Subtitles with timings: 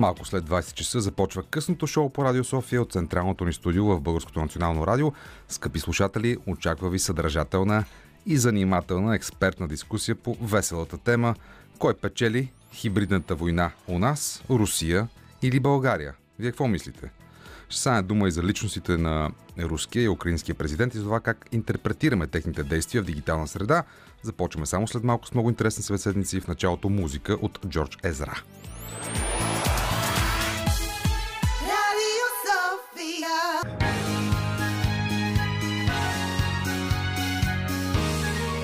[0.00, 4.00] Малко след 20 часа започва късното шоу по Радио София от централното ни студио в
[4.00, 5.12] Българското национално радио.
[5.48, 7.84] Скъпи слушатели, очаква ви съдържателна
[8.26, 11.34] и занимателна експертна дискусия по веселата тема
[11.78, 15.08] Кой печели хибридната война у нас, Русия
[15.42, 16.14] или България?
[16.38, 17.10] Вие какво мислите?
[17.68, 21.46] Ще стане дума и за личностите на руския и украинския президент и за това как
[21.52, 23.84] интерпретираме техните действия в дигитална среда.
[24.22, 28.42] Започваме само след малко с много интересни събеседници в началото музика от Джордж Езра.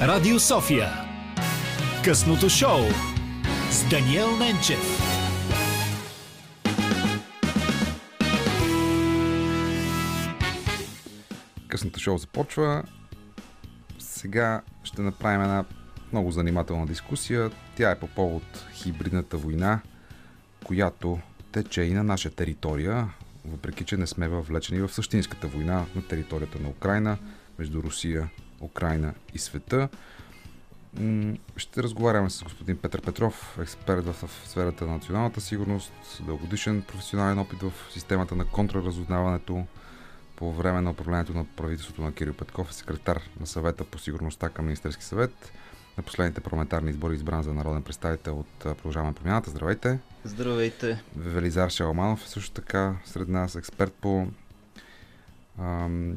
[0.00, 0.88] Радио София.
[2.04, 2.80] Късното шоу
[3.70, 5.00] с Даниел Ненчев.
[11.68, 12.84] Късното шоу започва.
[13.98, 15.64] Сега ще направим една
[16.12, 17.50] много занимателна дискусия.
[17.76, 19.80] Тя е по повод хибридната война,
[20.64, 21.18] която
[21.52, 23.08] тече и на наша територия,
[23.44, 27.18] въпреки че не сме въвлечени в същинската война на територията на Украина,
[27.58, 28.28] между Русия,
[28.60, 29.88] Украина и света.
[31.56, 35.92] Ще разговаряме с господин Петър Петров, експерт в сферата на националната сигурност,
[36.26, 39.66] дългодишен професионален опит в системата на контраразузнаването,
[40.36, 44.48] по време на управлението на правителството на Кирил Петков е секретар на съвета по сигурността
[44.48, 45.52] към Министерски съвет.
[45.96, 49.50] На последните парламентарни избори е избран за народен представител от Продължаваме промяната.
[49.50, 49.98] Здравейте!
[50.24, 51.02] Здравейте.
[51.16, 54.26] Велизар Шаламанов е също така сред нас, експерт по
[55.58, 56.16] ам,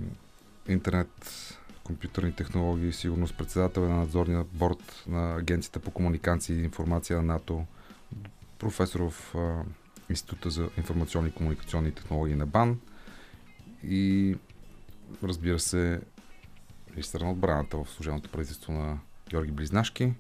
[0.68, 1.49] интернет,
[1.90, 7.24] компютърни технологии и сигурност, председател на надзорния борт на Агенцията по комуникации и информация на
[7.24, 7.66] НАТО,
[8.60, 9.64] професор в а,
[10.10, 12.80] Института за информационни и комуникационни технологии на БАН
[13.84, 14.36] и
[15.24, 16.02] разбира се
[16.92, 20.14] министър на отбраната в служебното правителство на Георги Близнашки.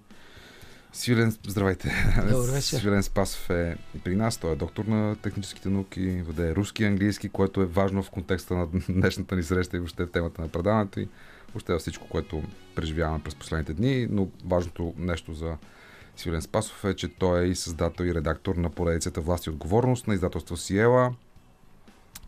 [0.93, 2.13] Свилен, здравейте.
[2.29, 2.77] Добър вечер.
[2.77, 4.37] Свилен Спасов е и при нас.
[4.37, 8.55] Той е доктор на техническите науки, веде руски и английски, което е важно в контекста
[8.55, 11.07] на днешната ни среща и въобще в темата на предаването и
[11.53, 12.43] въобще всичко, което
[12.75, 14.07] преживяваме през последните дни.
[14.09, 15.57] Но важното нещо за
[16.17, 20.07] Свилен Спасов е, че той е и създател и редактор на поредицата Власт и отговорност
[20.07, 21.13] на издателство Сиела.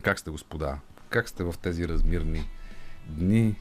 [0.02, 0.78] Как сте, господа?
[1.08, 2.48] Как сте в тези размирни
[3.06, 3.56] дни?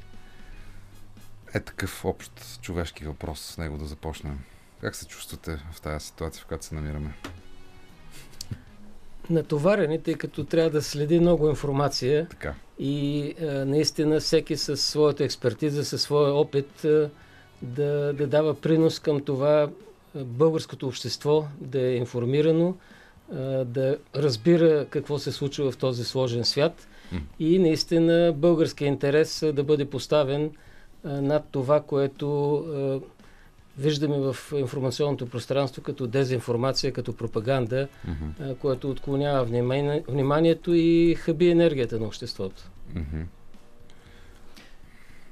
[1.54, 4.40] Е такъв общ човешки въпрос с него да започнем.
[4.82, 7.14] Как се чувствате в тази ситуация, в която се намираме?
[9.30, 12.54] Натоварени, тъй като трябва да следи много информация Така.
[12.80, 17.09] и а, наистина всеки със своята експертиза, със своя опит а,
[17.62, 19.70] да, да дава принос към това
[20.16, 22.76] а, българското общество да е информирано,
[23.66, 26.88] да разбира какво се случва в този сложен свят
[27.40, 30.52] и наистина българския интерес да бъде поставен
[31.04, 32.66] над това, което
[33.81, 37.88] виждаме в информационното пространство като дезинформация, като пропаганда,
[38.40, 42.72] а, което отклонява внимание, вниманието и хаби енергията на обществото.
[42.96, 43.22] Мгм.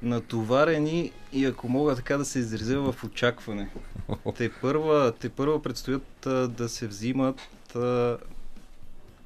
[0.02, 3.70] Натоварени и ако мога така да се изразя в очакване.
[4.38, 7.42] Те първа, те първа предстоят а, да се взимат
[7.76, 8.18] а,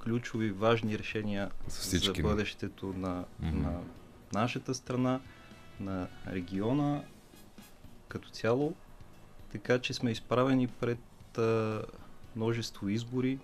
[0.04, 3.62] ключови важни решения За бъдещето на, Мгм.
[3.62, 3.80] на
[4.34, 5.20] нашата страна,
[5.80, 7.02] на региона
[8.08, 8.74] като цяло.
[9.54, 11.82] Така че сме изправени пред а,
[12.36, 13.40] множество избори,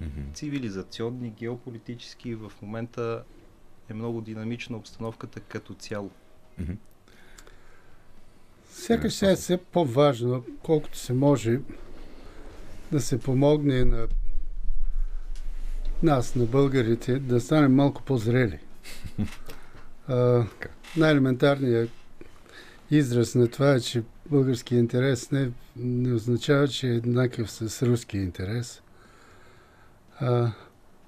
[0.00, 0.20] Мгм.
[0.34, 2.34] цивилизационни, геополитически.
[2.34, 3.24] В момента
[3.90, 6.10] е много динамична обстановката като цяло.
[6.58, 6.72] Мгм.
[8.70, 11.60] Сякаш сега е все по-важно, колкото се може,
[12.92, 14.08] да се помогне на
[16.02, 18.58] нас, на българите, да станем малко по-зрели.
[20.08, 20.46] А,
[20.96, 21.90] най-елементарният
[22.96, 28.82] израз на това че българския интерес не, не означава, че е еднакъв с руския интерес.
[30.20, 30.52] А,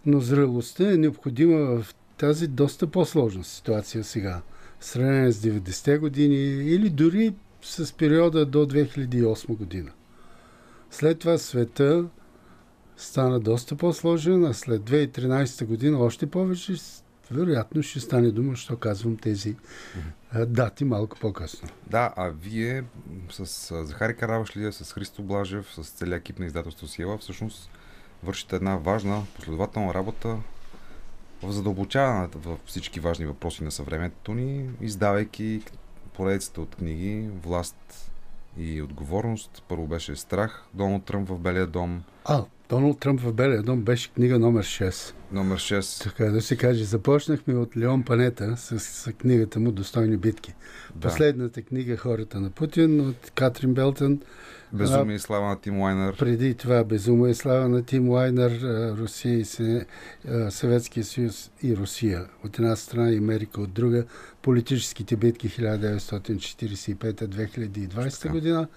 [0.06, 4.42] но зрелостта е необходима в тази доста по-сложна ситуация сега
[4.80, 9.90] в сравнение с 90-те години или дори с периода до 2008 година.
[10.90, 12.04] След това света
[12.96, 16.74] стана доста по-сложен, а след 2013 година още повече
[17.30, 19.56] вероятно ще стане дума, що казвам тези
[20.46, 21.68] дати малко по-късно.
[21.86, 22.84] Да, а вие
[23.30, 27.70] с Захари Каравашлия, с Христо Блажев, с целият екип на издателство Сиела, всъщност
[28.22, 30.36] вършите една важна, последователна работа
[31.42, 35.62] в задълбочаването в всички важни въпроси на съвремето ни, издавайки
[36.14, 38.10] поредицата от книги Власт
[38.58, 39.62] и отговорност.
[39.68, 42.02] Първо беше Страх, Доналд Тръмп в Белия дом.
[42.24, 45.14] А, Доналд Тръмп в Белия дом беше книга номер 6.
[45.32, 46.02] Номер 6.
[46.02, 50.54] Така да се каже, започнахме от Леон Панета с, с книгата му Достойни битки.
[50.94, 51.08] Да.
[51.08, 54.20] Последната книга Хората на Путин от Катрин Белтън.
[54.72, 56.16] Безумие и слава на Тим Лайнер.
[56.18, 58.60] Преди това Безумие и слава на Тим Лайнер,
[58.98, 59.44] Русия и
[60.50, 62.26] Съветския съюз и Русия.
[62.44, 64.04] От една страна и Америка от друга.
[64.42, 68.34] Политическите битки 1945-2020 Така.
[68.34, 68.68] година.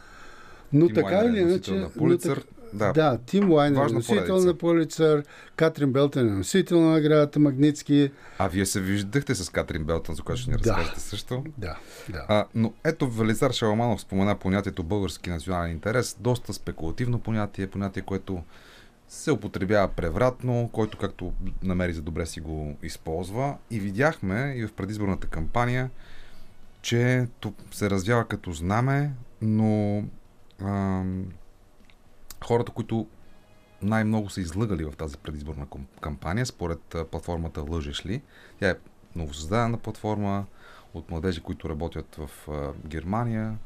[0.73, 1.73] Но Тим така Лайнер е или иначе...
[1.73, 2.45] но Пулицър.
[2.73, 2.93] Да.
[2.93, 5.23] да, Тим Лайнер е носител на Полицър,
[5.55, 8.11] Катрин Белтън е носител на наградата Магнитски.
[8.39, 10.69] А вие се виждахте с Катрин Белтън, за която ще ни Да.
[10.69, 11.43] разкажете също.
[11.57, 11.77] Да,
[12.09, 12.25] да.
[12.27, 16.17] А, но ето Велизар Шаламанов спомена понятието български национален интерес.
[16.19, 18.43] Доста спекулативно понятие, понятие, което
[19.07, 21.33] се употребява превратно, който както
[21.63, 23.55] намери за добре си го използва.
[23.71, 25.89] И видяхме и в предизборната кампания,
[26.81, 27.27] че
[27.71, 29.11] се развява като знаме,
[29.41, 30.03] но
[30.61, 31.25] ам,
[32.45, 33.07] хората, които
[33.81, 35.67] най-много са излъгали в тази предизборна
[36.01, 38.21] кампания, според платформата Лъжеш ли,
[38.59, 38.75] тя е
[39.15, 40.45] новосъздадена платформа,
[40.93, 42.29] от младежи, които работят в
[42.85, 43.57] Германия.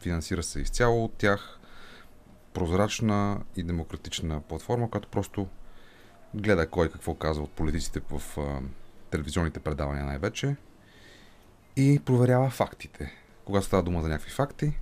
[0.00, 1.58] Финансира се изцяло от тях.
[2.52, 5.48] Прозрачна и демократична платформа, която просто
[6.34, 8.38] гледа кой какво казва от политиците в
[9.10, 10.56] телевизионните предавания най-вече
[11.76, 13.12] и проверява фактите.
[13.44, 14.72] Когато става дума за някакви факти,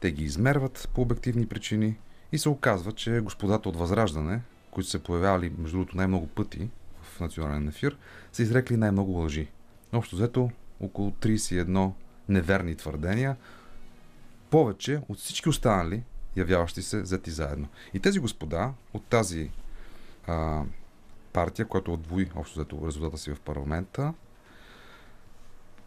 [0.00, 1.98] те ги измерват по обективни причини
[2.32, 4.40] и се оказва, че господата от Възраждане,
[4.70, 6.68] които се появявали, между другото, най-много пъти
[7.02, 7.96] в национален ефир,
[8.32, 9.48] са изрекли най-много лъжи.
[9.92, 10.50] Общо взето
[10.80, 11.92] около 31
[12.28, 13.36] неверни твърдения,
[14.50, 16.02] повече от всички останали,
[16.36, 17.68] явяващи се взети заедно.
[17.94, 19.50] И тези господа от тази
[20.26, 20.62] а,
[21.32, 24.14] партия, която отвои общо взето резултата си в парламента,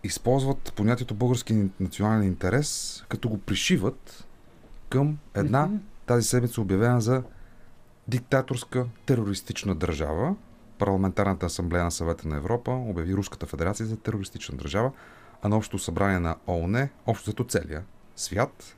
[0.04, 4.28] използват понятието български национален интерес, като го пришиват
[4.90, 5.70] към една
[6.06, 7.24] тази седмица обявена за
[8.08, 10.36] диктаторска терористична държава.
[10.78, 14.92] Парламентарната асамблея на съвета на Европа обяви Руската федерация за терористична държава,
[15.42, 17.84] а на Общото събрание на ООН, общо зато целия
[18.16, 18.76] свят,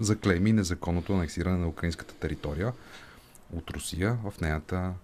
[0.00, 2.72] заклейми незаконното анексиране на украинската територия
[3.56, 4.94] от Русия в нейната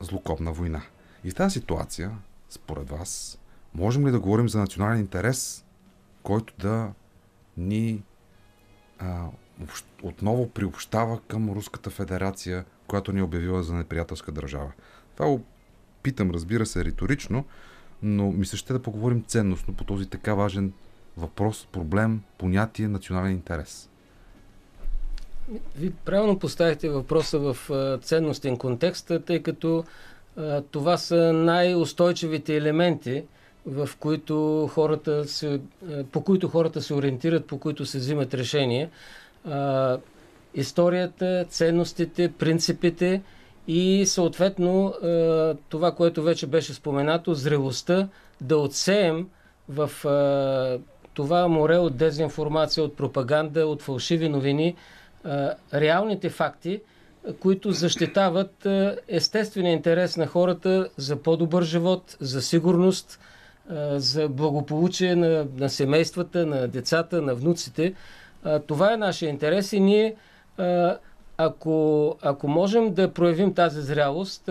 [0.00, 0.82] злокобна война.
[1.24, 2.10] И в тази ситуация,
[2.50, 3.38] според вас,
[3.74, 5.64] можем ли да говорим за национален интерес,
[6.22, 6.92] който да
[7.56, 8.02] ни
[8.98, 9.26] а,
[10.02, 14.72] отново приобщава към Руската федерация, която ни е обявила за неприятелска държава?
[15.16, 15.44] Това го
[16.02, 17.44] питам, разбира се, риторично,
[18.02, 20.72] но ми се ще да поговорим ценностно по този така важен
[21.16, 23.90] въпрос, проблем, понятие национален интерес.
[25.76, 27.56] Ви правилно поставихте въпроса в
[28.02, 29.84] ценностен контекст, тъй като
[30.70, 33.24] това са най-устойчивите елементи,
[33.66, 35.60] в които хората се,
[36.12, 38.90] по които хората се ориентират, по които се взимат решения.
[40.54, 43.22] Историята, ценностите, принципите
[43.68, 44.94] и съответно
[45.68, 48.08] това, което вече беше споменато, зрелостта
[48.40, 49.28] да отсеем
[49.68, 49.90] в
[51.14, 54.76] това море от дезинформация, от пропаганда, от фалшиви новини,
[55.74, 56.80] реалните факти,
[57.40, 58.66] които защитават
[59.08, 63.20] естествения интерес на хората за по-добър живот, за сигурност,
[63.92, 67.94] за благополучие на, на семействата, на децата, на внуците.
[68.66, 70.14] Това е нашия интерес и ние,
[71.36, 74.50] ако, ако можем да проявим тази зрялост,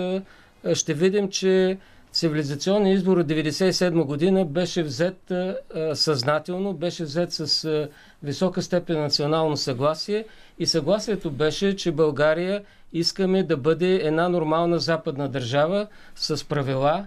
[0.74, 1.78] ще видим, че
[2.12, 5.31] цивилизационният избор от 1997 година беше взет
[5.94, 7.88] съзнателно, беше взет с
[8.24, 10.25] висока степен на национално съгласие
[10.60, 12.63] и съгласието беше, че България
[12.94, 17.06] искаме да бъде една нормална западна държава с правила,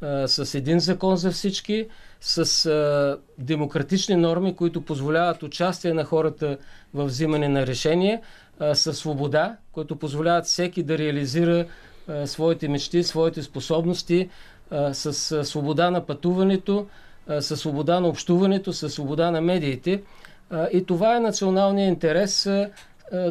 [0.00, 1.88] а, с един закон за всички,
[2.20, 6.58] с а, демократични норми, които позволяват участие на хората
[6.94, 8.20] в взимане на решения,
[8.58, 11.66] а, с свобода, които позволяват всеки да реализира
[12.08, 14.28] а, своите мечти, своите способности,
[14.70, 16.86] а, с а, свобода на пътуването,
[17.26, 20.02] а, с свобода на общуването, с свобода на медиите.
[20.50, 22.70] А, и това е националният интерес, а,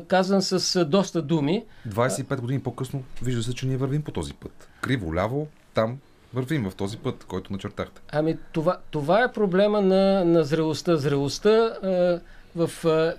[0.07, 1.65] казан с доста думи.
[1.87, 4.69] 25 години по-късно вижда се, че ние вървим по този път.
[4.81, 5.97] Криво, ляво, там
[6.35, 8.01] вървим в този път, който начертахте.
[8.11, 10.95] Ами това, това е проблема на, на зрелостта.
[10.97, 12.19] Зрелостта а,
[12.57, 13.13] в а,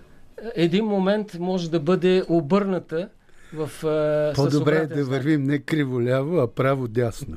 [0.55, 3.09] един момент може да бъде обърната
[3.55, 5.07] в а, По-добре е да знак.
[5.09, 7.37] вървим не криво-ляво, а право-дясно.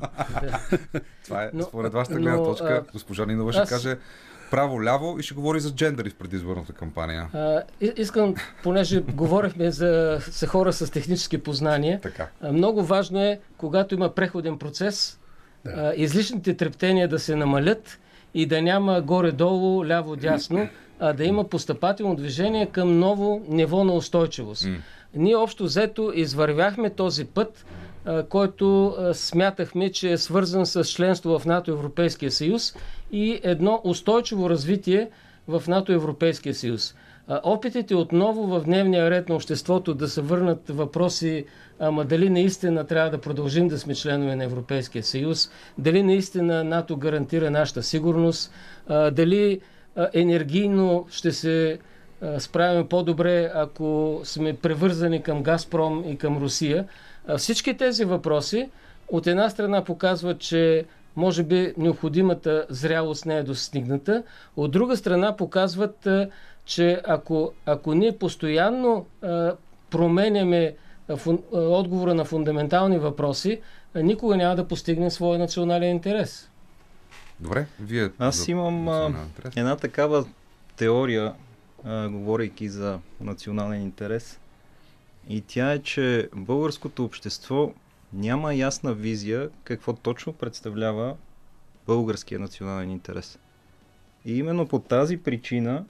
[1.24, 2.84] Това е Но- според вашата но, гледна точка.
[2.86, 3.96] а, Госпожа Нинова ще аз- каже
[4.50, 7.28] право-ляво и ще говори за джендери в предизборната кампания.
[7.34, 7.62] А,
[7.96, 12.28] искам, понеже говорихме за, за хора с технически познания, Така.
[12.44, 15.19] много важно е, когато има преходен процес,
[15.64, 15.92] Да.
[15.96, 17.98] излишните трептения да се намалят
[18.34, 20.68] и да няма горе-долу, ляво-дясно,
[21.00, 24.66] а да има постъпателно движение към ново ниво на устойчивост.
[24.66, 24.76] М.
[25.14, 27.66] ние общо взето извървяхме този път,
[28.28, 32.74] който смятахме, че е свързан с членство в НАТО Европейския съюз
[33.12, 35.10] и едно устойчиво развитие
[35.48, 36.94] в НАТО Европейския съюз.
[37.42, 41.44] Опитите отново в дневния ред на обществото да се върнат въпроси,
[41.80, 46.96] ама дали наистина трябва да продължим да сме членове на Европейския съюз, дали наистина НАТО
[46.96, 48.52] гарантира нашата сигурност,
[49.12, 49.60] дали
[50.12, 51.78] енергийно ще се
[52.38, 56.86] справим по-добре, ако сме превързани към Газпром и към Русия.
[57.36, 58.68] Всички тези въпроси
[59.08, 60.84] от една страна показват, че
[61.16, 64.22] може би необходимата зрялост не е достигната,
[64.56, 66.08] от друга страна показват,
[66.64, 69.06] че ако, ако ние постоянно
[69.90, 70.74] променяме
[71.52, 73.60] отговора на фундаментални въпроси,
[73.94, 76.50] никога няма да постигнем своя национален интерес.
[77.40, 78.10] Добре, вие...
[78.18, 79.14] Аз за имам а,
[79.56, 80.24] една такава
[80.76, 81.34] теория,
[81.84, 84.40] а, говорейки за национален интерес.
[85.28, 87.72] И тя е, че българското общество
[88.12, 91.16] няма ясна визия какво точно представлява
[91.86, 93.38] българския национален интерес.
[94.24, 95.84] И именно по тази причина,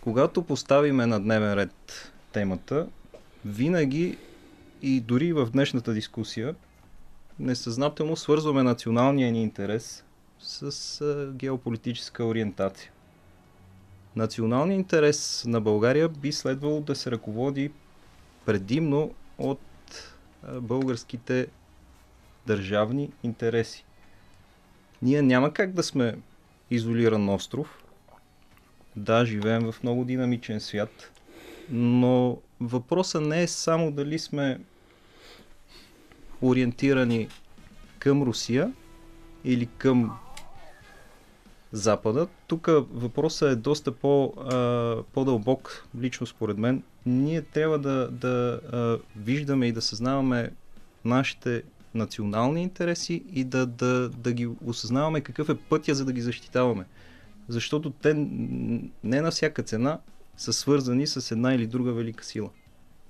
[0.00, 2.86] когато поставиме на дневен ред темата,
[3.44, 4.18] винаги
[4.82, 6.54] и дори в днешната дискусия,
[7.38, 10.04] несъзнателно свързваме националния ни интерес
[10.38, 12.90] с геополитическа ориентация.
[14.16, 17.70] Националният интерес на България би следвало да се ръководи
[18.44, 19.60] предимно от
[20.60, 21.46] българските
[22.46, 23.84] държавни интереси.
[25.02, 26.18] Ние няма как да сме
[26.70, 27.84] изолиран остров.
[28.96, 31.10] Да, живеем в много динамичен свят,
[31.70, 34.60] но въпросът не е само дали сме
[36.42, 37.28] ориентирани
[37.98, 38.72] към Русия
[39.44, 40.18] или към
[41.72, 42.26] Запада.
[42.46, 46.82] Тук въпросът е доста по, а, по-дълбок, лично според мен.
[47.06, 50.50] Ние трябва да, да а, виждаме и да съзнаваме
[51.04, 51.62] нашите
[51.94, 56.84] национални интереси и да, да, да ги осъзнаваме какъв е пътя, за да ги защитаваме.
[57.48, 58.14] Защото те
[59.04, 59.98] не на всяка цена
[60.36, 62.50] са свързани с една или друга велика сила.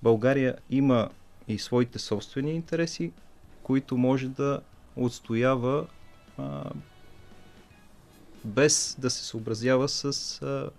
[0.02, 1.10] България има
[1.48, 3.12] и своите собствени интереси,
[3.62, 4.60] които може да
[4.96, 5.86] отстоява
[6.38, 6.70] а,
[8.44, 10.70] без да се съобразява с а,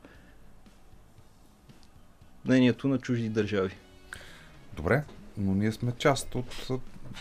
[2.46, 3.76] мнението на чужди държави.
[4.74, 5.04] Добре,
[5.38, 6.68] но ние сме част от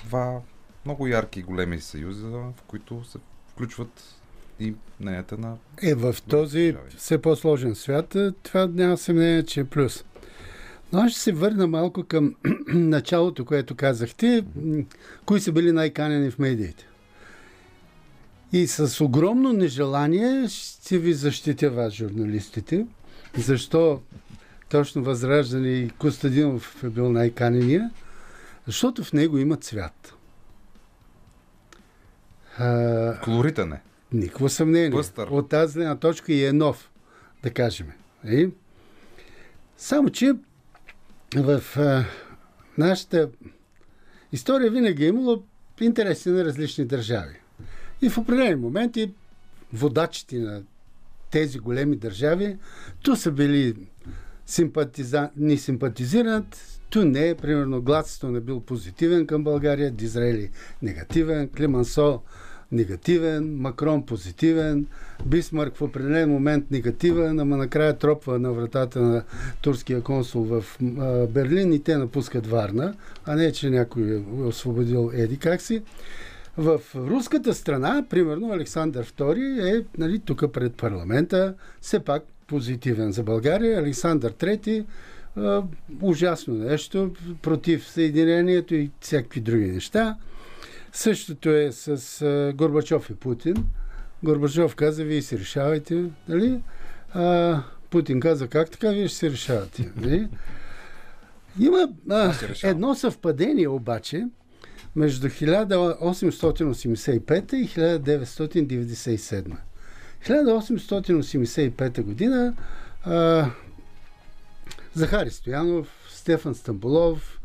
[0.04, 0.40] два
[0.85, 3.18] много ярки и големи съюза, в които се
[3.49, 4.15] включват
[4.60, 5.56] и мненията на...
[5.82, 6.90] Е, в този държави.
[6.96, 10.04] все по-сложен свят, е, това няма съмнение, че е плюс.
[10.92, 12.34] Но аз ще се върна малко към
[12.66, 14.44] началото, което казахте.
[15.25, 16.86] Кои са били най-канени в медиите?
[18.52, 22.86] И с огромно нежелание ще ви защитя вас, журналистите.
[23.36, 24.00] Защо
[24.68, 27.90] точно Възраждане и Костадинов е бил най-канения?
[28.66, 30.14] Защото в него има цвят.
[33.25, 33.80] Колоритен е.
[34.12, 34.90] Никакво съмнение.
[34.90, 35.28] Пъстър.
[35.28, 36.90] От тази гледна точка и е нов,
[37.42, 37.86] да кажем.
[38.25, 38.48] Е?
[39.76, 40.32] Само, че
[41.36, 42.04] в а,
[42.78, 43.30] нашата
[44.32, 45.42] история винаги е имало
[45.80, 47.34] интереси на различни държави.
[48.02, 49.12] И в определени моменти
[49.72, 50.62] водачите на
[51.30, 52.58] тези големи държави,
[53.02, 53.75] то са били
[54.46, 55.30] симпатиза...
[55.36, 60.50] ни симпатизират, то не е, примерно, Гладстон е бил позитивен към България, Дизраели
[60.82, 62.22] негативен, Климансо
[62.73, 64.87] негативен, Макрон позитивен,
[65.26, 69.23] Бисмарк в определен момент негативен, ама накрая тропва на вратата на
[69.62, 70.64] турския консул в
[71.30, 72.94] Берлин и те напускат Варна,
[73.25, 75.82] а не, че някой е освободил Еди как си.
[76.56, 83.23] В руската страна, примерно, Александър II е нали, тук пред парламента, все пак позитивен за
[83.23, 83.78] България.
[83.78, 84.85] Александър III
[86.02, 87.11] ужасно нещо,
[87.42, 90.16] против Съединението и всякакви други неща.
[90.96, 93.66] Същото е с а, Горбачов и Путин.
[94.22, 96.60] Горбачов каза, вие си решавайте, нали?
[97.14, 99.92] А, Путин каза, как така вие ще се решавате?
[99.96, 100.28] Нали?
[101.60, 104.26] Има а, едно съвпадение обаче
[104.96, 109.56] между 1885 и 1997.
[110.26, 112.54] 1885 година
[113.04, 113.50] а,
[114.94, 117.40] Захари Стоянов, Стефан Стамбулов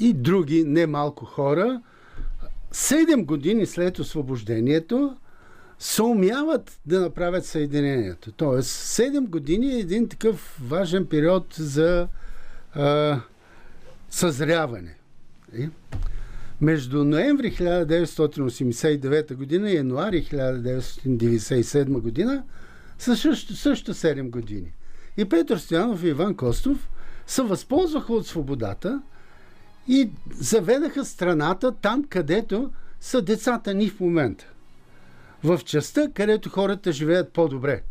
[0.00, 1.80] и други немалко хора,
[2.72, 5.16] седем години след освобождението,
[5.78, 8.32] се умяват да направят съединението.
[8.32, 12.08] Тоест, 7 години е един такъв важен период за
[12.74, 13.20] а,
[14.10, 14.96] съзряване.
[15.58, 15.68] И?
[16.60, 22.42] Между ноември 1989 година и януари 1997 година
[22.98, 24.72] са също, също 7 години.
[25.16, 26.88] И Петър Стоянов и Иван Костов
[27.26, 29.02] се възползваха от свободата
[29.88, 32.70] и заведаха страната там, където
[33.00, 34.44] са децата ни в момента.
[35.44, 37.82] В частта, където хората живеят по-добре.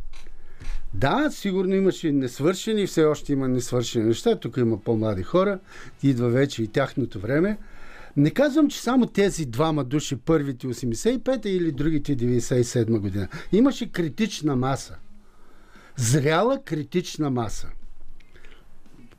[0.94, 4.36] Да, сигурно имаше несвършени, все още има несвършени неща.
[4.36, 5.60] Тук има по-млади хора,
[6.04, 7.58] идва вече и тяхното време.
[8.18, 13.28] Не казвам, че само тези двама души, първите 85-та или другите 97 година.
[13.52, 14.96] Имаше критична маса.
[15.96, 17.68] Зряла критична маса.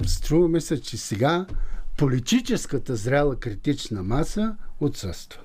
[0.07, 1.47] Струва ми се, че сега
[2.01, 5.41] политическата зряла критична маса отсъства.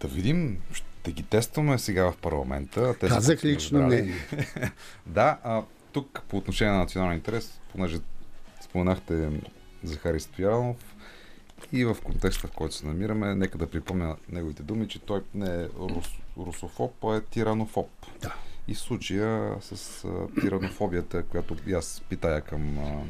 [0.00, 2.94] Да видим, ще ги тестваме сега в парламента.
[3.00, 4.14] Те Казах лично мнение.
[5.06, 7.98] Да, а, тук по отношение на национален интерес, понеже
[8.60, 9.30] споменахте
[9.84, 10.76] Захари Стоянов
[11.72, 15.62] и в контекста, в който се намираме, нека да припомня неговите думи, че той не
[15.62, 16.08] е рус,
[16.38, 17.88] русофоб, а е тиранофоб.
[18.22, 18.34] Да.
[18.68, 23.02] И случая с а, тиранофобията, която аз питая към а,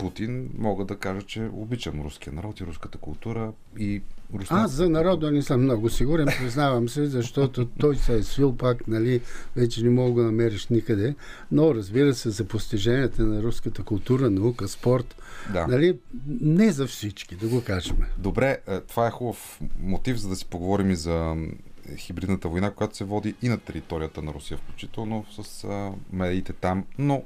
[0.00, 4.02] Путин, мога да кажа, че обичам руския народ и руската култура и
[4.34, 4.54] руснаците.
[4.54, 8.88] Аз за народа не съм много сигурен, признавам се, защото той се е свил пак,
[8.88, 9.20] нали,
[9.56, 11.14] вече не мога да намериш никъде.
[11.52, 15.16] Но разбира се, за постиженията на руската култура, наука, спорт,
[15.52, 15.66] Да.
[15.66, 15.98] нали,
[16.40, 17.96] не за всички, да го кажем.
[18.18, 21.36] Добре, е, това е хубав мотив, за да си поговорим и за
[21.96, 25.66] хибридната война, която се води и на територията на Русия, включително с
[26.12, 27.22] медиите там, но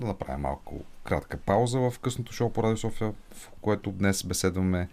[0.00, 4.88] да направим малко кратка пауза в късното шоу по Радио София, в което днес беседваме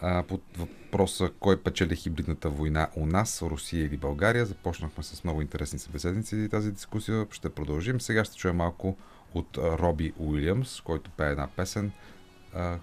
[0.00, 4.46] а, под въпроса кой печели хибридната война у нас, Русия или България.
[4.46, 7.26] Започнахме с много интересни събеседници тази дискусия.
[7.30, 8.00] Ще продължим.
[8.00, 8.96] Сега ще чуем малко
[9.34, 11.92] от Роби Уилямс, който пее една песен,
[12.54, 12.78] а,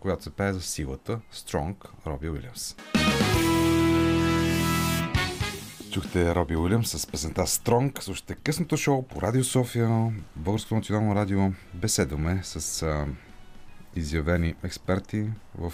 [0.00, 2.76] която се пее за силата Strong, Роби Уилямс.
[5.92, 8.02] Чухте Роби Уилямс с песента Strong.
[8.02, 11.40] Слушайте късното шоу по Радио София, Българско национално радио.
[11.74, 13.06] Беседваме с а,
[13.96, 15.72] изявени експерти в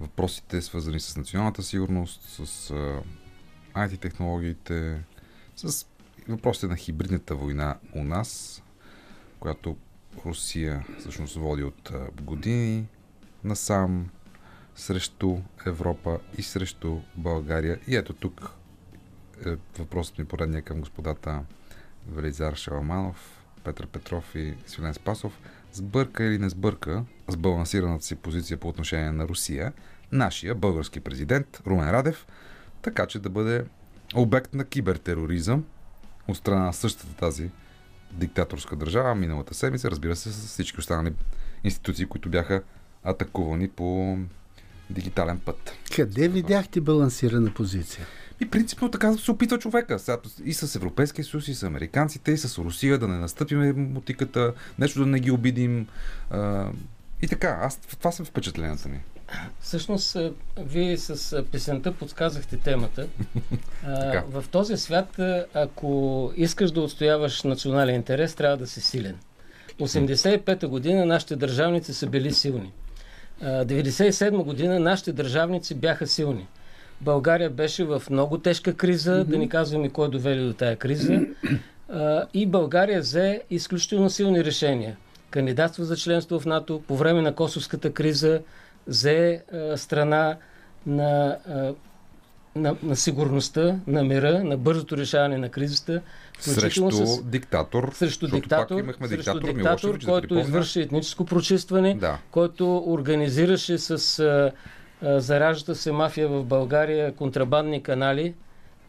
[0.00, 3.02] въпросите, свързани с националната сигурност, с а,
[3.74, 5.04] IT-технологиите,
[5.56, 5.86] с
[6.28, 8.62] въпросите на хибридната война у нас,
[9.40, 9.76] която
[10.26, 12.86] Русия всъщност води от а, години
[13.44, 14.08] насам
[14.78, 17.78] срещу Европа и срещу България.
[17.86, 18.50] И ето тук
[19.46, 21.42] е въпросът ми поредния към господата
[22.08, 25.40] Велизар Шаламанов, Петър Петров и Силен Спасов.
[25.72, 29.72] Сбърка или не сбърка с балансираната си позиция по отношение на Русия,
[30.12, 32.26] нашия български президент Румен Радев,
[32.82, 33.64] така че да бъде
[34.14, 35.64] обект на кибертероризъм
[36.28, 37.50] от страна на същата тази
[38.12, 41.14] диктаторска държава миналата седмица, разбира се, с всички останали
[41.64, 42.62] институции, които бяха
[43.04, 44.18] атакувани по
[44.90, 45.72] дигитален път.
[45.96, 48.06] Къде видяхте балансирана позиция?
[48.40, 49.98] И принципно така се опитва човека.
[50.44, 55.00] И с Европейския съюз, и с американците, и с Русия, да не настъпиме мутиката, нещо
[55.00, 55.86] да не ги обидим.
[57.22, 59.00] И така, аз това са впечатленията ми.
[59.60, 60.16] Всъщност,
[60.58, 63.06] вие с песента подсказахте темата.
[63.86, 65.20] А, в този свят,
[65.54, 69.16] ако искаш да отстояваш национален интерес, трябва да си силен.
[69.80, 72.72] 85-та година нашите държавници са били силни.
[73.42, 76.46] А, 97 година нашите държавници бяха силни.
[77.00, 81.20] България беше в много тежка криза, да ни казваме кой е довели до тая криза.
[81.88, 84.96] А, и България взе изключително силни решения.
[85.30, 88.40] Кандидатства за членство в НАТО по време на Косовската криза,
[88.86, 90.36] взе а, страна
[90.86, 91.74] на, а,
[92.56, 96.02] на, на сигурността, на мира, на бързото решаване на кризата.
[96.40, 96.90] Срещу
[97.24, 97.90] диктатор.
[97.94, 100.42] срещу диктатор, имахме срещу диктатор, диктатор Милошевич, да който припомня.
[100.42, 102.18] извърши етническо прочистване, Да.
[102.30, 104.52] който организираше с а,
[105.02, 108.34] а, зараждаща се мафия в България контрабандни канали,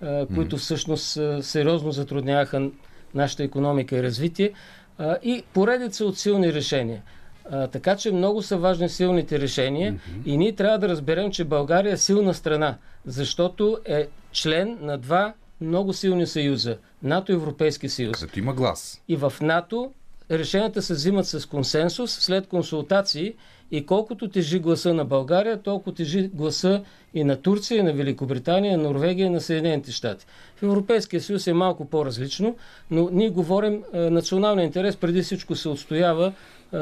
[0.01, 2.69] а, които всъщност а, сериозно затрудняваха
[3.15, 4.51] нашата економика и развитие
[4.97, 7.01] а, и поредица от силни решения.
[7.45, 11.93] А, така че много са важни силните решения и ние трябва да разберем, че България
[11.93, 18.19] е силна страна, защото е член на два много силни съюза НАТО и Европейски съюз.
[18.19, 19.01] Където има глас.
[19.07, 19.91] И в НАТО
[20.31, 23.33] решенията се взимат с консенсус, след консултации
[23.71, 28.73] и колкото тежи гласа на България, толкова тежи гласа и на Турция, и на Великобритания,
[28.73, 30.25] и на Норвегия, и на Съединените щати.
[30.55, 32.55] В Европейския съюз е малко по-различно,
[32.91, 36.77] но ние говорим, е, националния интерес преди всичко се отстоява е,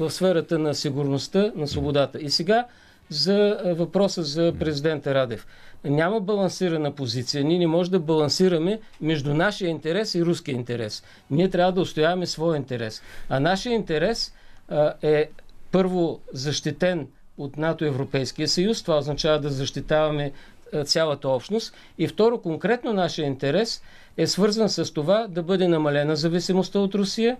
[0.00, 2.18] в сферата на сигурността, на свободата.
[2.20, 2.66] И сега
[3.10, 5.46] за въпроса за президента Радев.
[5.84, 7.44] Няма балансирана позиция.
[7.44, 11.02] Ние не можем да балансираме между нашия интерес и руския интерес.
[11.30, 13.02] Ние трябва да устояваме своя интерес.
[13.28, 14.34] А нашия интерес
[14.68, 15.30] а, е
[15.70, 17.06] първо защитен
[17.38, 18.82] от НАТО Европейския съюз.
[18.82, 20.32] Това означава да защитаваме
[20.84, 21.74] цялата общност.
[21.98, 23.82] И второ, конкретно нашия интерес
[24.16, 27.36] е свързан с това да бъде намалена зависимостта от Русия,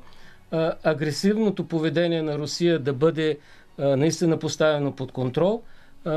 [0.82, 3.38] агресивното поведение на Русия да бъде
[3.80, 5.62] наистина поставено под контрол,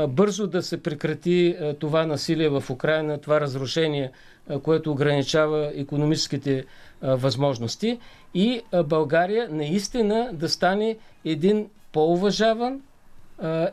[0.08, 4.10] бързо да се прекрати това насилие в Украина, това разрушение,
[4.62, 6.64] което ограничава економическите
[7.02, 7.98] възможности
[8.34, 12.80] и България наистина да стане един по-уважаван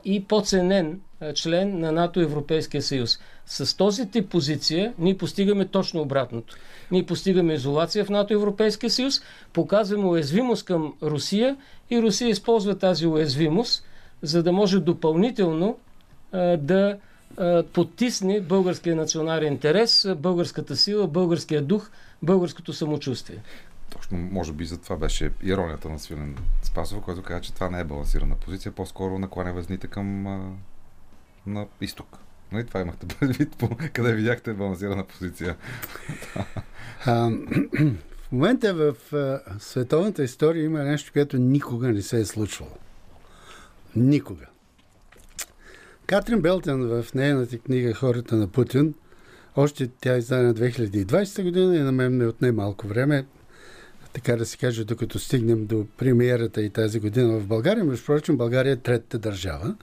[0.06, 1.00] и по-ценен
[1.34, 3.20] член на НАТО и Европейския съюз.
[3.46, 6.56] С този тип позиция ние постигаме точно обратното.
[6.92, 9.22] Ние постигаме изолация в НАТО и Европейския съюз,
[9.54, 11.58] показваме уязвимост към Русия
[11.90, 13.86] и Русия използва тази уязвимост,
[14.22, 15.78] за да може допълнително
[16.32, 16.98] а, да
[17.38, 21.90] а, потисне българския национален интерес, българската сила, българския дух,
[22.24, 23.38] българското самочувствие.
[23.90, 27.80] Точно, може би за това беше иронията на Свилен Спасов, който каза, че това не
[27.80, 30.52] е балансирана позиция, по-скоро накланя везните към а,
[31.46, 32.20] на изток.
[32.52, 35.56] Нали, това имахте предвид, по, къде видяхте балансирана позиция.
[37.06, 38.96] В момента в
[39.60, 42.72] световната история има нещо, което никога не се е случвало.
[43.96, 44.46] Никога.
[46.06, 48.94] Катрин Белтън в нейната книга Хората на Путин,
[49.56, 53.26] още тя е издадена 2020 година и на мен не отне малко време,
[54.14, 57.84] така да се каже, докато стигнем до премиерата и тази година в България.
[57.84, 59.76] Между прочим, България е третата държава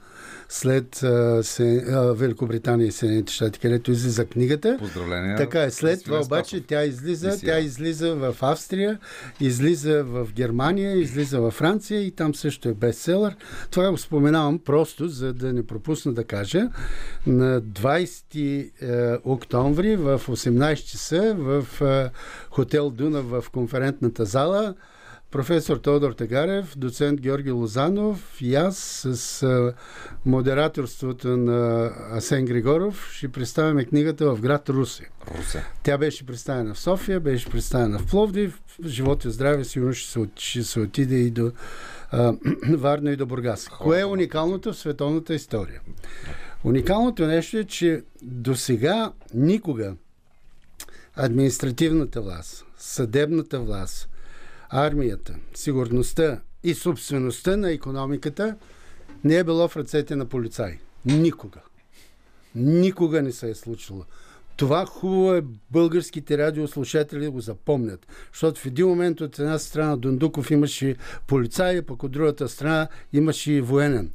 [0.49, 4.77] след а, се, а, Великобритания и Съединените щати, където излиза книгата.
[4.79, 5.37] Поздравления.
[5.37, 5.71] Така е.
[5.71, 8.99] След това обаче тя излиза, тя излиза в Австрия,
[9.41, 13.37] излиза в Германия, излиза в Франция и там също е бестселър.
[13.71, 16.69] Това го споменавам просто, за да не пропусна да кажа.
[17.27, 22.11] На 20 е, октомври в 18 часа в е,
[22.51, 24.75] хотел Дунав в конферентната зала
[25.31, 28.77] професор Тодор Тагарев, доцент Георги Лозанов и аз
[29.12, 29.75] с
[30.27, 35.11] модераторството на Асен Григоров ще представяме книгата в град Русе.
[35.38, 35.64] Русе.
[35.83, 38.61] Тя беше представена в София, беше представена в Пловдив.
[38.85, 41.53] Живот и здраве сигурно ще се, ще се отиде и до
[42.11, 42.35] а,
[42.69, 43.69] Варна и до Бургас.
[43.69, 45.81] Кое е уникалното в световната история?
[46.64, 49.95] Уникалното нещо е, че до сега никога
[51.17, 54.09] административната власт, съдебната власт,
[54.70, 58.57] армията, сигурността и собствеността на економиката
[59.24, 60.78] не е било в ръцете на полицаи.
[61.04, 61.61] Никога.
[62.54, 64.04] Никога не се е случило.
[64.57, 68.07] Това хубаво е българските радиослушатели да го запомнят.
[68.33, 73.52] Защото в един момент от една страна Дундуков имаше полицай, пък от другата страна имаше
[73.52, 74.11] и военен.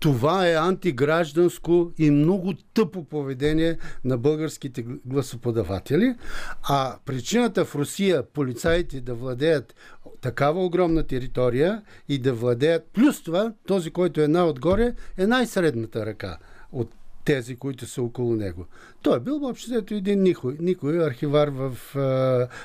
[0.00, 6.14] Това е антигражданско и много тъпо поведение на българските гласоподаватели.
[6.62, 9.74] А причината в Русия полицаите да владеят
[10.20, 16.38] такава огромна територия и да владеят, плюс това, този, който е най-отгоре, е най-средната ръка
[16.72, 16.90] от
[17.24, 18.66] тези, които са около него.
[19.02, 21.76] Той е бил въобще един никой, никой архивар в,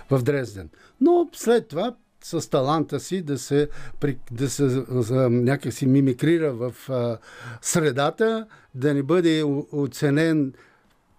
[0.09, 0.69] в Дрезден.
[1.01, 1.95] Но след това
[2.25, 3.69] с таланта си да се,
[4.31, 4.63] да се
[5.29, 6.73] някакси мимикрира в
[7.61, 10.53] средата, да не бъде оценен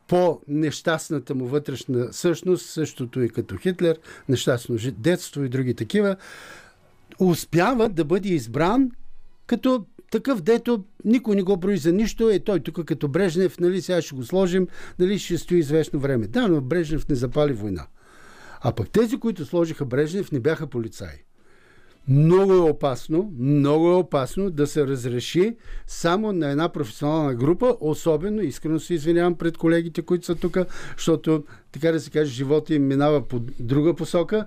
[0.09, 6.17] по нещастната му вътрешна същност, същото и като Хитлер, нещастно детство и други такива,
[7.19, 8.91] успява да бъде избран
[9.47, 13.83] като такъв, дето никой не го брои за нищо, е той тук като Брежнев, нали
[13.83, 16.27] сега ще го сложим, нали ще стои известно време.
[16.27, 17.87] Да, но Брежнев не запали война.
[18.61, 21.27] А пък тези, които сложиха Брежнев, не бяха полицаи.
[22.09, 28.43] Много е опасно, много е опасно да се разреши само на една професионална група, особено,
[28.43, 30.59] искрено се извинявам пред колегите, които са тук,
[30.97, 34.47] защото, така да се каже, живота им минава по друга посока.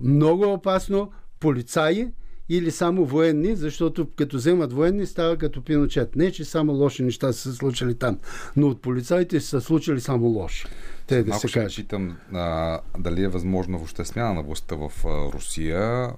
[0.00, 2.08] Много е опасно полицаи
[2.48, 6.16] или само военни, защото като вземат военни, става като пиночет.
[6.16, 8.18] Не, че само лоши неща са се случили там,
[8.56, 10.66] но от полицаите са случили само лоши.
[11.06, 11.82] Те да Малко се ще каже.
[11.82, 16.10] питам а, дали е възможно въобще смяна на властта в а, Русия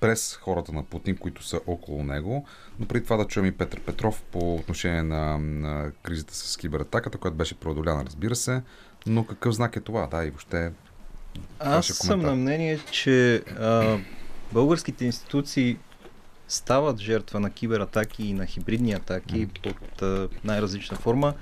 [0.00, 2.46] през хората на Путин, които са около него.
[2.78, 7.18] Но преди това да чуем и Петър Петров по отношение на, на кризата с кибератаката,
[7.18, 8.62] която беше преодоляна, разбира се.
[9.06, 10.06] Но какъв знак е това?
[10.06, 10.72] Да, и въобще
[11.60, 13.98] Аз Вашия съм на мнение, че а,
[14.52, 15.76] българските институции
[16.48, 21.34] стават жертва на кибератаки и на хибридни атаки под а, най-различна форма,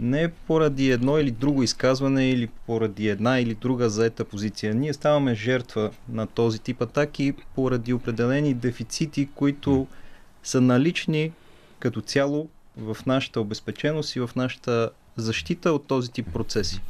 [0.00, 4.74] не поради едно или друго изказване или поради една или друга заета позиция.
[4.74, 9.86] Ние ставаме жертва на този тип атаки поради определени дефицити, които
[10.42, 11.32] са налични
[11.78, 16.80] като цяло в нашата обезпеченост и в нашата защита от този тип процеси.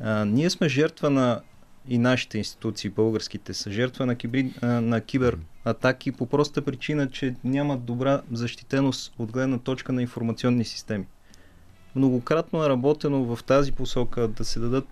[0.00, 1.40] А, ние сме жертва на
[1.88, 7.84] и нашите институции, българските, са жертва на, кибри, на кибератаки по проста причина, че нямат
[7.84, 11.06] добра защитеност от гледна точка на информационни системи.
[11.96, 14.88] Многократно е работено в тази посока да се дадат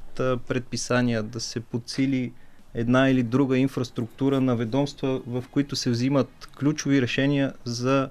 [0.47, 2.33] предписания, да се подсили
[2.75, 8.11] една или друга инфраструктура на ведомства, в които се взимат ключови решения за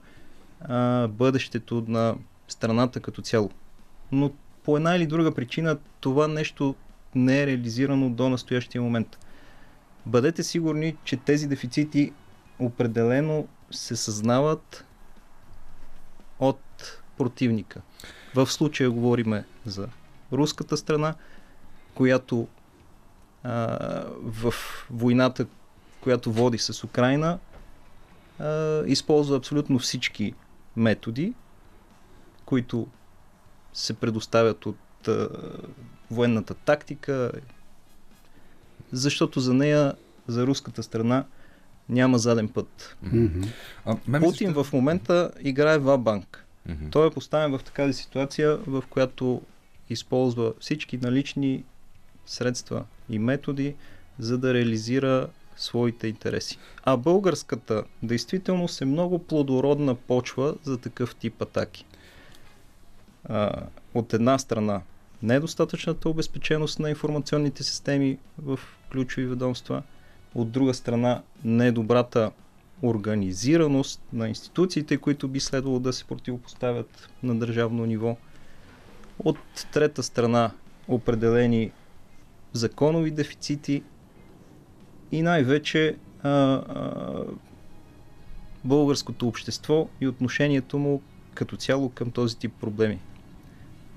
[0.62, 2.16] а, бъдещето на
[2.48, 3.50] страната като цяло.
[4.12, 4.32] Но
[4.64, 6.76] по една или друга причина това нещо
[7.16, 9.18] не е реализирано до настоящия момент.
[10.06, 12.14] Бъдете сигурни, че тези дефицити
[12.60, 14.86] определено се съзнават
[16.40, 16.60] от
[17.18, 17.82] противника.
[18.36, 19.88] В случая говориме за
[20.32, 21.16] руската страна,
[21.96, 22.48] която
[23.44, 23.78] а,
[24.22, 24.54] в
[24.90, 25.46] войната,
[26.02, 27.40] която води с Украина,
[28.40, 30.34] а, използва абсолютно всички
[30.76, 31.34] методи,
[32.46, 32.88] които
[33.74, 35.30] се предоставят от а,
[36.12, 37.32] военната тактика,
[38.92, 39.94] защото за нея,
[40.28, 41.26] за руската страна,
[41.90, 42.98] няма заден път.
[44.12, 46.46] Се Путин в момента играе в банк.
[46.70, 46.90] Мгм.
[46.90, 49.42] Той е поставен в такава ситуация, в която
[49.90, 51.64] използва всички налични
[52.26, 53.76] средства и методи,
[54.20, 56.58] за да реализира своите интереси.
[56.84, 61.86] А българската действителност е много плодородна почва за такъв тип атаки.
[63.26, 64.82] А, от една страна,
[65.24, 68.60] недостатъчната обезпеченост на информационните системи в
[68.92, 69.84] ключови ведомства,
[70.36, 72.32] от друга страна, недобрата
[72.84, 78.18] организираност на институциите, които би следвало да се противопоставят на държавно ниво.
[79.20, 79.38] От
[79.74, 80.52] трета страна,
[80.88, 81.72] определени
[82.54, 83.84] законови дефицити
[85.12, 87.24] и най-вече а, а,
[88.64, 91.02] българското общество и отношението му
[91.34, 93.00] като цяло към този тип проблеми.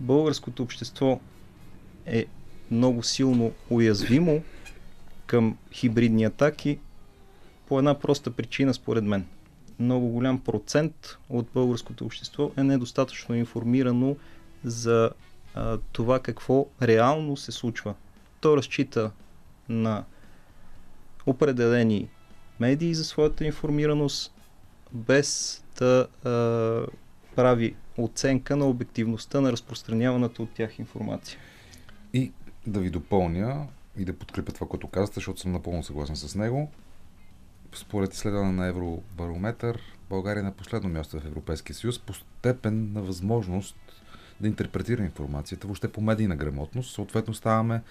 [0.00, 1.20] Българското общество
[2.06, 2.26] е
[2.70, 4.42] много силно уязвимо
[5.26, 6.78] към хибридни атаки
[7.68, 9.26] по една проста причина, според мен.
[9.78, 14.16] Много голям процент от българското общество е недостатъчно информирано
[14.64, 15.10] за
[15.54, 17.94] а, това какво реално се случва.
[18.40, 19.10] То разчита
[19.68, 20.04] на
[21.26, 22.08] определени
[22.60, 24.34] медии за своята информираност,
[24.92, 26.86] без да а,
[27.36, 31.38] прави оценка на обективността на разпространяваната от тях информация.
[32.12, 32.32] И
[32.66, 33.66] да ви допълня
[33.98, 36.70] и да подкрепя това, което казвате, защото съм напълно съгласен с него.
[37.76, 43.02] Според изследване на Евробарометър, България е на последно място в Европейския съюз по степен на
[43.02, 43.76] възможност
[44.40, 46.94] да интерпретира информацията, въобще по медийна грамотност.
[46.94, 47.82] Съответно ставаме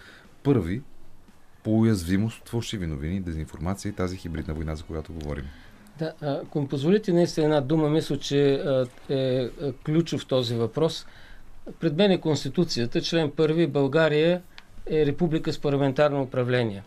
[0.44, 0.82] първи
[1.64, 5.46] по уязвимост от фалшиви новини, дезинформация и тази хибридна война, за която говорим.
[6.00, 8.64] Да, ако ми позволите наистина една дума, мисля, че
[9.10, 9.50] е
[9.86, 11.06] ключов този въпрос.
[11.80, 14.42] Пред мен е Конституцията, член първи, България
[14.90, 16.84] е република с парламентарно управление.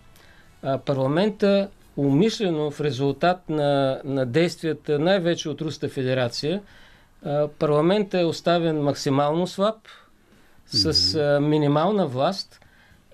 [0.87, 6.62] Парламента умишлено в резултат на, на действията най-вече от Руста федерация,
[7.24, 9.76] а, парламента е оставен максимално слаб,
[10.66, 12.61] с а, минимална власт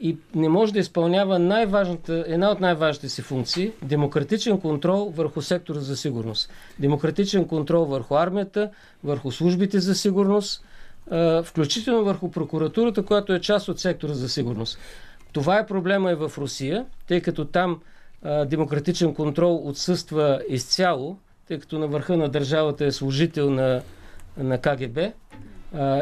[0.01, 5.81] и не може да изпълнява най-важната, една от най-важните си функции демократичен контрол върху сектора
[5.81, 6.51] за сигурност.
[6.79, 8.71] Демократичен контрол върху армията,
[9.05, 10.65] върху службите за сигурност,
[11.11, 14.79] а, включително върху прокуратурата, която е част от сектора за сигурност.
[15.33, 17.81] Това е проблема и в Русия, тъй като там
[18.47, 21.17] демократичен контрол отсъства изцяло,
[21.49, 23.83] тъй като на върха на държавата е служител на,
[24.37, 24.99] на КГБ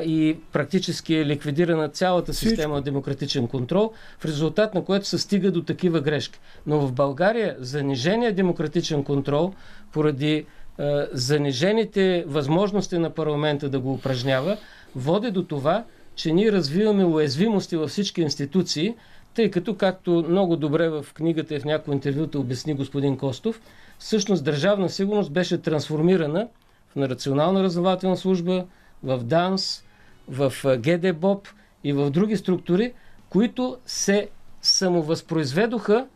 [0.05, 5.51] и практически е ликвидирана цялата система от демократичен контрол, в резултат на което се стига
[5.51, 6.41] до такива грешки.
[6.67, 9.53] Но в България занижения демократичен контрол
[9.93, 10.47] поради
[10.79, 14.57] а, занижените възможности на парламента да го упражнява,
[14.97, 18.95] води до това, че ние развиваме уязвимости във всички институции,
[19.35, 23.61] тъй като, както много добре в книгата и в някои интервюта обясни господин Костов,
[23.99, 26.49] всъщност държавна сигурност беше трансформирана
[26.92, 28.64] в Национална разузнавателна служба,
[29.03, 29.85] в ДАНС,
[30.29, 31.49] в ГДБОП
[31.85, 32.92] и в други структури,
[33.31, 34.29] които се
[34.62, 36.07] самовъзпроизведоха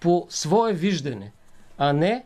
[0.00, 1.32] по свое виждане,
[1.78, 2.24] а не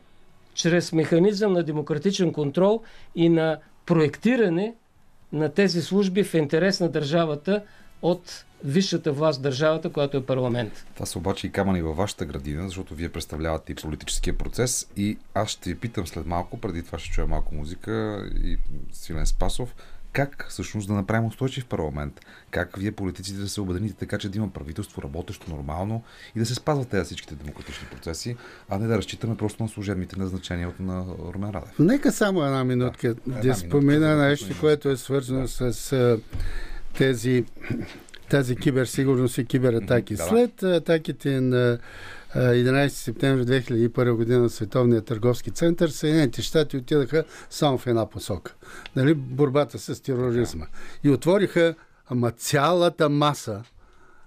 [0.54, 2.82] чрез механизъм на демократичен контрол
[3.14, 4.74] и на проектиране
[5.32, 7.62] на тези служби в интерес на държавата
[8.02, 10.86] от висшата власт държавата, която е парламент.
[10.94, 14.88] Това са обаче и камъни във вашата градина, защото вие представлявате и политическия процес.
[14.96, 18.58] И аз ще ви питам след малко, преди това ще чуя малко музика и
[18.92, 19.74] Свилен Спасов,
[20.12, 22.20] как всъщност да направим устойчив парламент?
[22.50, 26.02] Как вие политиците да се обедините така, че да има правителство работещо нормално
[26.36, 28.36] и да се спазват тези всичките демократични процеси,
[28.68, 31.78] а не да разчитаме просто на служебните назначения от на Румен Радев?
[31.78, 35.48] Нека само една минутка Да, да, една да минутка, спомена да нещо, което е свързано
[35.48, 36.18] с а,
[36.98, 37.44] тези,
[38.30, 40.14] тази киберсигурност и кибератаки.
[40.14, 40.22] Да.
[40.22, 41.78] След атаките на
[42.34, 48.10] а, 11 септември 2001 година на Световния търговски център, Съединените щати отидаха само в една
[48.10, 48.54] посока.
[48.96, 50.66] Нали, борбата с тероризма.
[51.04, 51.74] И отвориха
[52.08, 53.62] ама цялата маса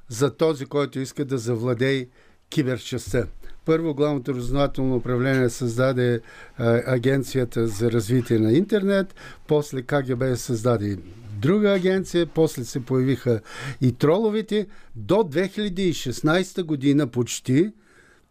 [0.10, 2.08] за този, който иска да завладее
[2.50, 3.28] киберчастта.
[3.66, 6.22] Първо, главното разузнавателно управление създаде
[6.58, 9.16] а, Агенцията за развитие на интернет,
[9.48, 10.98] после КГБ създаде
[11.44, 13.42] друга агенция, после се появиха
[13.82, 14.68] и троловите.
[14.96, 17.72] До 2016 година почти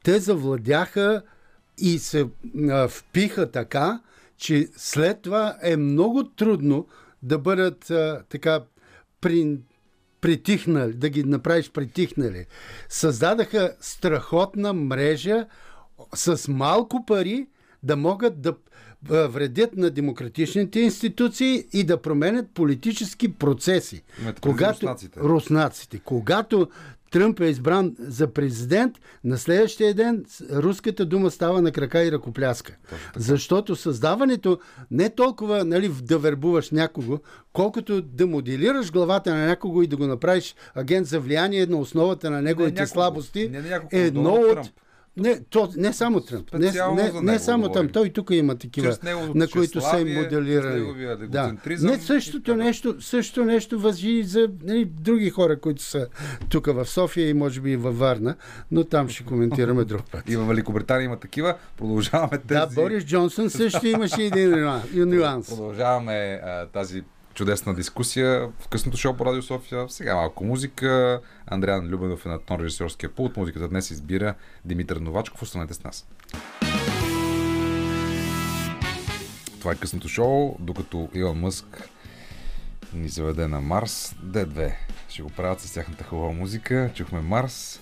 [0.04, 1.22] те завладяха
[1.78, 2.28] и се
[2.70, 4.00] а, впиха така,
[4.36, 6.86] че след това е много трудно
[7.22, 8.60] да бъдат а, така
[9.20, 9.58] при,
[10.20, 12.46] притихнали, да ги направиш притихнали.
[12.88, 15.46] Създадаха страхотна мрежа
[16.14, 17.46] с малко пари
[17.82, 18.54] да могат да
[19.08, 24.02] вредят на демократичните институции и да променят политически процеси.
[24.22, 25.20] Имате Когато руснаците.
[25.20, 26.68] руснаците, когато
[27.12, 32.76] Тръмп е избран за президент, на следващия ден руската дума става на крака и ръкопляска.
[33.16, 34.58] Защото създаването
[34.90, 37.18] не толкова нали, да вербуваш някого,
[37.52, 42.30] колкото да моделираш главата на някого и да го направиш агент за влияние на основата
[42.30, 42.92] на неговите някого.
[42.92, 44.50] слабости, Не, не някого, е едно от...
[44.50, 44.66] Тръмп.
[45.16, 46.54] Не, то, не само Тръмп.
[46.54, 47.88] Не, не, не само говорим.
[47.88, 47.92] там.
[47.92, 48.96] Той тук има такива,
[49.34, 50.94] на които са им моделирани.
[51.28, 51.54] Да.
[51.80, 56.06] Не, същото нещо, също нещо въжи и за нали, други хора, които са
[56.48, 58.36] тук в София и може би и във Варна,
[58.70, 60.30] но там ще коментираме друг път.
[60.30, 61.54] И в Великобритания има такива.
[61.76, 62.60] Продължаваме тези...
[62.60, 64.50] Да, Борис Джонсън също имаше един
[64.96, 65.48] нюанс.
[65.48, 67.02] Продължаваме а, тази
[67.34, 69.88] чудесна дискусия в късното шоу по Радио София.
[69.88, 71.20] Сега малко музика.
[71.46, 73.36] Андриан Любенов е на тон режисьорския пулт.
[73.36, 75.42] Музиката днес избира Димитър Новачков.
[75.42, 76.06] Останете с нас.
[79.58, 81.88] Това е късното шоу, докато Илон Мъск
[82.94, 84.14] ни заведе на Марс.
[84.24, 84.74] Д2
[85.08, 86.90] ще го правят с тяхната хубава музика.
[86.94, 87.80] Чухме Марс.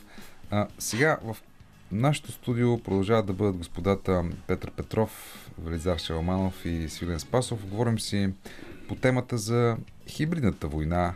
[0.50, 1.36] А, сега в
[1.92, 5.10] нашото студио продължават да бъдат господата Петър Петров,
[5.58, 7.66] Велизар Шаламанов и Свилен Спасов.
[7.66, 8.30] Говорим си
[8.90, 9.76] по темата за
[10.08, 11.14] хибридната война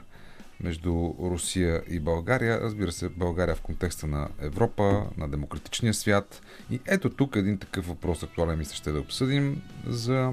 [0.61, 2.61] между Русия и България.
[2.61, 6.43] Разбира се, България в контекста на Европа, на демократичния свят.
[6.71, 10.33] И ето тук един такъв въпрос актуален мисля ще да обсъдим за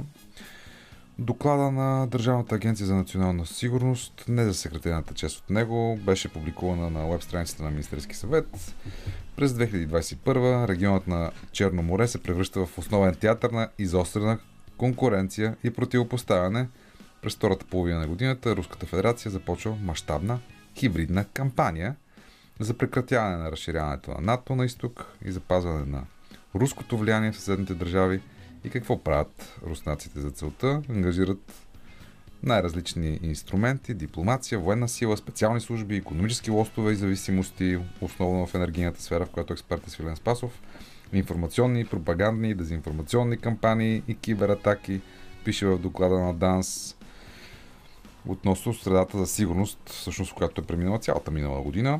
[1.19, 6.89] доклада на Държавната агенция за национална сигурност, не за секретарната част от него, беше публикувана
[6.89, 8.75] на веб страницата на Министерски съвет.
[9.35, 14.39] През 2021 регионът на Черно море се превръща в основен театър на изострена
[14.77, 16.67] конкуренция и противопоставяне.
[17.21, 20.39] През втората половина на годината Руската федерация започва мащабна
[20.75, 21.95] хибридна кампания
[22.59, 26.05] за прекратяване на разширяването на НАТО на изток и запазване на
[26.55, 28.21] руското влияние в съседните държави.
[28.63, 30.81] И какво правят руснаците за целта?
[30.89, 31.53] Ангажират
[32.43, 39.25] най-различни инструменти, дипломация, военна сила, специални служби, економически лостове и зависимости, основно в енергийната сфера,
[39.25, 40.61] в която експерт е Свилен Спасов,
[41.13, 45.01] информационни, пропагандни дезинформационни кампании и кибератаки,
[45.45, 46.95] пише в доклада на ДАНС
[48.27, 51.99] относно средата за сигурност, всъщност, която е преминала цялата минала година.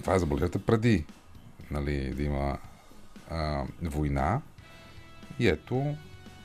[0.00, 1.04] Това е, забележете, преди
[1.70, 2.58] нали, да има
[3.30, 4.40] а, война.
[5.38, 5.96] И ето,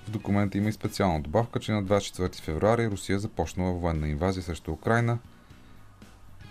[0.07, 4.71] в документа има и специална добавка, че на 24 февруари Русия започнала военна инвазия срещу
[4.71, 5.17] Украина,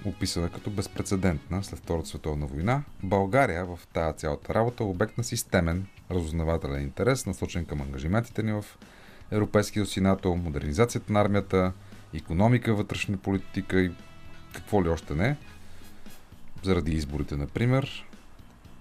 [0.05, 2.83] описана като безпредседентна след Втората световна война.
[3.03, 8.53] България в тази цялата работа е обект на системен разузнавателен интерес, насочен към ангажиментите ни
[8.53, 8.65] в
[9.31, 11.73] Европейския съюз НАТО, модернизацията на армията,
[12.15, 13.91] економика, вътрешна политика и
[14.53, 15.37] какво ли още не.
[16.63, 18.07] Заради изборите, например,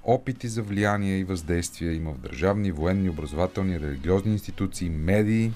[0.03, 5.51] опити за влияние и въздействие има в държавни, военни, образователни, религиозни институции, медии,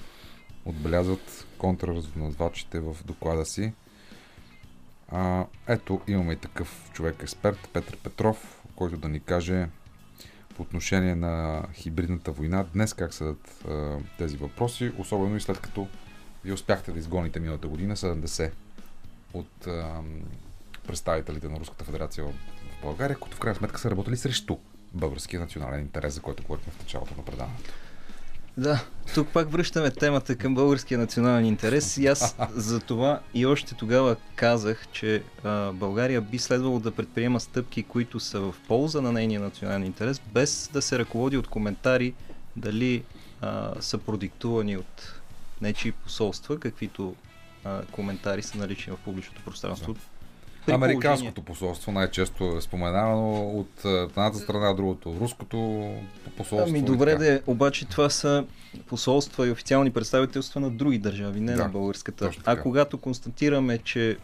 [0.64, 3.72] отбелязват контраразузнавачите в доклада си.
[5.08, 9.68] А, ето, имаме и такъв човек-експерт, Петър Петров, който да ни каже
[10.56, 15.88] по отношение на хибридната война днес как седат а, тези въпроси, особено и след като
[16.48, 18.50] вие успяхте да изгоните миналата година 70
[19.34, 20.00] от а,
[20.86, 22.32] представителите на Руската федерация в
[22.82, 24.56] България, които в крайна сметка са работили срещу
[24.94, 27.70] българския национален интерес, за който говорихме в началото на предаването.
[28.56, 28.84] Да,
[29.14, 34.16] тук пак връщаме темата към българския национален интерес и аз за това и още тогава
[34.34, 39.40] казах, че а, България би следвало да предприема стъпки, които са в полза на нейния
[39.40, 42.14] национален интерес, без да се ръководи от коментари
[42.56, 43.04] дали
[43.40, 45.17] а, са продиктувани от
[45.60, 47.14] нечии посолства, каквито
[47.64, 49.96] а, коментари са налични в публичното пространство.
[50.66, 55.90] При Американското посолство най-често е споменавано от едната страна, другото руското
[56.36, 56.68] посолство.
[56.68, 58.44] Ами добре, де, обаче това са
[58.86, 62.30] посолства и официални представителства на други държави, не Да, на българската.
[62.44, 64.16] А когато констатираме, че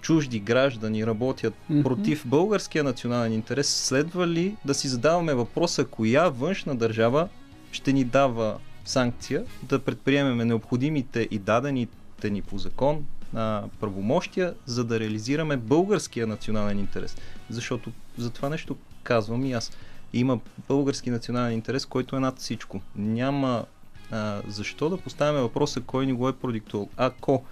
[0.00, 1.82] чужди граждани работят Мгм.
[1.82, 7.28] против българския национален интерес, следва ли да си задаваме въпроса, коя външна държава
[7.72, 14.84] ще ни дава санкция да предприемеме необходимите и дадените ни по закон а, правомощия, за
[14.84, 17.16] да реализираме българския национален интерес.
[17.50, 19.72] Защото за това нещо казвам и аз.
[20.12, 22.80] Има български национален интерес, който е над всичко.
[22.96, 23.64] Няма
[24.10, 26.88] а, защо да поставяме въпроса кой ни го е продиктувал.
[26.96, 27.44] Ако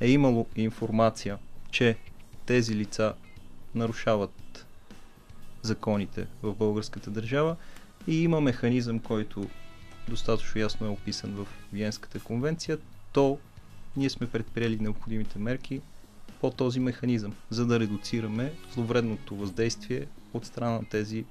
[0.00, 1.38] е имало информация,
[1.70, 1.96] че
[2.46, 3.14] тези лица
[3.74, 4.66] нарушават
[5.62, 7.56] законите в българската държава
[8.06, 9.48] и има механизъм, който
[10.08, 12.78] достатъчно ясно е описан в Виенската конвенция,
[13.12, 13.38] то
[13.96, 15.80] ние сме предприели необходимите мерки
[16.40, 21.24] по този механизъм, за да редуцираме зловредното въздействие от страна на тези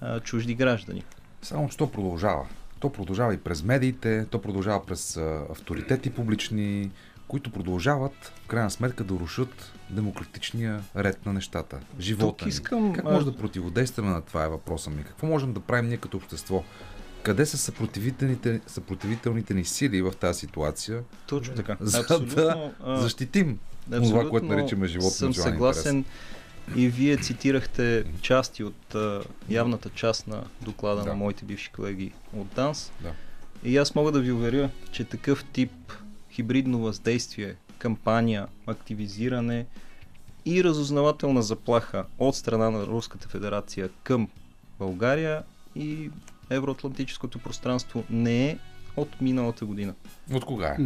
[0.00, 1.04] а, чужди граждани.
[1.42, 2.46] Само, че то продължава.
[2.80, 6.90] То продължава и през медиите, то продължава през а, авторитети публични,
[7.28, 12.48] които продължават в крайна сметка да рушат демократичния ред на нещата, живота Тук ни.
[12.48, 15.04] искам, Как а- може да противодействаме на това е въпроса ми?
[15.04, 16.64] Какво можем да правим ние като общество?
[17.24, 21.76] Къде са съпротивителните, съпротивителните ни сили в тази ситуация, Точно така.
[21.80, 26.04] за Абсолютно, да защитим това, Абсолютно което наричаме живот съм съгласен
[26.76, 31.08] и вие цитирахте части от а, явната част на доклада Да.
[31.08, 32.92] на моите бивши колеги от ДАНС.
[33.00, 33.12] Да.
[33.64, 35.72] И аз мога да ви уверя, че такъв тип
[36.30, 39.66] хибридно въздействие, кампания, активизиране
[40.46, 44.28] и разузнавателна заплаха от страна на Руската федерация към
[44.78, 45.42] България
[45.76, 46.10] и
[46.50, 48.58] евроатлантическото пространство не е
[48.96, 49.94] от миналата година.
[50.32, 50.76] От кога е?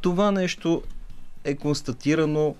[0.00, 0.82] Това нещо
[1.44, 2.54] е констатирано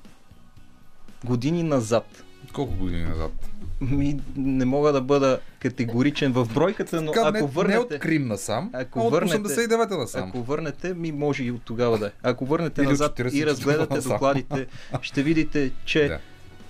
[1.24, 2.24] години назад.
[2.52, 3.32] Колко години назад?
[3.80, 7.78] Ми, не мога да бъда категоричен в бройката, но Така, ако не, върнете...
[7.80, 10.28] не от Крим насам, ако а от върнете- 89-та насам.
[10.28, 12.10] Ако върнете, ми може и от тогава да е.
[12.22, 14.12] Ако върнете Или назад 44 и разгледате насам.
[14.12, 14.66] докладите,
[15.02, 16.18] ще видите, че Да.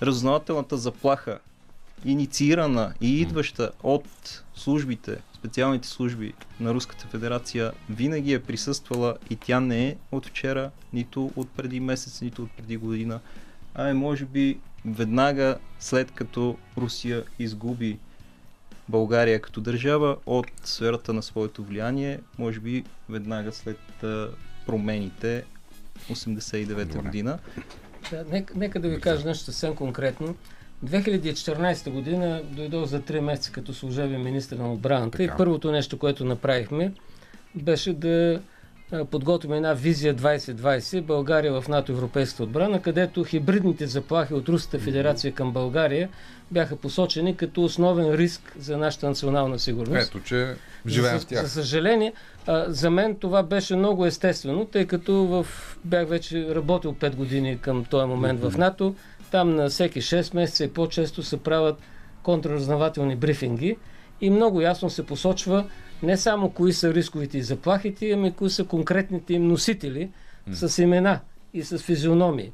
[0.01, 1.39] разузнавателната заплаха,
[2.05, 4.05] инициирана и идваща от
[4.55, 10.71] службите, специалните служби на Руската федерация, винаги е присъствала и тя не е от вчера,
[10.93, 13.19] нито от преди месец, нито от преди година,
[13.75, 17.99] а е може би веднага след като Русия изгуби
[18.89, 23.79] България като държава от сферата на своето влияние, може би веднага след
[24.65, 25.45] промените
[26.09, 27.01] 89-та Добре.
[27.01, 27.39] година.
[28.11, 30.35] Да, нека, нека да ви кажа нещо съвсем конкретно.
[30.85, 35.23] 2014 година дойдох за 3 месеца като служебен министр на отбраната Така.
[35.33, 36.93] и първото нещо, което направихме,
[37.55, 38.41] беше да
[39.11, 45.31] подготвим една визия 2020 България в НАТО Европейската отбрана, където хибридните заплахи от Руската федерация
[45.31, 46.09] към България
[46.51, 50.09] бяха посочени като основен риск за нашата национална сигурност.
[50.09, 50.55] Ето, че
[50.87, 51.41] живеем за, в тях.
[51.43, 52.13] За съжаление,
[52.47, 55.47] а, за мен това беше много естествено, тъй като в,
[55.85, 58.95] бях вече работил 5 години към този момент в НАТО.
[59.31, 61.79] Там на всеки 6 месеца и по-често се правят
[62.23, 63.77] контраразнователни брифинги
[64.21, 65.65] и много ясно се посочва
[66.03, 70.09] не само кои са рисковите и заплахите, ами кои са конкретните им носители
[70.51, 71.19] с имена
[71.53, 72.51] и с физиономии.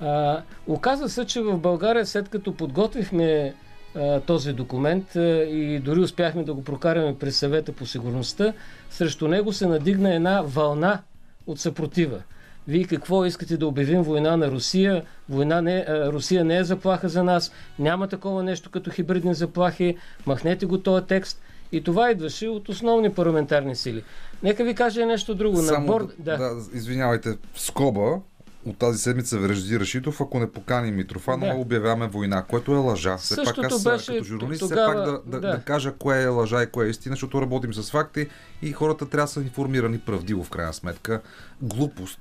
[0.00, 3.54] А, оказва се, че в България, след като подготвихме
[3.94, 8.52] а, този документ а, и дори успяхме да го прокараме през съвета по сигурността,
[8.90, 11.02] срещу него се надигна една вълна
[11.46, 12.22] от съпротива.
[12.68, 15.02] Вие какво искате да обявим война на Русия?
[15.28, 17.52] Война не, Русия не е заплаха за нас.
[17.78, 19.96] Няма такова нещо като хибридни заплахи.
[20.26, 21.40] Махнете го този текст.
[21.72, 24.04] И това идваше от основни парламентарни сили.
[24.42, 25.56] Нека ви кажа нещо друго.
[25.56, 26.14] На Само борд...
[26.18, 28.20] да, да, извинявайте, в скоба
[28.66, 31.58] от тази седмица Вежди Рашитов, ако не покани Митрофанова, Да.
[31.58, 33.16] обявяваме война, което е лъжа.
[33.16, 35.56] Все пак аз беше като журналист, тогава, все пак да, да, да.
[35.56, 35.62] да.
[35.62, 38.28] кажа кое е лъжа и кое е истина, защото работим с факти
[38.62, 41.20] и хората трябва да са информирани правдиво в крайна сметка.
[41.62, 42.20] Глупост.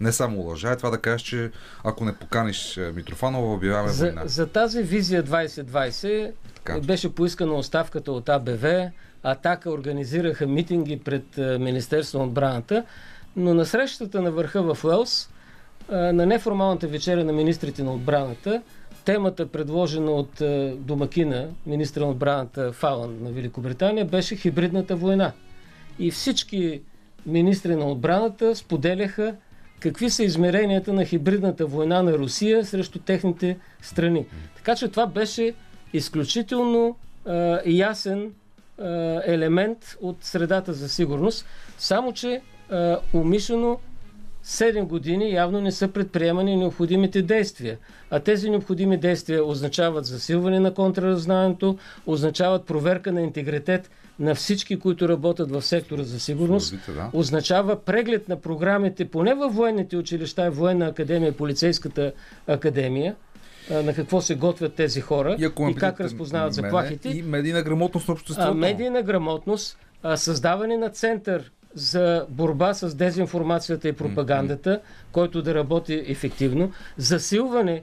[0.00, 1.50] Не само лъжа, е това да кажеш, че
[1.84, 4.22] ако не поканиш е, Митрофанова, обявяваме За, война.
[4.24, 6.80] за тази визия 2020 Така.
[6.80, 8.90] беше поискана оставката от АБВ.
[9.22, 12.84] Атака организираха митинги пред е, Министерство на отбраната,
[13.36, 15.30] но на срещата на върха в Уелс,
[15.92, 18.62] е, на неформалната вечеря на министрите на отбраната,
[19.04, 20.42] темата, предложена от
[20.86, 25.32] домакина, министра на отбраната Фалан на Великобритания, беше хибридната война.
[25.98, 26.80] И всички
[27.26, 29.34] министри на отбраната споделяха
[29.84, 34.26] какви са измеренията на хибридната война на Русия срещу техните страни.
[34.56, 35.54] Така че това беше
[35.92, 38.32] изключително а, ясен
[38.80, 38.86] а,
[39.26, 41.46] елемент от средата за сигурност,
[41.78, 43.78] само че а, умишлено
[44.44, 47.78] 7 години явно не са предприемани необходимите действия.
[48.10, 55.08] А тези необходими действия означават засилване на контрараззнаването, означават проверка на интегритет на всички, които
[55.08, 57.10] работят в сектора за сигурност, Службите, да.
[57.12, 62.12] означава преглед на програмите, поне във военните училища, военна академия, полицейската
[62.46, 63.14] академия,
[63.70, 67.08] на какво се готвят тези хора и, и как разпознават мене, заплахите.
[67.08, 68.50] И медийна грамотност на обществото.
[68.50, 74.80] А, медийна грамотност, а, създаване на център за борба с дезинформацията и пропагандата,
[75.12, 77.82] който да работи ефективно, засилване.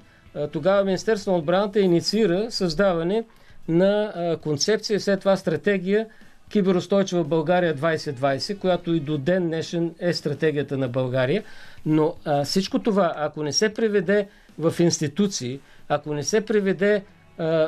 [0.51, 3.23] Тогава Министерство на отбраната инициира създаване
[3.67, 6.07] на концепция, след това стратегия
[6.51, 11.43] Киберустойчива България 2020, която и до ден днешен е стратегията на България.
[11.85, 14.27] Но а, всичко това, ако не се приведе
[14.59, 17.03] в институции, ако не се приведе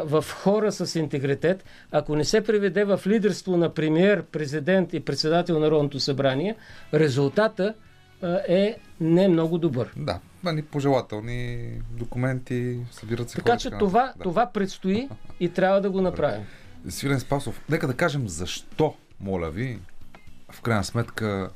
[0.05, 5.55] в хора с интегритет, ако не се приведе в лидерство на премьер, президент и председател
[5.55, 6.55] на Народното събрание,
[6.93, 7.73] резултата
[8.47, 9.93] е не много добър.
[9.97, 10.19] Да,
[10.53, 14.23] ни пожелателни документи, събират се Така хора, че това, нататък.
[14.23, 15.09] това предстои
[15.39, 16.45] и трябва да го направим.
[16.89, 19.79] Свилен Спасов, нека да кажем защо, моля ви,
[20.51, 21.49] в крайна сметка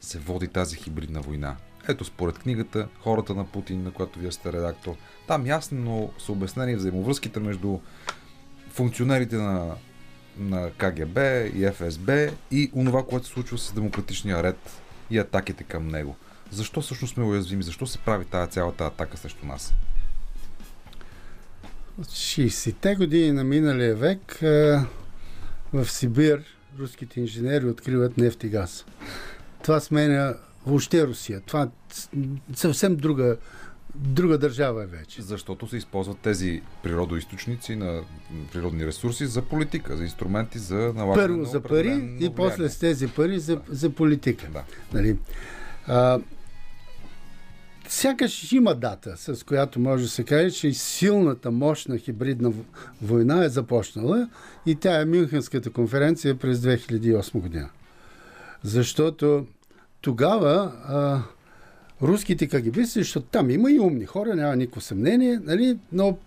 [0.00, 1.56] се води тази хибридна война.
[1.88, 4.94] Ето според книгата Хората на Путин, на която вие сте редактор.
[5.28, 7.78] Там ясно са обяснени взаимовръзките между
[8.70, 9.74] функционерите на,
[10.38, 11.18] на КГБ
[11.54, 16.16] и ФСБ и онова, което се случва с демократичния ред и атаките към него.
[16.50, 17.62] Защо всъщност сме уязвими?
[17.62, 19.74] Защо се прави тази цялата атака срещу нас?
[21.98, 24.86] От 60-те години на миналия век а,
[25.72, 26.44] в Сибир
[26.78, 28.84] руските инженери откриват нефт и газ.
[29.62, 30.34] Това сменя
[30.66, 31.40] въобще Русия.
[31.40, 31.68] Това е
[32.54, 33.36] съвсем друга,
[33.98, 35.22] друга държава е вече.
[35.22, 38.02] Защото се използват тези природоисточници на
[38.52, 42.78] природни ресурси за политика, за инструменти за налагане Първо на за пари и после с
[42.78, 44.46] тези пари за, за политика.
[44.52, 44.64] Да.
[44.92, 45.16] Нали?
[45.86, 46.20] А,
[47.88, 52.52] сякаш има дата, с която може да се каже, че силната, мощна хибридна
[53.02, 54.28] война е започнала
[54.66, 57.68] и тя е Мюнхенската конференция през 2008 година.
[58.62, 59.46] Защото
[60.00, 61.22] тогава а,
[62.02, 65.78] руските КГБисти, защото там има и умни хора, няма никакво съмнение, нали?
[65.92, 66.18] но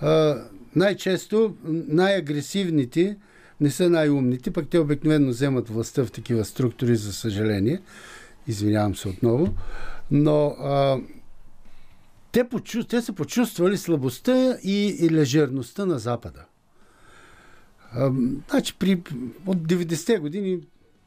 [0.00, 0.42] а,
[0.76, 3.16] най-често най-агресивните
[3.60, 7.80] не са най-умните, пък те обикновено вземат властта в такива структури, за съжаление.
[8.46, 9.54] Извинявам се отново.
[10.10, 10.98] Но а,
[12.32, 12.84] те, почу...
[12.84, 16.44] те са почувствали слабостта и, и лежерността на Запада.
[17.92, 18.12] А,
[18.50, 19.02] значи при...
[19.46, 20.58] от 90-те години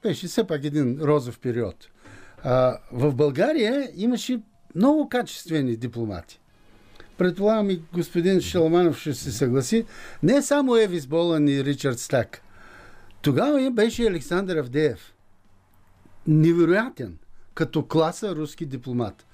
[0.03, 1.87] беше все пак един розов период.
[2.91, 4.41] В България имаше
[4.75, 6.39] много качествени дипломати.
[7.17, 9.85] Предполагам и господин Шаламанов ще се съгласи.
[10.23, 12.41] Не само Евис Болан и Ричард Стак.
[13.21, 15.13] Тогава беше Александър Авдеев.
[16.27, 17.17] Невероятен.
[17.53, 19.25] Като класа руски дипломат.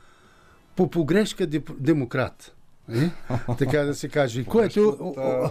[0.75, 1.47] По погрешка
[1.79, 2.54] демократ.
[2.93, 3.09] Е?
[3.57, 4.43] Така да се каже.
[4.43, 5.49] Което о,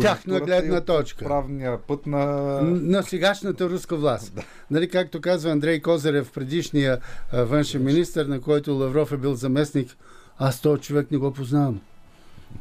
[0.00, 1.24] тяхна гледна и точка.
[1.24, 2.26] Правния път на...
[2.62, 4.40] на сегашната руска власт.
[4.70, 6.98] Нали, както казва Андрей Козарев, предишния
[7.32, 9.96] а, външен министр, на който Лавров е бил заместник,
[10.38, 11.80] аз този човек не го познавам.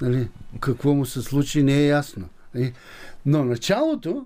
[0.01, 2.29] Нали, какво му се случи, не е ясно.
[2.55, 2.73] Нали.
[3.25, 4.25] Но началото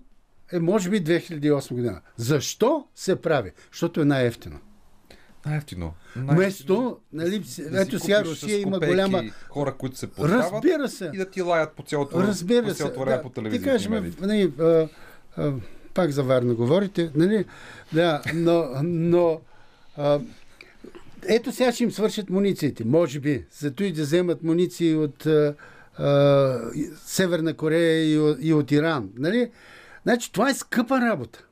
[0.52, 2.02] е, може би, 2008 година.
[2.18, 3.52] Защо се прави?
[3.72, 4.60] Защото е най-ефтино.
[5.46, 5.93] Най-ефтино.
[6.16, 7.43] Вместо, нали,
[7.74, 9.24] ето сега Русия има голяма...
[9.50, 11.12] Хора, които се познават Разбира се.
[11.14, 13.72] и да ти лаят по цялото, Разбира по цялото време да, по ти телевизията.
[13.72, 14.26] кажеш, и ме, медиите.
[14.26, 14.88] нали, а,
[15.38, 15.54] а,
[15.93, 17.46] пак за Варна говорите, нали?
[17.93, 19.41] Да, но, но
[19.98, 20.20] а,
[21.28, 23.46] ето сега ще им свършат мунициите, може би.
[23.60, 25.56] Зато и да вземат муниции от а,
[25.98, 26.60] а,
[27.06, 29.10] Северна Корея и, и от Иран.
[29.18, 29.52] Нали?
[30.04, 31.45] Значи това е скъпа работа.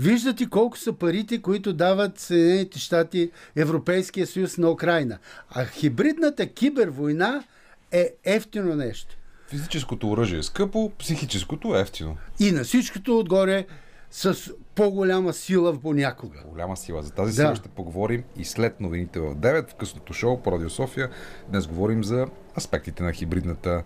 [0.00, 5.18] Виждате колко са парите, които дават Съединените щати, Европейския съюз на Украина.
[5.50, 7.44] А хибридната кибервойна
[7.92, 9.16] е ефтино нещо.
[9.48, 12.16] Физическото оръжие е скъпо, психическото е ефтино.
[12.40, 13.66] И на всичкото отгоре
[14.10, 14.36] с
[14.74, 16.38] по-голяма сила понякога.
[16.46, 17.02] Голяма сила.
[17.02, 17.42] За тази Да.
[17.42, 21.10] сила ще поговорим и след новините в 9 в късното шоу по Радио София.
[21.48, 22.26] Днес говорим за
[22.56, 23.82] аспектите на хибридната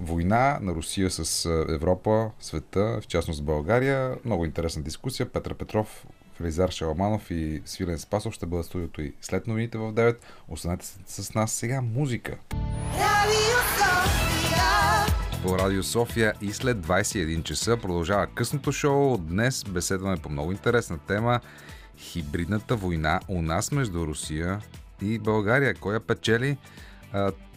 [0.00, 4.14] война на Русия с Европа, света, в частност България.
[4.24, 5.32] Много интересна дискусия.
[5.32, 6.06] Петър Петров,
[6.40, 10.16] Велизар Шаламанов и Свилен Спасов ще бъдат студиото и след новините в 9.
[10.48, 12.38] Останете с нас сега музика.
[15.42, 19.18] По Радио София и след 21 часа продължава късното шоу.
[19.18, 21.40] Днес беседваме по много интересна тема
[21.98, 24.60] хибридната война у нас между Русия
[25.02, 25.74] и България.
[25.74, 26.56] Кой я печели?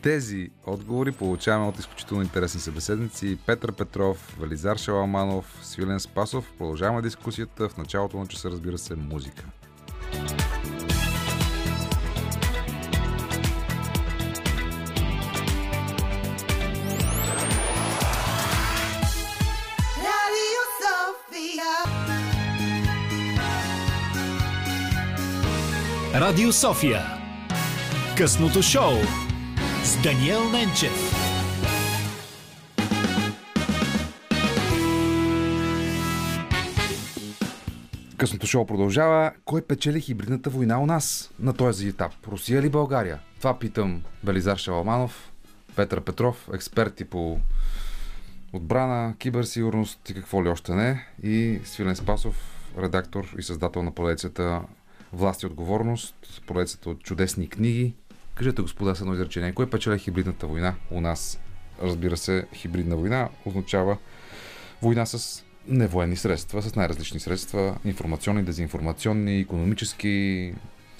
[0.01, 6.51] Тези отговори получаваме от изключително интересни събеседници Петър Петров, Велизар Шаламанов, Свилен Спасов.
[6.58, 7.70] Продължаваме дискусията.
[7.70, 9.43] В началото на часа, разбира се, музика.
[20.06, 21.72] Radio Sofia.
[26.20, 27.01] Радио София.
[28.18, 28.93] Късното шоу
[29.84, 31.13] с Даниел Ненчев.
[38.17, 39.31] Късното шоу продължава.
[39.45, 42.11] Кой печели хибридната война у нас на този етап?
[42.27, 43.19] Русия или България?
[43.38, 45.31] Това питам Белизар Шаламанов,
[45.75, 47.39] Петър Петров, експерти по
[48.53, 51.07] отбрана, киберсигурност и какво ли още не.
[51.23, 52.36] И Свилен Спасов,
[52.77, 54.61] редактор и създател на поредицата
[55.13, 56.15] Власт и отговорност,
[56.47, 57.93] поредицата от чудесни книги.
[58.36, 61.39] Кажете, господа, с едно изречение, кой печеля хибридната война у нас?
[61.84, 63.97] Разбира се, хибридна война означава
[64.81, 70.53] война с невоенни средства, с най-различни средства, информационни, дезинформационни, економически,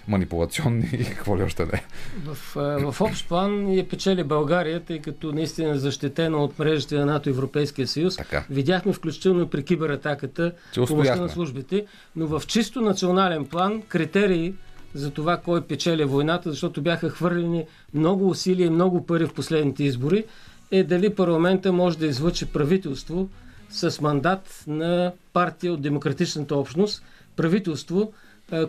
[0.08, 1.84] манипулационни и какво ли още не.
[2.26, 2.56] В,
[2.92, 7.30] в общ план я печели България, тъй като наистина е защитена от мрежите на НАТО
[7.30, 8.16] и Европейския съюз.
[8.16, 8.46] Така.
[8.50, 10.52] Видяхме включително и при кибератаката
[10.88, 14.54] помощта на службите, но в чисто национален план критерии
[14.96, 19.84] за това кой печели войната, защото бяха хвърлени много усилия и много пари в последните
[19.84, 20.26] избори,
[20.72, 23.30] е дали парламента може да излъчи правителство
[23.70, 27.04] с мандат на партия от демократичната общност,
[27.36, 28.14] правителство,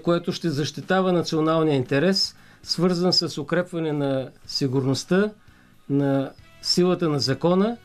[0.03, 5.31] което ще защитава националния интерес, свързан с укрепване на сигурността,
[5.91, 6.31] на
[6.63, 7.77] силата на закона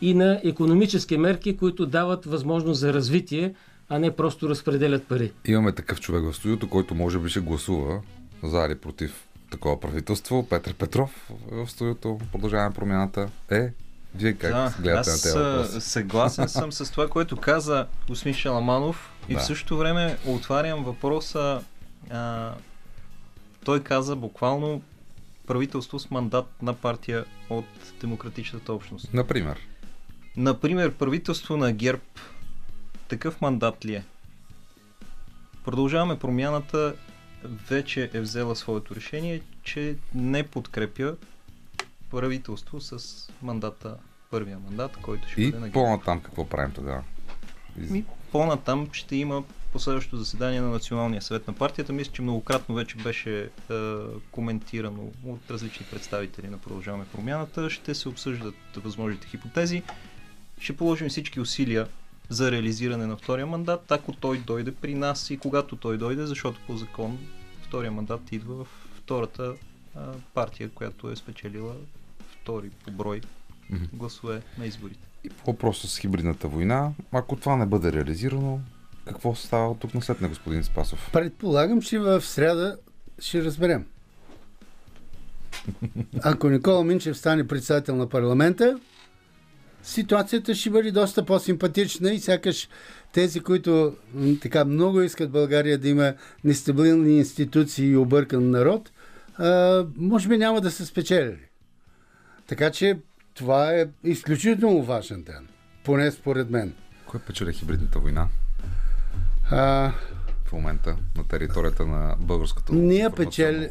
[0.00, 3.54] и на економически мерки, които дават възможност за развитие,
[3.88, 5.32] а не просто разпределят пари.
[5.44, 8.00] Имаме такъв човек в студиото, който може би ще гласува
[8.42, 10.46] за или против такова правителство.
[10.48, 12.18] Петър Петров в студиото.
[12.32, 13.28] Продължаваме промяната.
[13.50, 13.72] Е,
[14.14, 15.80] вие как Да, гледате аз на тези въпроси?
[15.80, 19.40] съгласен съм с това, което каза господин Шаламанов и Да.
[19.40, 21.62] в същото време отварям въпроса.
[22.10, 22.52] А,
[23.64, 24.82] той каза буквално
[25.46, 27.64] правителство с мандат на партия от
[28.00, 29.14] демократичната общност.
[29.14, 29.56] Например,
[30.36, 32.02] Например, правителство на ГЕРБ
[33.08, 34.04] такъв мандат ли е?
[35.64, 36.94] Продължаваме промяната
[37.44, 41.16] вече е взела своето решение, че не подкрепя
[42.10, 42.98] правителство с
[43.42, 43.96] мандата,
[44.30, 45.72] първия мандат, който ще и бъде на ГЕРБ.
[45.72, 47.02] по-натам какво правим тогава?
[47.80, 49.42] Из- Ми, по-натам ще има
[49.72, 51.92] последващото заседание на Националния съвет на партията.
[51.92, 53.48] Мисля, че многократно вече беше е,
[54.30, 57.70] коментирано от различни представители на Продължаваме промяната.
[57.70, 59.82] Ще се обсъждат възможните хипотези.
[60.60, 61.88] Ще положим всички усилия
[62.28, 66.60] за реализиране на втория мандат, ако той дойде при нас и когато той дойде, защото
[66.66, 67.18] по закон
[67.62, 68.68] втория мандат идва в
[68.98, 69.54] втората
[69.94, 71.74] а, партия, която е спечелила
[72.42, 73.20] втори по брой
[73.92, 75.08] гласове на изборите.
[75.24, 78.60] И по въпроса с хибридната война, ако това не бъде реализирано,
[79.04, 81.10] какво става от тук на след на господин Спасов?
[81.12, 82.76] Предполагам, че в среда
[83.18, 83.86] ще разберем.
[86.22, 88.78] Ако Никола Минчев стане председател на парламента,
[89.86, 92.68] ситуацията ще бъде доста по-симпатична и сякаш
[93.12, 93.96] тези, които
[94.42, 96.14] така много искат България да има
[96.44, 98.90] нестабилни институции и объркан народ,
[99.38, 101.48] а, може би няма да са спечелили.
[102.46, 102.98] Така че
[103.34, 105.48] това е изключително важен ден,
[105.84, 106.72] поне според мен.
[107.06, 108.28] Кой печели хибридната война
[109.50, 109.92] А,
[110.44, 113.68] в момента на територията на българското Ние печели,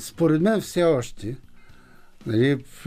[0.00, 1.36] според мен все още,
[2.26, 2.86] нали, в,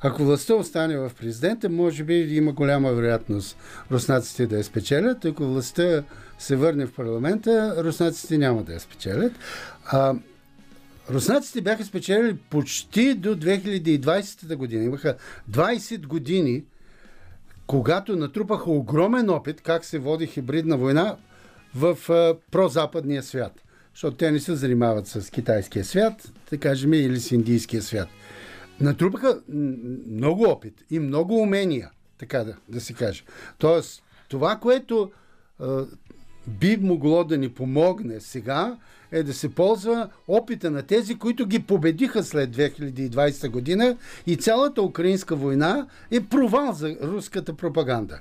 [0.00, 3.56] ако властта остане в президента, може би има голяма вероятност
[3.90, 5.24] руснаците да я спечелят.
[5.24, 6.02] Ако властта
[6.38, 9.32] се върне в парламента, руснаците няма да я спечелят.
[9.84, 10.14] А,
[11.10, 14.84] руснаците бяха спечелили почти до 2020 година.
[14.84, 15.16] Имаха
[15.50, 16.64] 20 години,
[17.66, 21.16] когато натрупаха огромен опит как се води хибридна война
[21.74, 23.52] в а, прозападния свят.
[23.94, 28.08] Защото те не се занимават с китайския свят, да кажем, или с индийския свят.
[28.80, 29.40] Натрупаха
[30.10, 33.24] много опит и много умения, така да, да се каже.
[33.58, 35.10] Тоест, това, което
[35.60, 35.84] а,
[36.46, 38.76] би могло да ни помогне сега,
[39.12, 44.82] е да се ползва опита на тези, които ги победиха след 2020 година и цялата
[44.82, 48.20] украинска война е провал за руската пропаганда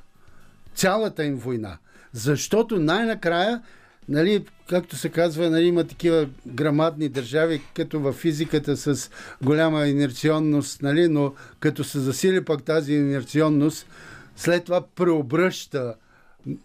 [0.77, 1.77] цялата им война.
[2.13, 3.61] Защото най-накрая,
[4.09, 9.09] нали, както се казва, нали, има такива грамадни държави, като в физиката с
[9.41, 13.87] голяма инерционност, нали, но като се засили пък тази инерционност,
[14.35, 15.95] след това преобръща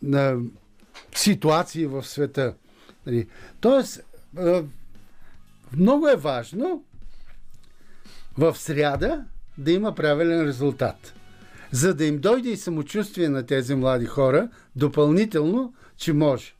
[0.02, 0.36] на
[1.14, 2.54] ситуации в света.
[3.06, 3.26] Нали.
[3.60, 4.00] Тоест,
[5.76, 6.84] много е важно
[8.38, 9.24] в сряда
[9.58, 11.14] да има правилен резултат
[11.72, 16.54] за да им дойде и самочувствие на тези млади хора, допълнително, че може.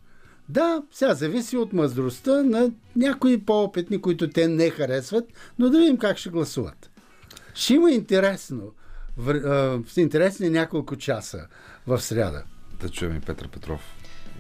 [0.49, 5.24] Да, сега зависи от мъдростта на някои по-опитни, които те не харесват,
[5.59, 6.90] но да видим как ще гласуват.
[7.55, 8.72] Ще има интересно,
[9.16, 11.47] в, а, интересни няколко часа
[11.86, 12.43] в среда.
[12.80, 13.80] Да чуем и Петър Петров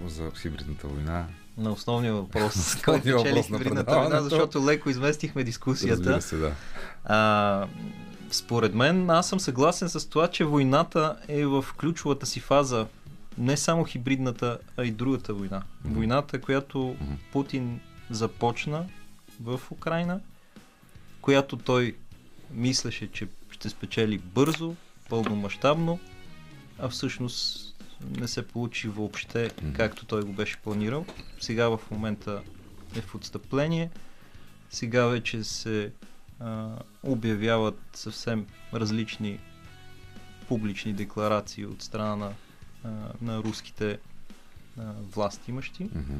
[0.06, 1.26] за хибридната война.
[1.58, 5.96] На основния въпрос, който на хибридната война, защото леко изместихме дискусията.
[5.96, 6.52] Разбира се, да.
[7.04, 7.66] А,
[8.30, 12.86] според мен, аз съм съгласен с това, че войната е в ключовата си фаза.
[13.38, 15.62] Не само хибридната, а и другата война.
[15.84, 15.94] Мгм.
[15.94, 17.12] Войната, която Мгм.
[17.32, 17.80] Путин
[18.10, 18.86] започна
[19.40, 20.20] в Украина,
[21.20, 21.94] която той
[22.50, 24.74] мислеше, че ще спечели бързо
[25.08, 25.98] пълномащабно,
[26.78, 27.68] а всъщност
[28.18, 31.06] не се получи въобще както той го беше планирал.
[31.40, 32.42] Сега в момента
[32.96, 33.90] е в отстъпление.
[34.70, 35.92] Сега вече се
[36.40, 36.68] а,
[37.02, 39.38] обявяват съвсем различни
[40.48, 42.32] публични декларации от страна на,
[42.84, 42.88] а,
[43.22, 43.98] на руските
[44.78, 44.82] а,
[45.14, 45.84] власти имащи.
[45.84, 46.16] Мгм.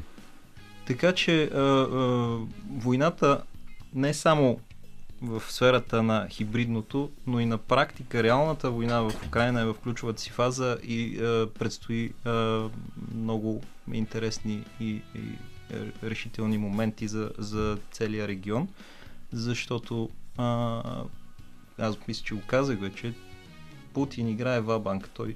[0.87, 2.39] Така че а, а,
[2.69, 3.43] войната
[3.93, 4.59] не е само
[5.21, 10.21] в сферата на хибридното, но и на практика реалната война в Украина е в ключовата
[10.21, 12.63] си фаза и а, предстои а,
[13.15, 13.61] много
[13.93, 15.37] интересни и, и
[15.73, 18.67] е, решителни моменти за, за целия регион,
[19.31, 20.81] защото а,
[21.77, 23.13] аз мисля, че го казах вече,
[23.93, 25.35] Путин играе вабанк, той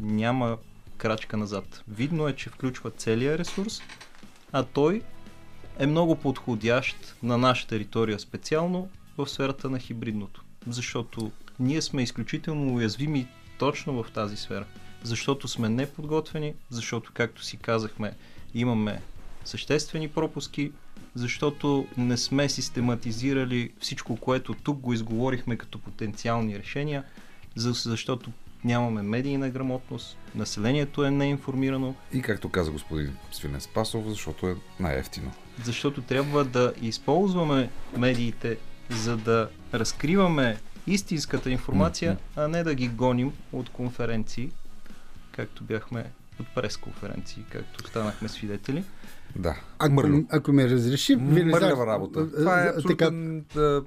[0.00, 0.58] няма
[0.96, 1.82] крачка назад.
[1.88, 3.80] Видно е, че включва целия ресурс,
[4.52, 5.02] а той
[5.78, 10.44] е много подходящ на наша територия специално в сферата на хибридното.
[10.66, 13.28] Защото ние сме изключително уязвими
[13.58, 14.64] точно в тази сфера.
[15.02, 18.12] Защото сме неподготвени, защото, както си казахме,
[18.54, 19.02] имаме
[19.44, 20.72] съществени пропуски,
[21.14, 27.04] защото не сме систематизирали всичко, което тук го изговорихме като потенциални решения,
[27.56, 28.30] за- защото
[28.64, 35.32] нямаме медийна грамотност, населението е неинформирано, И както каза господин Свилен Спасов, защото е най-ефтино.
[35.64, 38.58] защото трябва да използваме медиите,
[38.90, 44.50] за да разкриваме истинската информация, а не да ги гоним от конференции,
[45.32, 46.04] както бяхме
[46.40, 48.84] от пресконференции, както станахме свидетели.
[49.36, 49.56] Да.
[49.78, 50.24] Ако, Мърлю.
[50.30, 52.32] ако ме разреши, Мърлява работа.
[52.32, 53.82] Това е а, така, абсолютен, а,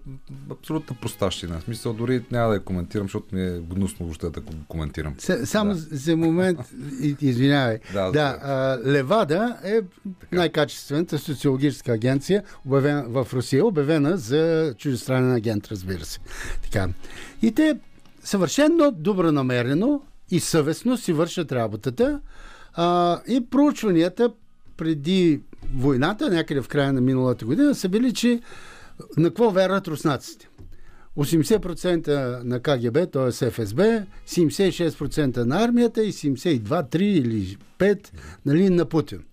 [0.51, 1.59] абсолютна простащина.
[1.59, 5.15] В смисъл, дори няма да я коментирам, защото ми е гнусно въобще да го коментирам.
[5.17, 5.79] Се- Само Да.
[5.79, 6.59] за момент,
[7.21, 7.79] извинявай.
[7.93, 9.79] Да, Да, а, Левада е
[10.31, 16.19] най-качествената социологическа агенция обявена, в Русия, обявена за чуждестранен агент, разбира се.
[16.63, 16.87] Така.
[17.41, 17.77] И те
[18.23, 22.19] съвършенно добронамерено и съвестно си вършат работата
[22.73, 24.33] а, и проучванията
[24.82, 25.41] преди
[25.75, 28.41] войната, някъде в края на миналата година, са били, че
[29.17, 30.49] на какво вярват руснаците.
[31.17, 33.51] 80% на КГБ, т.е.
[33.51, 38.07] ФСБ, 76% на армията и 72, 3 или 5
[38.45, 39.23] нали, на Путин.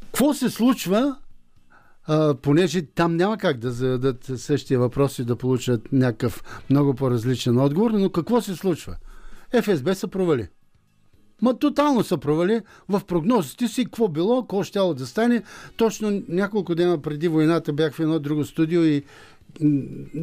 [0.00, 1.16] Какво се случва,
[2.06, 7.58] а, понеже там няма как да зададат същия въпрос и да получат някакъв много по-различен
[7.58, 8.96] отговор, но какво се случва?
[9.62, 10.48] ФСБ са провали.
[11.42, 15.42] Ма тотално са провали в прогнозите си, какво било, какво щяло да стане.
[15.76, 19.02] Точно няколко дена преди войната бях в едно друго студио и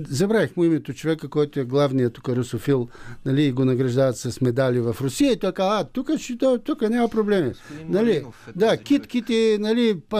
[0.10, 2.88] забравих му името човека, който е главният тук русофил,
[3.26, 6.10] нали, и го награждават с медали в Русия и той каза, а, тук,
[6.64, 7.52] тук няма проблеми.
[7.90, 8.24] Нали, е
[8.56, 10.20] да, китките, нали, па,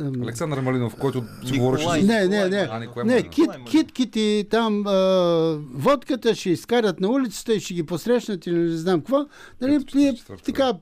[0.00, 2.06] а, Александър Малинов, който си говореше с...
[2.06, 2.68] не, не, не.
[2.70, 3.28] А, Не, Малинов.
[3.30, 4.92] кит, китките там, а,
[5.74, 9.26] водката ще изкарат на улицата и ще ги посрещнат или не знам какво.
[9.60, 10.72] Нали, Ето, и, 44-та, така,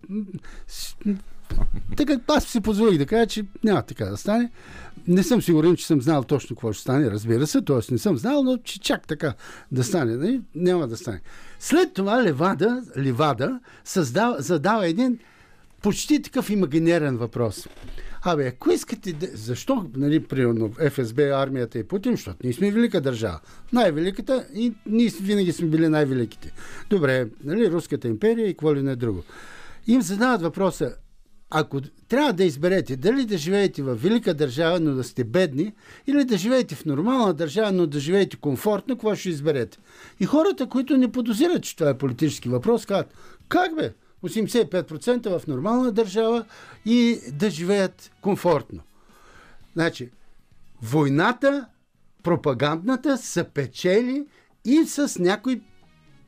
[1.96, 4.50] така, аз си позволих да кажа, че няма така да стане.
[5.08, 7.92] Не съм сигурен, че съм знал точно какво ще стане, разбира се, т.е.
[7.92, 9.34] не съм знал, но че чак така
[9.72, 10.40] да стане, нали?
[10.54, 11.20] няма да стане.
[11.58, 15.18] След това Левада, Ливада създава, задава един
[15.82, 17.68] почти такъв имагинерен въпрос.
[18.22, 19.14] Абе, ако искате.
[19.34, 23.40] Защо, нали, примерно, ФСБ, армията и Путин, защото ние сме велика държава.
[23.72, 26.52] Най-великата и ние винаги сме били най-великите.
[26.90, 29.22] Добре, нали, Руската империя и какво ли не друго.
[29.86, 30.94] Им задават въпроса,
[31.50, 35.72] ако трябва да изберете дали да живеете в велика държава, но да сте бедни,
[36.06, 39.78] или да живеете в нормална държава, но да живеете комфортно, какво ще изберете?
[40.20, 43.14] И хората, които не подозират, че това е политически въпрос, казват,
[43.48, 43.92] как бе?
[44.24, 46.44] 85% в нормална държава
[46.86, 48.80] и да живеят комфортно.
[49.72, 50.10] Значи,
[50.82, 51.66] войната,
[52.22, 54.26] пропагандната са печели
[54.64, 55.60] и с някои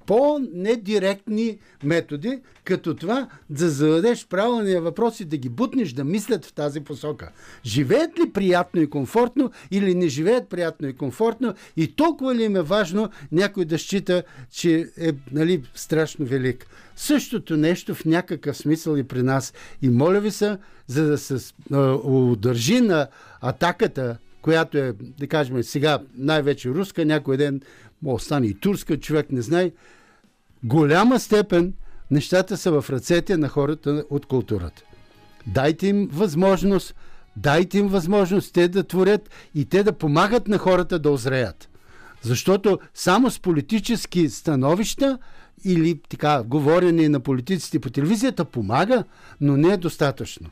[0.09, 6.52] по-недиректни методи, като това да зададеш правилния въпрос и да ги бутнеш да мислят в
[6.52, 7.30] тази посока.
[7.64, 12.56] Живеят ли приятно и комфортно или не живеят приятно и комфортно и толкова ли им
[12.56, 16.66] е важно някой да счита, че е нали, страшно велик.
[16.96, 19.54] Същото нещо в някакъв смисъл и при нас.
[19.82, 21.54] И моля ви се, за да се
[22.04, 23.09] удържи на
[23.40, 27.61] атаката, която е, да кажем, сега най-вече руска, някой ден
[28.02, 29.70] може да стане и турска, човек не знае,
[30.64, 31.74] голяма степен
[32.11, 34.82] нещата са в ръцете на хората от културата.
[35.46, 36.94] Дайте им възможност,
[37.36, 41.68] дайте им възможност те да творят и те да помагат на хората да озреят.
[42.22, 45.18] Защото само с политически становища
[45.64, 49.04] или така говорене на политиците по телевизията помага,
[49.40, 50.50] но не е достатъчно.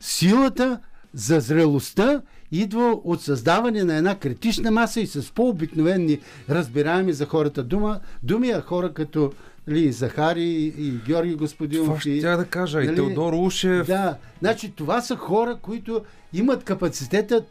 [0.00, 0.80] Силата
[1.14, 2.22] за зрелостта
[2.52, 6.18] идва от създаване на една критична маса и с по-обикновени
[6.50, 9.32] разбираеми за хората дума, думи, а хора като
[9.68, 11.86] ли, Захари и Георги Господинов.
[11.86, 12.82] Това ще и- тя да кажа.
[12.82, 13.86] И нали, Теодор Ушев.
[13.86, 17.44] Да, значи това са хора, които имат капацитета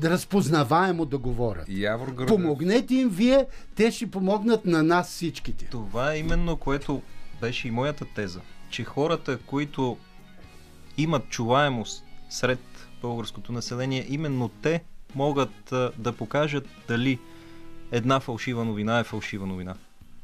[0.00, 1.68] да разпознаваемо да говорят.
[1.68, 2.26] И Явор.
[2.26, 5.64] Помогнете им вие, те ще помогнат на нас всичките.
[5.64, 7.02] Това е именно което
[7.40, 8.40] беше и моята теза,
[8.70, 9.96] че хората, които
[10.98, 12.60] имат чуваемост сред
[13.02, 14.82] българското население, именно те
[15.14, 15.50] могат
[15.98, 17.18] да покажат дали
[17.92, 19.74] една фалшива новина е фалшива новина.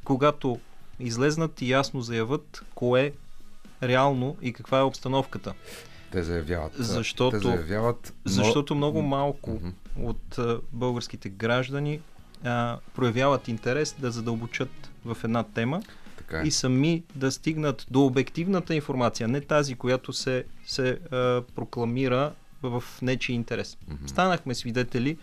[0.04, 0.60] Когато
[1.00, 3.12] излезнат и ясно заявят кое
[3.82, 5.54] реално и каква е обстановката.
[6.12, 6.72] Те заявяват.
[6.74, 8.12] Защото- Те заявяват.
[8.26, 9.68] но- Защото много малко Мгм.
[9.98, 12.00] от а, българските граждани
[12.44, 14.70] а, проявяват интерес да задълбочат
[15.04, 15.82] в една тема
[16.26, 16.46] Така е.
[16.46, 22.84] и сами да стигнат до обективната информация, не тази, която се, се а, прокламира в
[23.02, 23.78] нечи интерес.
[23.88, 24.06] Мгм.
[24.06, 25.16] Станахме свидетели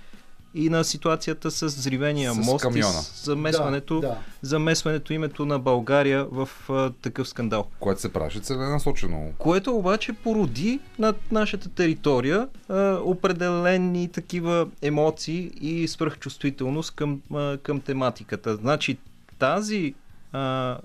[0.55, 2.93] и на ситуацията с взривения С мост и камиона.
[2.93, 4.17] с замесването, Да, да.
[4.41, 7.67] замесването името на България в а, такъв скандал.
[7.79, 9.31] Което се прави целенасочено.
[9.37, 17.81] Което обаче породи над нашата територия а, определени такива емоции и свръхчувствителност към, а, към
[17.81, 18.55] тематиката.
[18.55, 18.97] Значи
[19.39, 19.93] тази
[20.34, 20.77] а,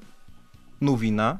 [0.81, 1.39] новина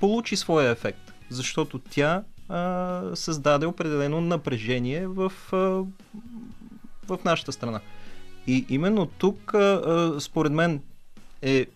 [0.00, 5.56] получи своя ефект, защото тя а, създаде определено напрежение в, а,
[7.06, 7.80] в нашата страна.
[8.46, 10.82] И именно тук, а, според мен,
[11.42, 11.66] е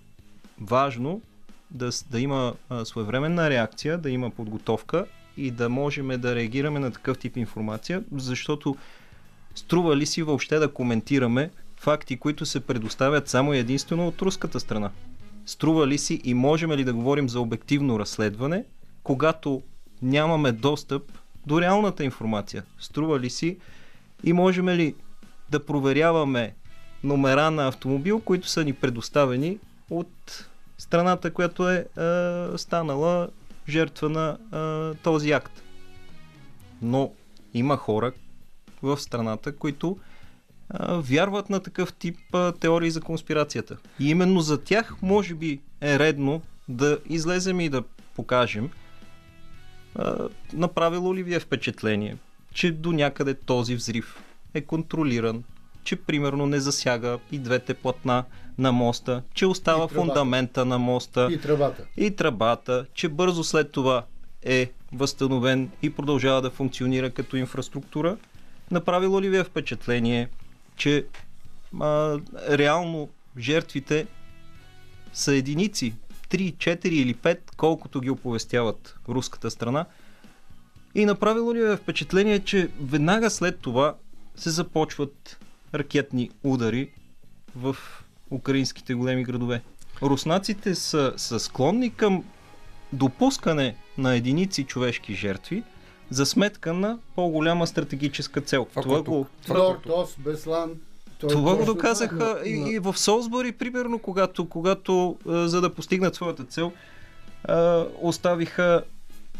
[0.61, 1.21] важно
[1.71, 6.93] да, да има а, своевременна реакция, да има подготовка и да можем да реагираме на
[6.93, 8.77] такъв тип информация, защото
[9.55, 14.91] струва ли си въобще да коментираме факти, които се предоставят само единствено от руската страна?
[15.47, 18.65] Струва ли си и можем ли да говорим за обективно разследване,
[19.03, 19.63] когато
[20.03, 21.13] нямаме достъп
[21.47, 22.65] до реалната информация?
[22.79, 23.59] Струва ли си
[24.25, 24.95] и можем ли
[25.51, 26.55] да проверяваме
[27.05, 29.59] номера на автомобил, които са ни предоставени
[29.91, 31.85] от страната, която е, е
[32.59, 33.29] станала
[33.69, 35.63] жертва на е, този акт.
[36.83, 37.13] Но
[37.55, 38.13] има хора
[38.83, 39.99] в страната, които
[40.81, 42.19] вярват на такъв тип
[42.61, 43.77] теории за конспирацията.
[44.01, 47.83] И именно за тях, може би, е редно да излезем и да
[48.17, 48.71] покажем
[50.53, 52.17] направило ли ви е впечатление,
[52.55, 54.23] че до някъде този взрив
[54.55, 55.45] е контролиран,
[55.85, 58.25] че примерно не засяга и двете платна
[58.59, 61.85] на моста, че остава фундамента на моста И тръбата.
[61.97, 64.05] и тръбата, че бързо след това
[64.43, 68.17] е възстановен и продължава да функционира като инфраструктура.
[68.71, 70.29] Направило ли ви е впечатление,
[70.77, 71.07] че
[71.81, 72.19] а,
[72.49, 73.09] реално
[73.39, 74.07] жертвите
[75.13, 75.95] са единици,
[76.31, 79.87] 3, 4 или 5, колкото ги оповестяват руската страна?
[80.95, 83.95] И направило ли е впечатление, че веднага след това
[84.37, 85.39] се започват
[85.75, 86.91] ракетни удари
[87.57, 87.77] в
[88.31, 89.63] украинските големи градове?
[90.03, 92.25] Руснаците са, са склонни към
[92.93, 95.63] допускане на единици човешки жертви
[96.13, 98.67] за сметка на по-голяма стратегическа цел.
[98.71, 100.71] Това, Това, го, Норд, Ост, Беслан.
[101.19, 105.49] То е това го доказаха Но- и, но- и в Солсбъри, примерно, когато, когато а,
[105.49, 106.73] за да постигнат своята цел,
[107.45, 108.83] а, оставиха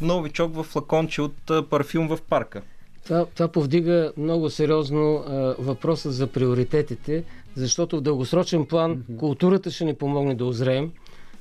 [0.01, 2.61] новичок в флаконче от а, парфюм в парка.
[3.03, 7.23] Това, това повдига много сериозно а, въпроса за приоритетите,
[7.55, 9.17] защото в дългосрочен план mm-hmm.
[9.17, 10.91] културата ще ни помогне да озреем.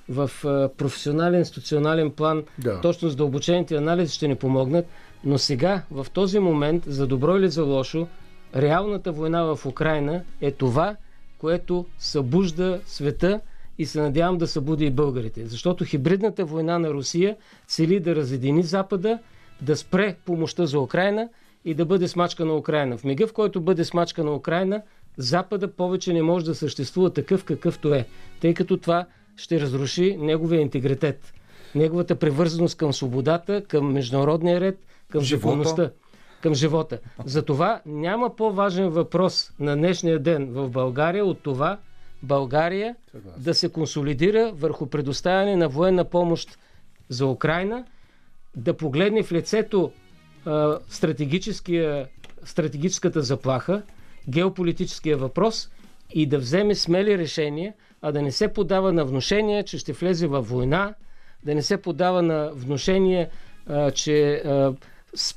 [0.09, 2.81] В а, професионален, институционален план, Да.
[2.81, 4.87] точно задълбочените анализи ще ни помогнат,
[5.25, 8.09] но сега, в този момент, за добро или за лошо,
[8.57, 10.97] реалната война в Украина е това,
[11.39, 13.41] което събужда света
[13.79, 15.47] и се надявам да събуди и българите.
[15.47, 19.19] Защото хибридната война на Русия цели да разедини Запада,
[19.61, 21.29] да спре помощта за Украина
[21.65, 22.99] и да бъде смачка на Украина.
[22.99, 24.83] В мига, в който бъде смачка на Украина,
[25.17, 28.07] Запада повече не може да съществува такъв какъвто е,
[28.41, 29.07] тъй като това
[29.37, 31.35] ще разруши неговия интегритет,
[31.75, 34.79] неговата привързаност към свободата, към международния ред,
[35.13, 35.93] към Живота.
[36.43, 36.99] към живота.
[37.25, 41.79] Затова няма по-важен въпрос на днешния ден в България от това
[42.23, 43.43] България Съгласен.
[43.43, 46.59] да се консолидира върху предоставяне на военна помощ
[47.09, 47.85] за Украина,
[48.57, 49.93] да погледне в лицето
[50.47, 50.79] а,
[52.45, 53.83] стратегическата заплаха,
[54.29, 55.71] геополитическия въпрос
[56.15, 60.27] и да вземе смели решения, а да не се подава на внушение, че ще влезе
[60.27, 60.95] във война,
[61.45, 63.29] да не се подава на внушение,
[63.67, 64.73] а, че а,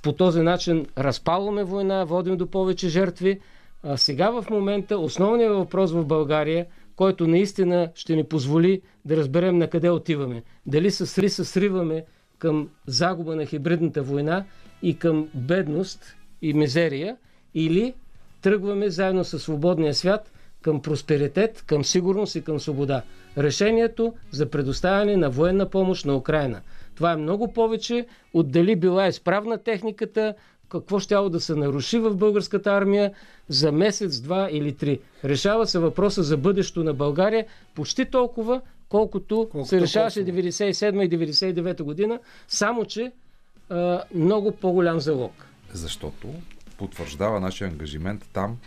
[0.03, 3.39] по този начин разпалваме война, водим до повече жертви.
[3.83, 6.65] А сега в момента основният въпрос в България,
[6.95, 10.43] който наистина ще ни позволи да разберем на къде отиваме.
[10.65, 12.05] Дали се сри, сриваме
[12.39, 14.45] към загуба на хибридната война
[14.81, 17.17] и към бедност и мизерия,
[17.53, 17.93] или
[18.41, 23.01] тръгваме заедно с свободния свят към просперитет, към сигурност и към свобода.
[23.37, 26.61] Решението за предоставяне на военна помощ на Украина.
[26.95, 30.33] Това е много повече от дали била изправна техниката,
[30.69, 33.11] какво щяло да се наруши в българската армия
[33.49, 34.99] за месец, два или три.
[35.25, 40.37] Решава се въпроса за бъдещето на България почти толкова, колкото, Колкото се решаваше Косово.
[40.37, 41.09] 97 и
[41.53, 43.11] 99 година, само че
[43.69, 45.45] а, много по-голям залог.
[45.73, 46.27] Защото
[46.77, 48.57] потвърждава нашия ангажимент там,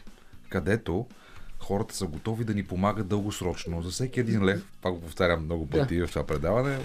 [0.48, 1.06] където
[1.68, 3.82] хората са готови да ни помагат дългосрочно.
[3.82, 6.78] За всеки един лев, пак го повтарям много пъти в това предаване,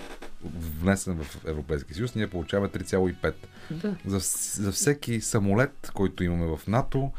[0.82, 3.34] внесен в Европейския съюз, ние получаваме 3,5.
[3.72, 3.96] Да.
[4.06, 4.20] За,
[4.64, 7.12] за всеки самолет, който имаме в НАТО,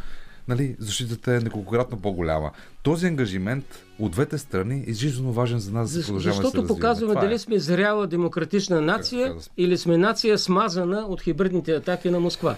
[0.48, 2.50] нали, защитата е неколкократно по-голяма.
[2.82, 3.64] Този ангажимент
[3.98, 6.80] от двете страни е жизненно важен за нас, за да продължаваме да се Защото развиваме.
[6.80, 7.28] показваме Това е.
[7.28, 12.56] дали сме зряла демократична нация или сме нация смазана от хибридните атаки на Москва.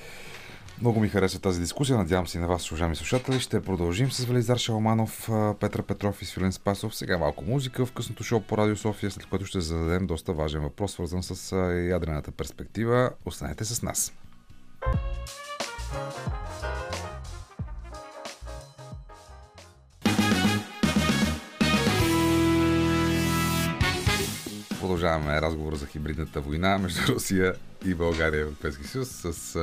[0.81, 1.99] Много ми хареса тази дискусия.
[1.99, 3.41] Надявам се и на вас, уважаеми слушатели.
[3.41, 6.97] Ще продължим с Велизар Шаламанов, а, Петър Петров и Свилен Спасов.
[6.97, 10.62] Сега малко музика в късното шоу по Радио София, след което ще зададем доста важен
[10.62, 11.57] въпрос, свързан с
[11.91, 13.11] ядрената перспектива.
[13.24, 14.12] Останете с нас.
[24.81, 27.55] Продължаваме разговора за хибридната война между Русия
[27.85, 29.59] и България и Европейския съюз с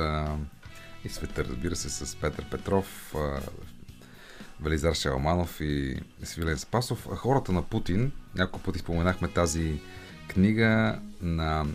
[1.04, 3.14] и света, разбира се, с Петър Петров,
[4.60, 7.08] Велизар Шаламанов и Свилен Спасов.
[7.16, 9.80] Хората на Путин, няколко пъти споменахме тази
[10.28, 11.66] книга на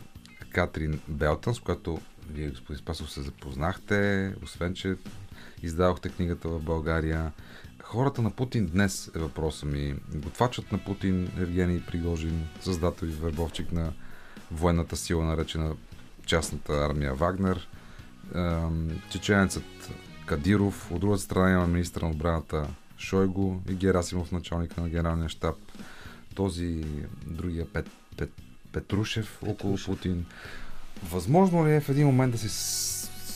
[0.52, 4.96] Катрин Белтън, с която вие, господин Спасов, се запознахте, освен, че
[5.64, 7.32] издадохте книгата в България.
[7.84, 9.96] Хората на Путин днес е въпроса ми.
[10.16, 13.94] Готвачът на Путин, Евгений Пригожин, създател и вербовчик на
[14.52, 15.76] военната сила, наречена
[16.26, 17.68] частната армия Вагнер,
[19.10, 19.92] чеченецът
[20.26, 22.68] Кадиров, от другата страна има министър на отбраната
[22.98, 25.56] Шойго и Герасимов, началника на генералния щаб.
[26.36, 26.86] Този
[27.26, 28.32] другия Пет, Пет,
[28.72, 30.26] Петрушев около Путин.
[31.04, 32.50] Възможно ли е в един момент да се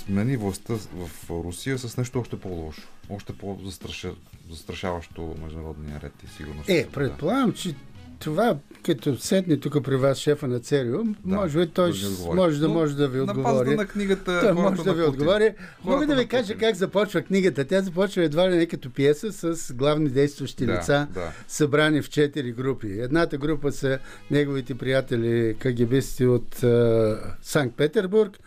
[0.03, 2.87] смени властта в Русия с нещо още по-лошо?
[3.09, 6.69] Още по-застрашаващо международния ред и сигурност?
[6.69, 7.75] Е, предполагам, че
[8.24, 12.59] това, като седне тук при вас шефа на ЦРУ, Да, може би той да може
[12.59, 13.76] да може да ви На отговори.
[13.76, 15.53] на книгата Той хората може да на ви отговори.
[15.84, 17.65] Мога да ви на кажа как започва книгата.
[17.65, 21.32] Тя започва едва ли не като пиеса с главни действащи Да, лица, да.
[21.47, 22.88] събрани в четири групи.
[22.89, 23.99] Едната група са
[24.32, 28.39] неговите приятели кагебисти от е, Санкт-Петербург,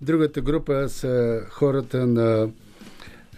[0.00, 2.48] другата група са хората на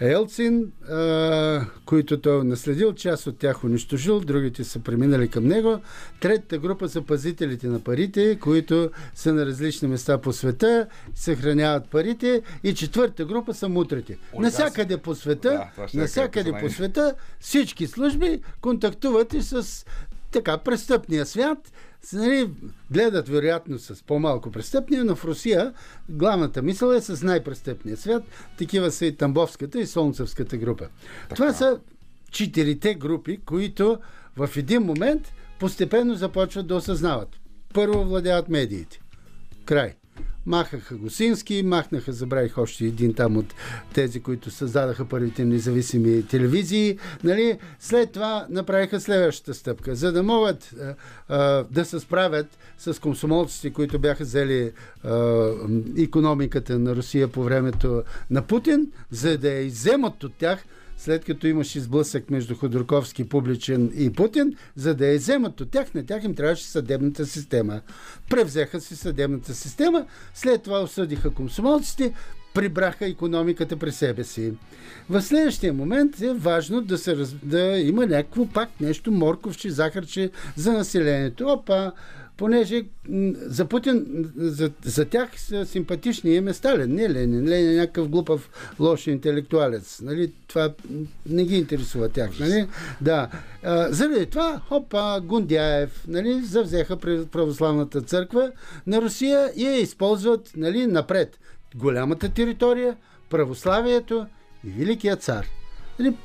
[0.01, 5.81] Елцин, а, които той е наследил, част от тях унищожил, другите са преминали към него.
[6.21, 12.43] Третата група са пазителите на парите, които са на различни места по света, съхраняват парите.
[12.65, 14.19] И четвърта група са мутрите.
[14.39, 19.87] Насякъде по света, Да, я насякъде по света, всички служби контактуват и с
[20.31, 21.73] така престъпния свят,
[22.13, 22.51] нали,
[22.91, 25.73] гледат вероятно с по-малко престъпния, но в Русия
[26.09, 28.23] главната мисъл е с най-престъпния свят.
[28.59, 30.89] Такива са и Тамбовската и Солнцевската група.
[31.35, 31.81] Това са
[32.31, 33.99] четирите групи, които
[34.37, 37.29] в един момент постепенно започват да осъзнават.
[37.75, 39.01] Първо владяват медиите.
[39.65, 39.95] Край.
[40.47, 43.55] Махаха Госински, махнаха, забравих още един там от
[43.95, 46.99] тези, които създадаха първите независими телевизии.
[47.25, 47.59] Нали?
[47.81, 49.95] След това направиха следващата стъпка.
[49.95, 50.95] За да могат а,
[51.29, 54.73] а, да се справят с комсомолците, които бяха взели
[55.05, 55.51] а,
[55.99, 60.65] економиката на Русия по времето на Путин, за да я изземат от тях,
[60.97, 65.95] след като имаше сблъсък между Ходорковски, Публичен и Путин, за да я вземат от тях,
[65.95, 67.81] на тях им трябваше съдебната система.
[68.31, 72.13] Превзеха си съдебната система, след това осъдиха комсомолците,
[72.55, 74.53] прибраха економиката при себе си.
[75.11, 80.73] В следващия момент е важно да, се, да има някакво пак нещо морковче, захарче за
[80.73, 81.49] населението.
[81.49, 81.93] Опа,
[82.37, 82.85] понеже
[83.35, 84.07] за Путин,
[84.37, 87.49] за, за тях са симпатични им е Сталин, не Ленин.
[87.49, 90.01] Ленин е някакъв глупав, лош интелектуалец.
[90.01, 90.33] Нали?
[90.47, 90.73] Това
[91.27, 92.31] не ги интересува тях.
[92.41, 92.69] Нали?
[93.01, 93.29] Да.
[93.63, 96.97] А, заради това, хопа, Гундяев, нали, завзеха
[97.33, 98.53] православната църква
[98.87, 101.39] на Русия и я използват нали, напред.
[101.75, 102.97] Голямата територия,
[103.31, 104.27] православието
[104.65, 105.47] и Великия цар.
[105.99, 106.17] Нали,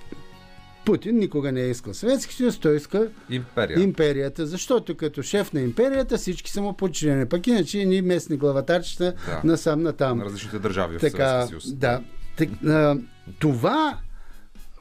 [0.86, 3.80] Путин никога не е искал Съветски съюз, той иска Империя.
[3.80, 7.26] империята, защото като шеф на империята всички са му подчинени.
[7.26, 9.42] Пък иначе ни местни главатарчета Да.
[9.44, 10.18] насам натам.
[10.18, 11.74] на различните държави в Така, Съветския съюз.
[11.74, 12.02] да.
[12.38, 12.98] Так, а,
[13.40, 13.98] това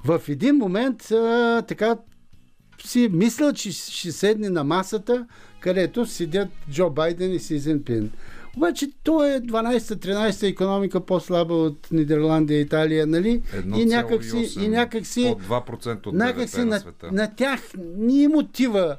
[0.05, 1.97] в един момент а, така
[2.85, 5.27] си мисля, че ще седне на масата,
[5.61, 8.11] където седят Джо Байден и Си Цзинпин.
[8.57, 13.43] Обаче то е 12-13 економика по-слаба от Нидерландия Италия, нали?
[13.77, 17.09] И някакси, и някакси, Под 2% от някакси на света.
[17.13, 17.61] на тях
[17.97, 18.97] ни им отива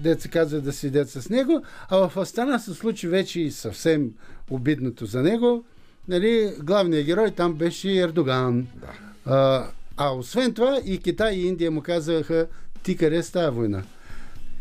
[0.00, 4.10] деца казва да седят с него, а в Астана се случи вече и съвсем
[4.50, 5.64] обидното за него.
[6.08, 8.66] Нали, главният герой там беше Ердоган.
[8.74, 8.88] Да.
[9.26, 9.66] А,
[9.96, 12.46] а освен това и Китай и Индия му казаха
[12.82, 13.82] ти къде става война.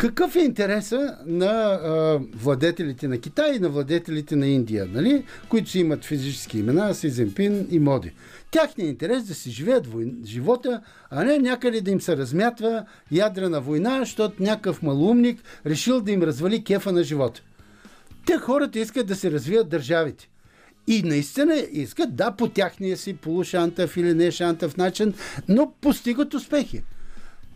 [0.02, 5.26] Какъв е интереса на а, владетелите на Китай и на владетелите на Индия, нали?
[5.50, 8.12] които си имат физически имена, Си Зимпин и Моди?
[8.52, 10.18] Тяхният интерес да си живеят войн...
[10.26, 16.12] живота, а не някъде да им се размятва ядрена война, защото някакъв малумник решил да
[16.12, 17.42] им развали кефа на живота.
[18.26, 20.30] Те хората искат да се развият държавите.
[20.88, 25.14] И наистина искат, да, по тяхния си полушантав или не шантав начин,
[25.48, 26.84] но постигат успехи.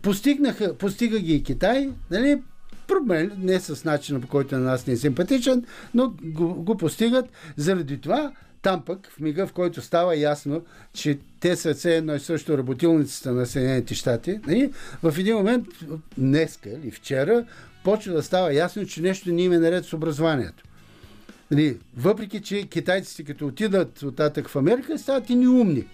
[0.06, 2.42] Постигнаха, постига ги и Китай, нали?
[2.86, 7.26] Проблем не с начина по който на нас не е симпатичен, но го, го постигат.
[7.56, 8.32] Заради това
[8.62, 12.58] там пък, в мига, в който става ясно, че те са все едно и също
[12.58, 14.72] работилниците на Съединените щати, нали?
[15.02, 15.66] в един момент,
[16.18, 17.44] днеска или вчера,
[17.84, 20.64] почва да става ясно, че нещо не им е наред с образованието.
[21.50, 25.84] Нали, въпреки, че китайците като отидат оттатък в Америка, стават и неумни.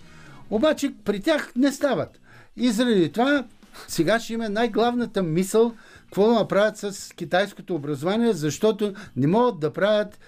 [0.50, 2.20] Обаче при тях не стават.
[2.56, 3.44] И заради това
[3.88, 5.72] сега ще има най-главната мисъл
[6.04, 10.18] какво да направят с китайското образование, защото не могат да правят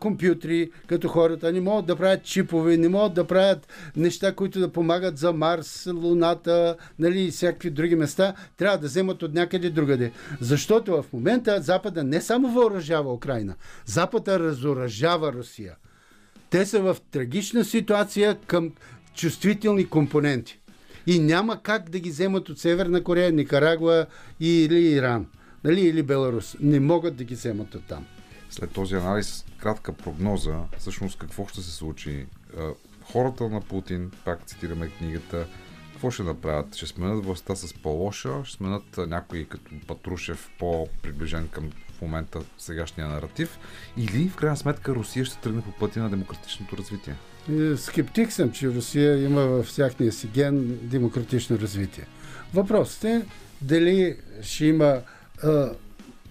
[0.00, 4.72] компютри като хората, не могат да правят чипове, не могат да правят неща, които да
[4.72, 10.12] помагат за Марс, Луната, нали, и всякакви други места, трябва да вземат от някъде другаде.
[10.40, 13.54] Защото в момента Запада не само въоръжава Украина,
[13.86, 15.74] Запада разоръжава Русия.
[16.50, 18.72] Те са в трагична ситуация към
[19.14, 20.60] чувствителни компоненти.
[21.06, 24.06] И няма как да ги вземат от Северна Корея, Никарагуа
[24.40, 25.26] или Иран.
[25.64, 26.56] Нали, или Беларус.
[26.60, 28.06] Не могат да ги вземат от там.
[28.50, 32.26] След този анализ, кратка прогноза, всъщност какво ще се случи.
[33.02, 35.46] Хората на Путин, пак цитираме книгата,
[35.92, 36.74] какво ще направят?
[36.74, 43.08] Ще сменят властта с по-лоша, ще сменят някой като Патрушев по-приближен към в момента сегашния
[43.08, 43.58] наратив
[43.96, 47.14] или в крайна сметка Русия ще тръгне по пътя на демократичното развитие?
[47.76, 52.04] Скептик съм, че Русия има в тяхния си ген демократично развитие.
[52.54, 53.22] Въпросът е
[53.62, 55.00] дали ще има.
[55.42, 55.70] А,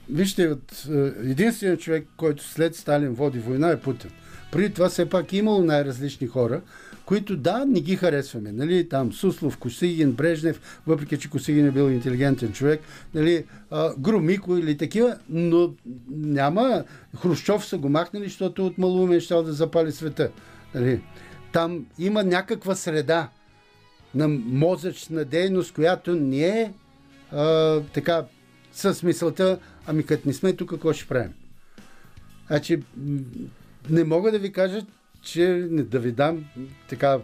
[0.09, 0.85] вижте, от,
[1.23, 4.11] единственият човек, който след Сталин води война е Путин.
[4.51, 6.61] Преди това все пак е имало най-различни хора,
[7.05, 8.51] които да, не ги харесваме.
[8.51, 12.81] Нали, там Суслов, Косигин, Брежнев, въпреки че Косигин е бил интелигентен човек,
[13.13, 15.73] нали, а, Грумико или такива, но
[16.09, 16.83] няма.
[17.21, 20.29] Хрущов са го махнали, защото от малумен ще да запали света.
[20.75, 21.01] Нали,
[21.51, 23.29] там има някаква среда
[24.15, 26.71] на мозъчна дейност, която не е
[27.31, 28.25] а, така
[28.71, 31.33] с мисълта, ами като не сме тук, какво ще правим?
[32.47, 32.83] Значи,
[33.89, 34.85] не мога да ви кажа,
[35.21, 36.45] че да ви дам
[36.89, 37.19] така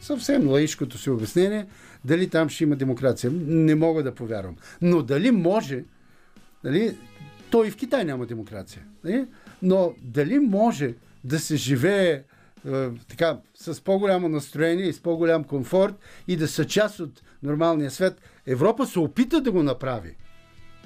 [0.00, 1.66] съвсем лаишкото си обяснение,
[2.04, 3.30] дали там ще има демокрация.
[3.46, 4.56] Не мога да повярвам.
[4.82, 5.84] Но дали може,
[6.64, 6.96] нали,
[7.50, 8.82] то и в Китай няма демокрация.
[9.04, 9.26] Нали?
[9.62, 12.22] Но дали може да се живее
[13.08, 15.94] така, с по-голямо настроение и с по-голям комфорт
[16.28, 18.20] и да са част от нормалния свет.
[18.46, 20.16] Европа се опита да го направи.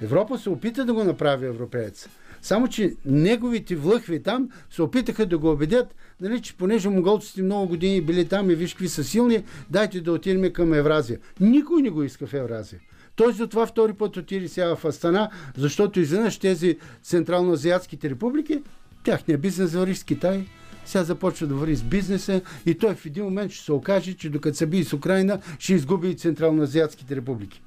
[0.01, 2.09] Европа се опита да го направи европеец.
[2.41, 7.67] Само, че неговите влъхви там се опитаха да го убедят, нали, че понеже монголците много
[7.67, 11.19] години били там и виж какви са силни, дайте да отидем към Евразия.
[11.39, 12.79] Никой не го иска в Евразия.
[13.15, 18.63] Той затова втори път отиде сега в Астана, защото изведнъж тези централноазиатските републики,
[19.03, 20.45] тяхния бизнес върви с Китай,
[20.87, 24.29] сега започва да върви с бизнеса и той в един момент ще се окаже, че
[24.29, 27.61] докато се би с Украина, ще изгуби и централноазиатските републики.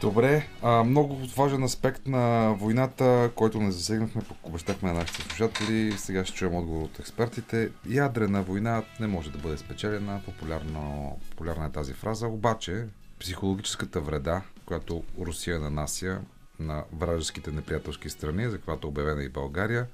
[0.00, 5.92] Добре, а, много важен аспект на войната, който не засегнахме, пък обещахме на нашите слушатели.
[5.92, 7.70] Сега ще чуем отговор от експертите.
[7.88, 12.86] Ядрена война не може да бъде спечелена, популярно, популярна е тази фраза, обаче
[13.20, 16.18] психологическата вреда, която Русия нанася
[16.60, 19.86] на вражеските неприятелски страни, за която е обявена и България,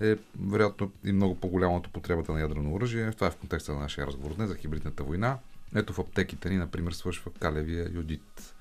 [0.00, 3.10] е вероятно и много по-голяма от употребата на ядрено оръжие.
[3.10, 5.38] Това е в контекста на нашия разговор днес за хибридната война.
[5.74, 8.54] Ето в аптеките ни, например, свършва калевия йодит.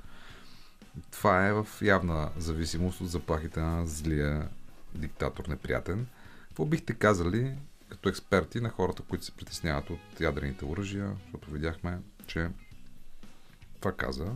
[1.12, 4.50] Това е в явна зависимост от заплахите на злия
[4.96, 6.08] диктатор неприятен.
[6.48, 7.56] Какво бихте казали
[7.90, 12.50] като експерти на хората, които се притесняват от ядрените оръжия, защото видяхме, че
[13.80, 14.34] това каза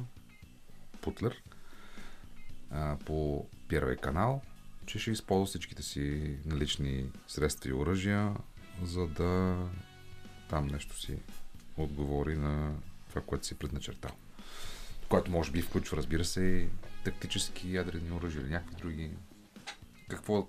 [1.02, 1.44] Путлер
[3.06, 4.41] по първия канал,
[4.88, 8.35] че ще използва всичките си налични средства и оръжия,
[8.84, 9.57] за да
[10.49, 11.18] там нещо си
[11.77, 12.76] отговори на
[13.09, 14.11] това, което си предначертал.
[15.09, 16.69] Което може би включва, разбира се, и
[17.03, 19.11] тактически ядрени оръжия или някакви други.
[20.09, 20.47] Какво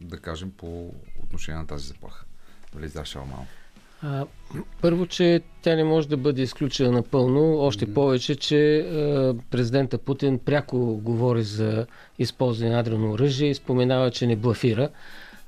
[0.00, 2.24] да кажем, по отношение на тази заплаха?
[2.74, 3.48] Велизар Шалманов.
[4.02, 4.26] А,
[4.80, 10.38] първо, че тя не може да бъде изключена напълно, още повече, че а, президента Путин
[10.38, 11.86] пряко говори за
[12.18, 14.88] използване на ядрено оръжие и споменава, че не блафира.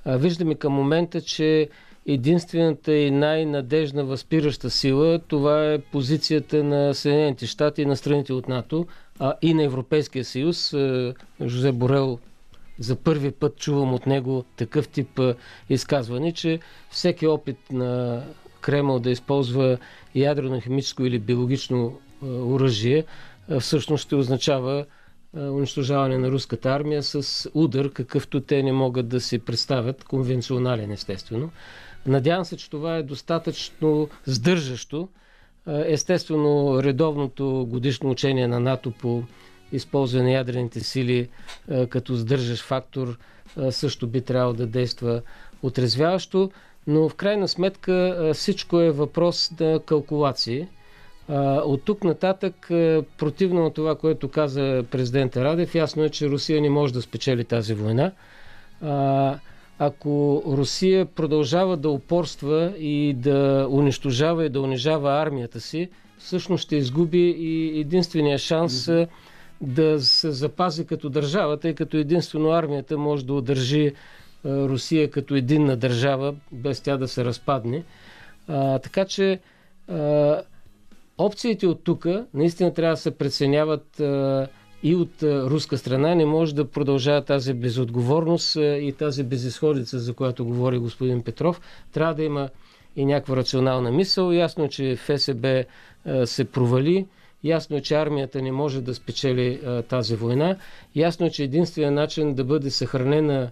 [0.04, 1.68] А, виждаме към момента, че
[2.06, 8.48] единствената и най-надежна възпираща сила това е позицията на Съединените щати и на страните от
[8.48, 8.86] НАТО,
[9.18, 10.74] а и на Европейския съюз.
[11.46, 12.18] Жозе Борел
[12.78, 15.20] за първи път чувам от него такъв тип
[15.70, 16.60] изказване, че
[16.90, 18.22] всеки опит на
[18.62, 19.78] Кремъл да използва
[20.14, 23.04] ядрено, химическо или биологично оръжие
[23.60, 24.86] всъщност ще означава
[25.36, 31.50] унищожаване на руската армия с удар, какъвто те не могат да си представят, конвенционален естествено.
[32.06, 35.08] Надявам се, че това е достатъчно сдържащо.
[35.66, 39.22] Естествено, редовното годишно учение на НАТО по
[39.72, 41.28] използване на ядрените сили
[41.88, 43.18] като сдържащ фактор
[43.70, 45.22] също би трябвало да действа
[45.62, 46.50] отрезвяващо,
[46.86, 47.92] но в крайна сметка
[48.34, 50.66] всичко е въпрос на калкулации.
[51.64, 52.54] От тук нататък,
[53.18, 57.44] противно на това, което каза президента Радев, ясно е, че Русия не може да спечели
[57.44, 58.12] тази война.
[59.78, 65.88] Ако Русия продължава да упорства и да унищожава и да унижава армията си,
[66.18, 68.90] всъщност ще изгуби и единствения шанс
[69.60, 73.92] да се запази като държава, тъй като единствено армията може да удържи
[74.44, 77.84] Русия като единна държава, без тя да се разпадне.
[78.48, 79.40] А, така че
[79.88, 80.40] а,
[81.18, 84.46] опциите от тук наистина трябва да се преценяват а,
[84.82, 86.14] и от а, руска страна.
[86.14, 91.60] Не може да продължава тази безотговорност а, и тази безисходица, за която говори господин Петров.
[91.92, 92.48] Трябва да има
[92.96, 94.32] и някаква рационална мисъл.
[94.32, 95.64] Ясно е, че ФСБ
[96.04, 97.06] а, се провали.
[97.44, 100.56] Ясно е, че армията не може да спечели а, тази война.
[100.96, 103.50] Ясно е, че единственият начин да бъде съхранена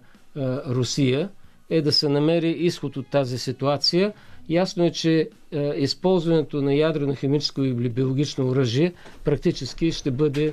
[0.66, 1.28] Русия
[1.70, 4.12] е да се намери изход от тази ситуация.
[4.48, 8.92] Ясно е, че а, използването на ядрено, химическо или биологично оръжие
[9.24, 10.52] практически ще бъде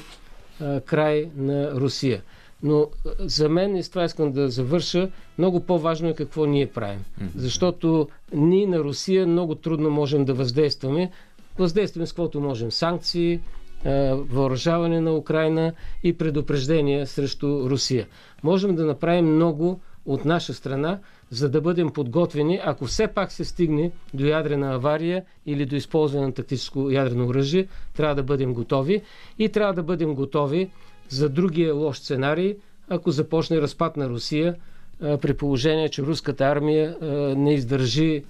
[0.62, 2.22] а, край на Русия.
[2.64, 2.88] Но
[3.20, 7.04] за мен, и с това искам да завърша, много по-важно е какво ние правим.
[7.36, 11.12] Защото ние на Русия много трудно можем да въздействаме.
[11.58, 12.72] Въздействаме с каквото можем.
[12.72, 13.40] Санкции,
[13.86, 15.74] въоръжаване на Украина
[16.04, 18.08] и предупреждения срещу Русия.
[18.44, 21.00] Можем да направим много от наша страна,
[21.30, 26.26] за да бъдем подготвени, ако все пак се стигне до ядрена авария или до използване
[26.26, 29.02] на тактическо ядрено оръжие, трябва да бъдем готови
[29.40, 30.70] и трябва да бъдем готови
[31.10, 32.56] за другия лош сценарий,
[32.90, 34.56] ако започне разпад на Русия,
[35.00, 36.98] при положение, че руската армия
[37.38, 38.24] не издържи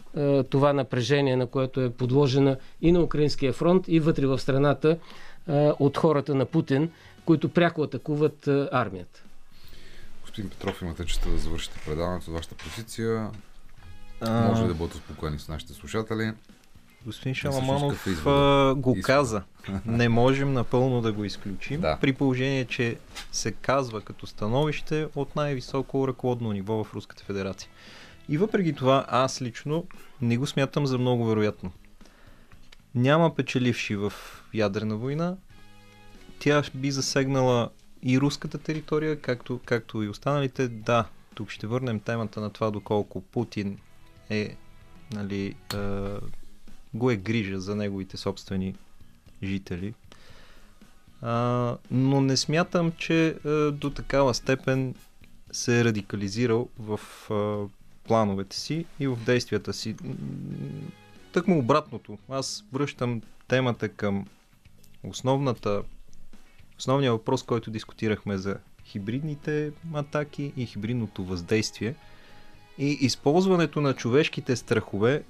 [0.49, 4.97] това напрежение, на което е подложена и на Украинския фронт, и вътре в страната
[5.79, 6.91] от хората на Путин,
[7.25, 9.23] които пряко атакуват армията.
[10.21, 13.29] Господин Петров, имате честа да завършите предаването от вашата позиция.
[14.21, 16.33] А, Може да бъдат успокоени с нашите слушатели.
[17.05, 18.07] Господин Шаламанов
[18.77, 19.43] го каза.
[19.85, 21.97] Не можем напълно да го изключим, Да.
[22.01, 22.97] при положение, че
[23.31, 27.69] се казва като становище от най-високо ръководно ниво в Руската федерация.
[28.29, 29.85] И въпреки това, аз лично
[30.21, 31.71] не го смятам за много вероятно.
[32.97, 34.13] Няма печеливши в
[34.53, 35.35] ядрена война.
[36.39, 37.69] Тя би засегнала
[38.03, 40.67] и руската територия, както, както и останалите.
[40.67, 41.05] Да,
[41.35, 43.77] тук ще върнем темата на това доколко Путин
[44.29, 44.55] е
[45.13, 45.77] нали, е,
[46.93, 48.75] го е грижа за неговите собствени
[49.43, 49.93] жители.
[51.21, 54.95] А, но не смятам, че а, до такава степен
[55.51, 56.99] се е радикализирал в
[57.31, 57.67] а,
[58.07, 59.95] плановете си и в действията си.
[61.37, 62.17] Тъкмо обратното.
[62.29, 64.25] Аз връщам темата към
[65.03, 65.83] основната,
[66.77, 71.95] основния въпрос, който дискутирахме за хибридните атаки и хибридното въздействие.
[72.77, 75.23] И използването на човешките страхове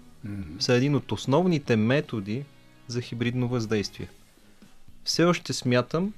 [0.59, 2.45] са един от основните методи
[2.87, 4.07] за хибридно въздействие.
[5.03, 6.13] Все още смятам,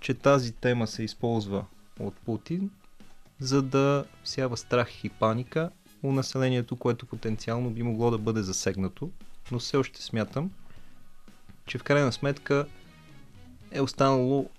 [0.00, 1.64] че тази тема се използва
[2.00, 2.70] от Путин,
[3.40, 5.70] за да сява страх и паника
[6.02, 9.10] у населението, което потенциално би могло да бъде засегнато,
[9.50, 10.50] но все още смятам,
[11.66, 12.66] че в крайна сметка
[13.70, 14.50] е останало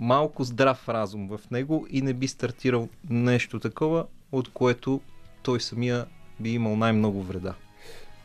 [0.00, 5.00] малко здрав разум в него и не би стартирал нещо такова, от което
[5.42, 6.06] той самия
[6.40, 7.54] би имал най-много вреда.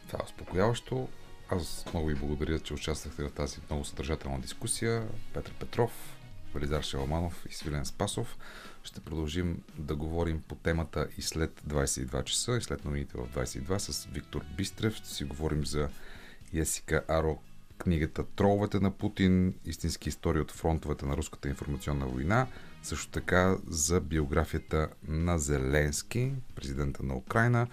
[0.08, 1.08] Това е успокояващо.
[1.50, 5.08] Аз много ви благодаря, че участвахте в тази много съдържателна дискусия.
[5.34, 5.92] Петър Петров,
[6.54, 8.38] Велизар Шаламанов и Свилен Спасов.
[8.86, 13.78] Ще продължим да говорим по темата и след 22 часа, и след новините в 22
[13.78, 14.96] с Виктор Бистрев.
[14.96, 15.90] Ще си говорим за
[16.54, 17.40] Есика Аро
[17.78, 22.48] книгата Троловете на Путин, истински истории от фронтовете на руската информационна война,
[22.84, 27.68] също така за биографията на Зеленски, президента на Украина.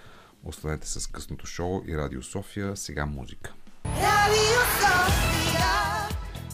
[0.45, 2.77] Останете с късното шоу и Радио София.
[2.77, 3.53] Сега музика.
[3.85, 5.92] Radio Sofia.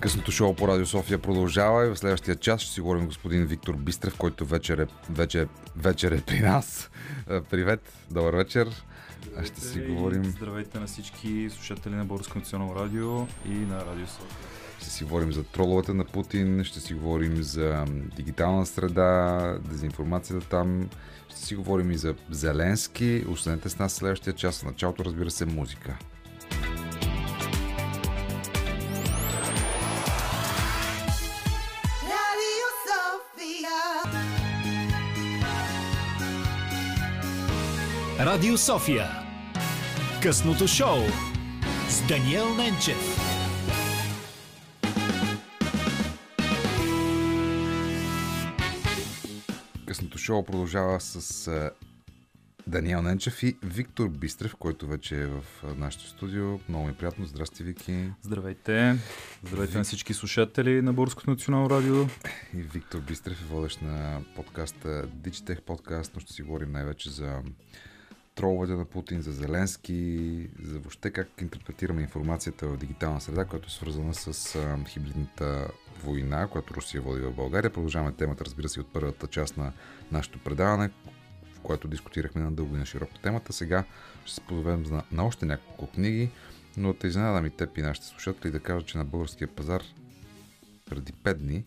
[0.00, 3.76] Късното шоу по Радио София продължава и в следващия час ще си говорим господин Виктор
[3.76, 5.46] Бистрев, който вечер е, вече,
[5.76, 6.90] вечер е при нас.
[7.30, 8.68] Е, Привет, добър вечер.
[9.36, 14.06] А ще си говорим, Здравейте на всички слушатели на Българско национално радио и на Радио
[14.06, 14.36] София.
[14.78, 17.84] ще си говорим за троловете на Путин, ще си говорим за
[18.16, 20.88] дигитална среда, дезинформацията там,
[21.28, 23.24] ще си говорим и за Зеленски.
[23.28, 24.60] Останете с нас следващия час.
[24.60, 25.98] В началото, разбира се, музика.
[38.20, 39.06] Радио София.
[40.22, 40.98] Късното шоу
[41.88, 43.18] с Даниел Ненчев.
[49.86, 51.50] Късното шоу продължава с
[52.66, 56.58] Даниел Ненчев и Виктор Бистрев, който вече е в а, нашото студио.
[56.68, 57.26] Много ми е приятно.
[57.26, 58.10] Здрасти, Вики.
[58.22, 58.98] Здравейте!
[59.44, 62.02] Здравейте на всички слушатели на Българското национално радио.
[62.54, 67.42] И Виктор Бистрев е водещ на подкаста Digitech подкаст, но ще си говорим най-вече за
[68.38, 73.70] троловете на Путин, за Зеленски, за въобще как интерпретираме информацията в дигитална среда, която е
[73.70, 74.58] свързана с
[74.88, 75.70] хибридната
[76.04, 77.72] война, която Русия води в България.
[77.72, 79.72] Продължаваме темата, разбира се, от първата част на
[80.12, 80.90] нашето предаване,
[81.54, 83.52] в което дискутирахме на дълго и на широко темата.
[83.52, 83.84] Сега
[84.24, 86.30] ще се позовем на, на още няколко книги,
[86.76, 89.82] но да изненадам и теб и нашите слушатели да кажа, че на българския пазар
[90.90, 91.64] преди 5 дни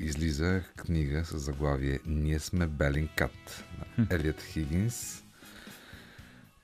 [0.00, 5.24] излиза книга с заглавие Ние сме Белинкат на Елият Хигинс.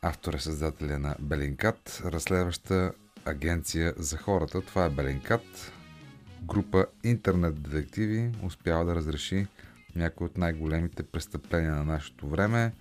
[0.03, 2.93] Автор е създателя на Белинкат, разследваща
[3.25, 4.61] агенция за хората.
[4.61, 5.73] Това е Белинкат.
[6.43, 9.47] Група интернет детективи успява да разреши
[9.97, 12.73] някои от най-големите престъпления на нашето време.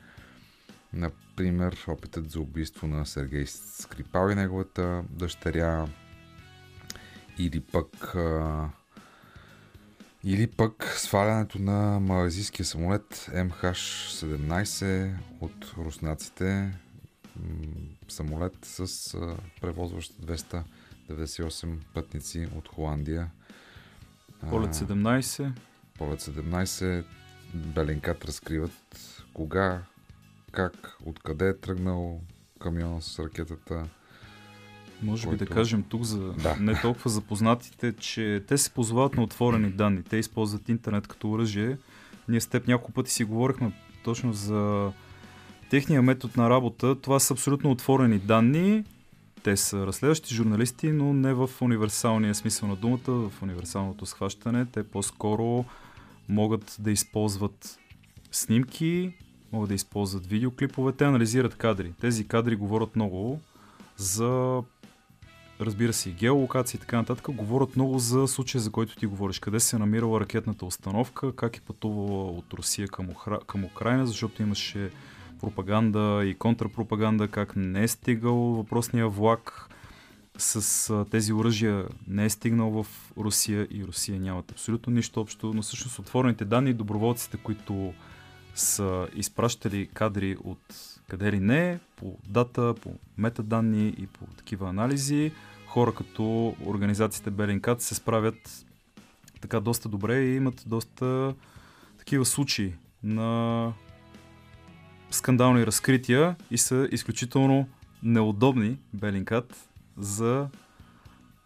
[0.94, 5.88] Например, опитът за убийство на Сергей Скрипал и неговата дъщеря.
[7.38, 8.15] Или пък
[10.26, 16.73] или пък свалянето на малазийския самолет MH17 от руснаците.
[18.07, 19.14] Самолет с
[19.61, 23.31] превозващ 298 пътници от Холандия.
[24.49, 25.52] Полет 17.
[25.97, 27.06] Полет 17.
[27.53, 29.81] Беленкат разкриват кога,
[30.52, 32.22] как, откъде е тръгнал
[32.60, 33.89] камиона с ракетата.
[35.03, 36.55] Може би да който- кажем тук за Да.
[36.59, 40.03] не толкова запознатите, че те се позовават на отворени данни.
[40.03, 41.77] Те използват интернет като оръжие.
[42.30, 43.72] Ние с теб няколко пъти си говорихме
[44.03, 44.91] точно за
[45.69, 46.95] техния метод на работа.
[47.01, 48.84] Това са абсолютно отворени данни.
[49.43, 52.99] Те са разследващи журналисти, но не в универсалния смисъл на думата,
[53.30, 54.65] в универсалното схващане.
[54.65, 55.65] Те по-скоро
[56.30, 57.80] могат да използват
[58.31, 59.13] снимки,
[59.51, 60.91] могат да използват видеоклипове.
[60.91, 61.93] Те анализират кадри.
[62.01, 63.39] Тези кадри говорят много
[63.97, 64.61] за
[65.61, 69.40] разбира се, и геолокация и така нататък, говорят много за случая, за който ти говориш.
[69.40, 73.40] Къде се е намирала ракетната установка, как е пътувала от Русия към, Ухра...
[73.48, 74.91] към Украина, защото имаше
[75.40, 79.69] пропаганда и контрапропаганда, как не е стигал въпросния влак
[80.38, 82.88] с тези оръжия, не е стигнал в
[83.18, 87.94] Русия и Русия нямат абсолютно нищо общо, но всъщност отворените данни и доброволците, които
[88.56, 90.60] са изпращали кадри от
[91.07, 95.31] къде ли не, по дата, по метаданни и по такива анализи.
[95.67, 98.65] Хора като организациите Белинкат се справят
[99.41, 101.35] така доста добре и имат доста
[101.97, 102.73] такива случаи
[103.03, 103.73] на
[105.11, 107.67] скандални разкрития и са изключително
[108.03, 110.47] неудобни Белинкат за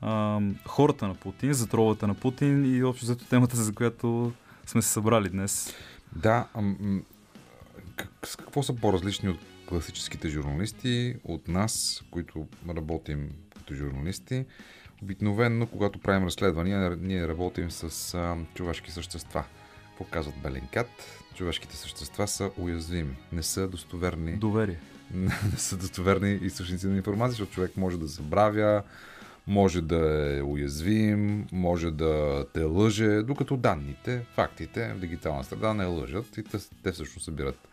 [0.02, 4.32] ам, хората на Путин, за тролата на Путин и общо взето темата, за която
[4.66, 5.74] сме се събрали днес.
[6.16, 7.04] Да, ам,
[7.96, 9.40] как, с какво са по-различни от
[9.70, 14.46] класическите журналисти, от нас, които работим като журналисти?
[15.04, 19.44] Обикновенно, когато правим разследвания, ние работим с а, човешки същества.
[19.90, 20.88] Какво казват Беленкат?
[21.36, 24.80] Човешките същества са уязвими, не са достоверни Доверие.
[25.14, 28.84] не са достоверни източници на информация, защото човек може да забравя,
[29.48, 35.86] може да е уязвим, може да те лъже, докато данните, фактите в дигитална среда не
[35.86, 37.69] лъжат и те, те всъщност събират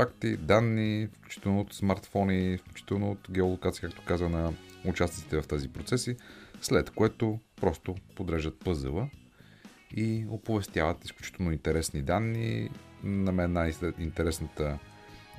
[0.00, 4.52] факти, данни, включително от смартфони, включително от геолокация, както каза на
[4.84, 6.16] участниците в тези процеси,
[6.60, 9.08] след което просто подреждат пъзела
[9.96, 12.70] и оповестяват изключително интересни данни.
[13.04, 14.78] На мен най-интересната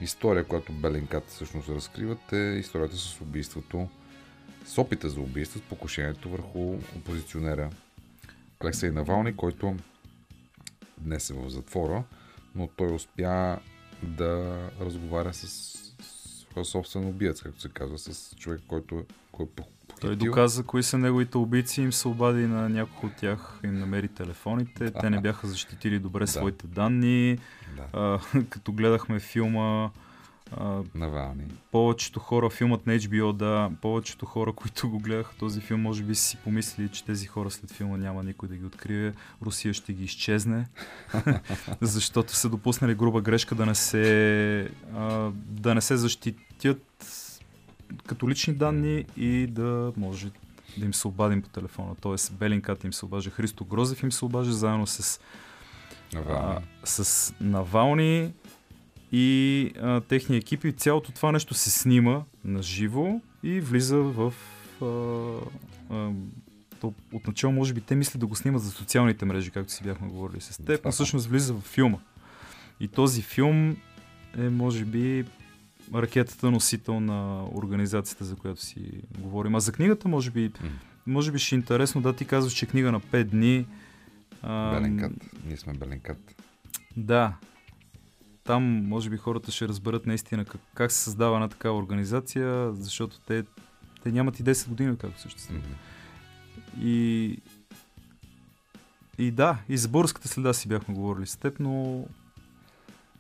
[0.02, 3.90] история, която Беленкат всъщност разкриват е историята с убийството
[4.66, 7.70] с опита за убийство, с покушението върху опозиционера
[8.60, 9.76] Алексей Навални, който
[10.98, 12.04] днес е в затвора,
[12.56, 13.60] но той успя
[14.04, 15.48] да разговаря с
[16.52, 20.16] своя собствен убиец, както се казва, с човек, който, който е Той похитил.
[20.16, 24.92] доказа кои са неговите убийци, им се обади на няколко от тях, им намери телефоните.
[24.92, 26.28] Те не бяха защитили добре Да.
[26.28, 27.38] своите данни.
[27.76, 28.20] Да, А,
[28.50, 29.90] като гледахме филма,
[30.58, 31.44] а, Навални.
[31.72, 36.16] повечето хора, филмът на HBO, да, повечето хора, които го гледаха този филм, може би
[36.16, 39.14] си помислили, че тези хора след филма няма никой да ги открие.
[39.42, 40.66] Русия ще ги изчезне,
[41.82, 46.84] защото са допуснали груба грешка да не се, а, да не се защитят
[48.06, 50.32] като лични данни и да може
[50.78, 51.96] да им се обадим по телефона.
[52.02, 55.20] Тоест Белинката им се обажа, Христо Грозев им се обажа, заедно с
[56.14, 56.56] Навални.
[56.84, 58.34] а, с Навални
[59.12, 64.34] и а, техния екип и цялото това нещо се снима на живо и влиза в
[64.82, 64.86] а,
[65.96, 66.12] а,
[66.80, 70.08] то отначало може би те мислят да го снимат за социалните мрежи, както си бяхме
[70.08, 71.98] говорили с теб, но всъщност влиза в филма.
[72.80, 73.78] И този филм
[74.38, 75.26] е може би
[75.96, 79.56] ракетата носител на организацията, за която си говорим.
[79.56, 80.52] А за книгата може би,
[81.08, 83.66] може би ще е интересно да ти казваш, че книга на 5 дни.
[84.42, 85.12] а, Беленкат.
[85.46, 86.36] Ние сме Беленкат.
[86.98, 87.34] да.
[88.52, 93.20] Там, може би, хората ще разберат наистина как, как се създава една такава организация, защото
[93.20, 93.44] те,
[94.04, 95.64] те нямат и 10 години, както съществуват.
[95.64, 95.74] Мгм.
[96.88, 97.38] И,
[99.18, 102.06] и да, и за българската следа си бяхме говорили с теб, но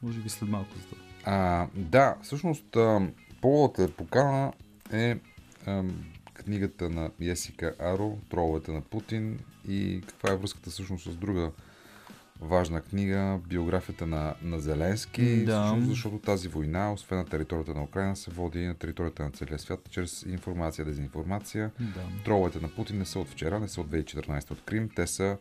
[0.03, 1.02] може би след малко за това.
[1.24, 3.10] А, да, всъщност а,
[3.41, 4.53] поводът е покана
[4.91, 5.20] е
[6.34, 11.52] книгата на Есика Аро, Троловете на Путин и каква е връзката всъщност с друга
[12.41, 15.65] важна книга, биографията на, на Зеленски, Да.
[15.65, 19.31] всъщност, защото тази война, освен на територията на Украина, се води и на територията на
[19.31, 21.72] целия свят, чрез информация, дезинформация.
[21.80, 22.23] Да.
[22.26, 25.38] Троловете на Путин не са от вчера, не са от 2014 от Крим, те са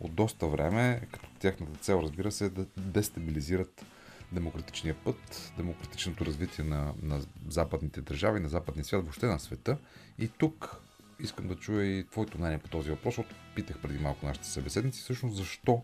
[0.00, 3.84] от доста време, като тяхната цел, разбира се, е да дестабилизират
[4.32, 9.76] демократичния път, демократичното развитие на, на западните държави, на западния свят, въобще на света.
[10.18, 10.76] И тук
[11.20, 15.00] искам да чуя и твоето мнение по този въпрос, защото питах преди малко нашите събеседници,
[15.00, 15.82] всъщност защо,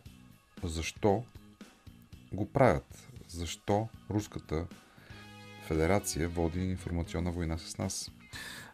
[0.65, 1.23] защо
[2.33, 3.09] го правят?
[3.29, 4.67] Защо Руската
[5.67, 8.11] федерация води информационна война с нас?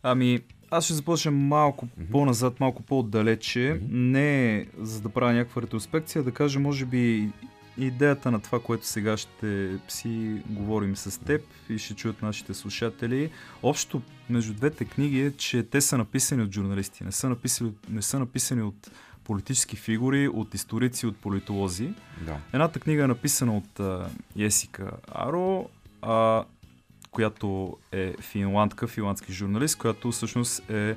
[0.02, 0.40] Ами,
[0.70, 2.12] аз ще започна малко Мгм.
[2.12, 3.80] по-назад, малко по-отдалече.
[3.82, 4.10] Мгм.
[4.10, 7.30] Не за да правя някаква ретроспекция, да кажа, може би,
[7.78, 13.30] идеята на това, което сега ще си говорим с теб и ще чуят нашите слушатели.
[13.62, 17.04] Общо между двете книги е, че те са написани от журналисти.
[17.04, 18.90] Не са написани, не са написани от
[19.26, 21.94] политически фигури, от историци, от политолози.
[22.26, 22.36] Да.
[22.52, 24.08] Едната книга е написана от а,
[24.38, 25.68] Есика Аро,
[26.02, 26.44] а,
[27.10, 30.96] която е финландка, финландски журналист, която всъщност е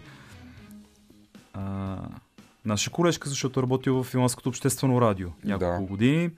[1.54, 1.98] а,
[2.66, 5.88] наша колежка, защото е работила в финландското обществено радио няколко Да.
[5.88, 6.30] години.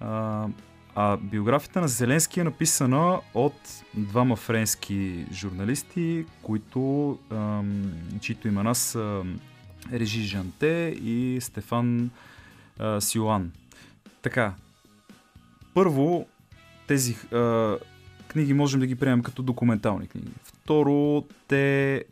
[0.00, 0.46] А,
[0.94, 3.54] а биографията на Зеленски е написана от
[3.94, 9.22] двама френски журналисти, които, ам, чието имена са
[9.92, 12.10] Режи Жанте и Стефан
[12.78, 13.52] а, Силан.
[14.22, 14.54] Така,
[15.74, 16.26] първо,
[16.86, 17.76] тези а,
[18.28, 20.30] книги можем да ги приемем като документални книги.
[20.44, 22.04] Второ, те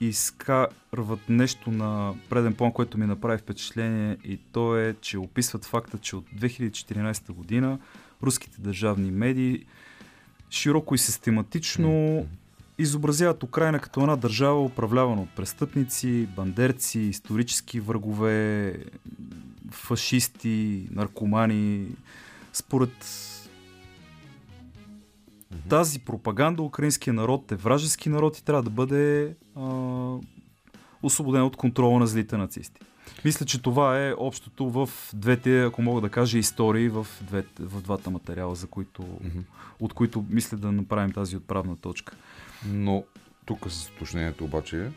[0.00, 5.98] изкарват нещо на преден план, което ми направи впечатление и то е, че описват факта,
[5.98, 7.78] че от 2014 година
[8.22, 9.64] руските държавни медии
[10.50, 12.26] широко и систематично
[12.78, 18.74] изобразяват Украина като една държава, управлявана от престъпници, бандерци, исторически врагове,
[19.70, 21.86] фашисти, наркомани.
[22.52, 23.06] Според
[25.68, 29.62] тази пропаганда украинския народ е вражески народ и трябва да бъде а,
[31.02, 32.80] освободен от контрола на злите нацисти.
[33.24, 37.82] Мисля, че това е общото в двете, ако мога да кажа, истории в, двете, в
[37.82, 39.38] двата материала, за които, Мгм.
[39.80, 42.16] от които мисля да направим тази отправна точка.
[42.66, 43.04] Но
[43.44, 44.90] тук с уточнението обаче е,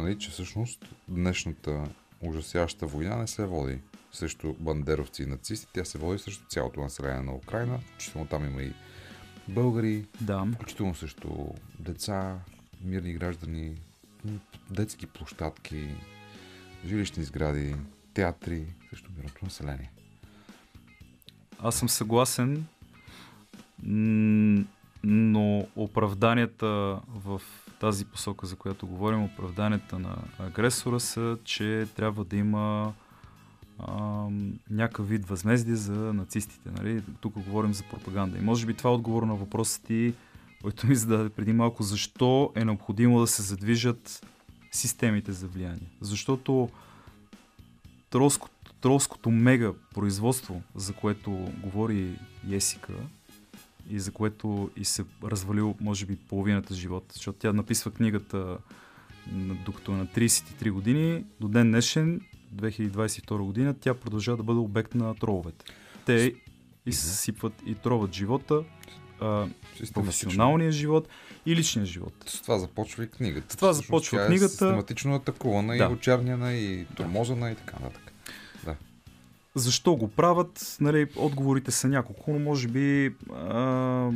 [0.00, 1.84] нали, че всъщност днешната
[2.20, 3.78] ужасяваща война не се води
[4.12, 8.62] срещу бандеровци и нацисти, тя се води срещу цялото население на Украина, включително там има
[8.62, 8.72] и
[9.48, 10.46] българи, Да.
[10.54, 11.28] включително срещу
[11.78, 12.38] деца,
[12.84, 13.74] мирни граждани,
[14.70, 15.88] детски площадки,
[16.86, 17.76] жилищни сгради,
[18.14, 19.90] театри, срещу мирното население.
[21.58, 22.66] Аз съм съгласен,
[23.82, 24.64] м,
[25.04, 27.42] но оправданията в
[27.80, 32.92] тази посока, за която говорим, оправданията на агресора са, че трябва да има
[33.88, 36.70] ам, някакъв вид възмездие за нацистите.
[36.78, 37.02] Нали?
[37.20, 38.38] Тук говорим за пропаганда.
[38.38, 40.14] И може би това е отговор на въпроса ти
[40.62, 44.26] който ми зададе преди малко, защо е необходимо да се задвижат
[44.70, 45.88] системите за влияние.
[46.00, 46.68] Защото
[48.10, 51.30] тролското, тролското мега производство, за което
[51.62, 52.18] говори
[52.50, 52.92] Есика,
[53.90, 57.04] и за което и се развалил, може би, половината живот.
[57.12, 58.58] Защото тя написва книгата
[59.64, 62.20] докато е на 33 години, до ден днешен,
[62.56, 65.64] 2022 година, тя продължава да бъде обект на троловете.
[66.06, 66.34] Те
[66.86, 68.64] изсипват и троват живота,
[69.20, 69.46] а,
[69.94, 71.08] професионалния живот
[71.46, 72.14] и личния живот.
[72.26, 73.52] С това започва и книгата.
[73.52, 74.44] С това започва тя книгата.
[74.44, 75.84] Е систематично атакувана Да.
[75.84, 78.07] и очерняна, и тормозана, и така нататък.
[79.58, 80.76] Защо го правят?
[80.80, 84.10] Нали, отговорите са няколко, но може би а,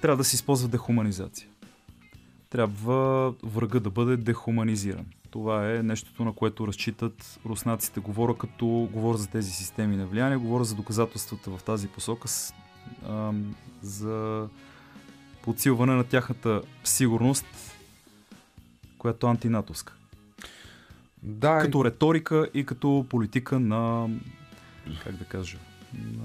[0.00, 1.48] трябва да се използва дехуманизация.
[2.50, 5.06] Трябва врага да бъде дехуманизиран.
[5.30, 8.00] Това е нещото, на което разчитат руснаците.
[8.00, 12.54] Говоря като говоря за тези системи на влияние, говоря за доказателствата в тази посока, с,
[13.08, 13.32] а,
[13.82, 14.48] за
[15.42, 17.46] подсилване на тяхната сигурност,
[18.98, 19.97] която е антинатовска.
[21.22, 24.08] Да, Като риторика и като политика на,
[25.04, 25.58] как да кажа,
[25.94, 26.24] на,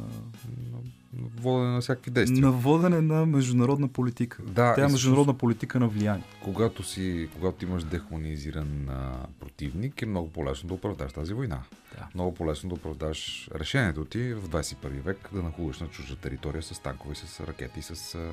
[1.14, 2.42] на водене на всякакви действия.
[2.42, 4.44] на водене на международна политика.
[4.44, 6.24] Да, Тя е международна политика на влияние.
[6.44, 11.60] когато, си, когато имаш дехуманизиран а, противник, е много по-лесно да оправдаш тази война.
[11.98, 12.08] Да.
[12.16, 16.80] Много по-лесно да оправдаш решението ти в 21 век да нахугаш на чужда територия с
[16.80, 18.30] танкове, с ракети, с а,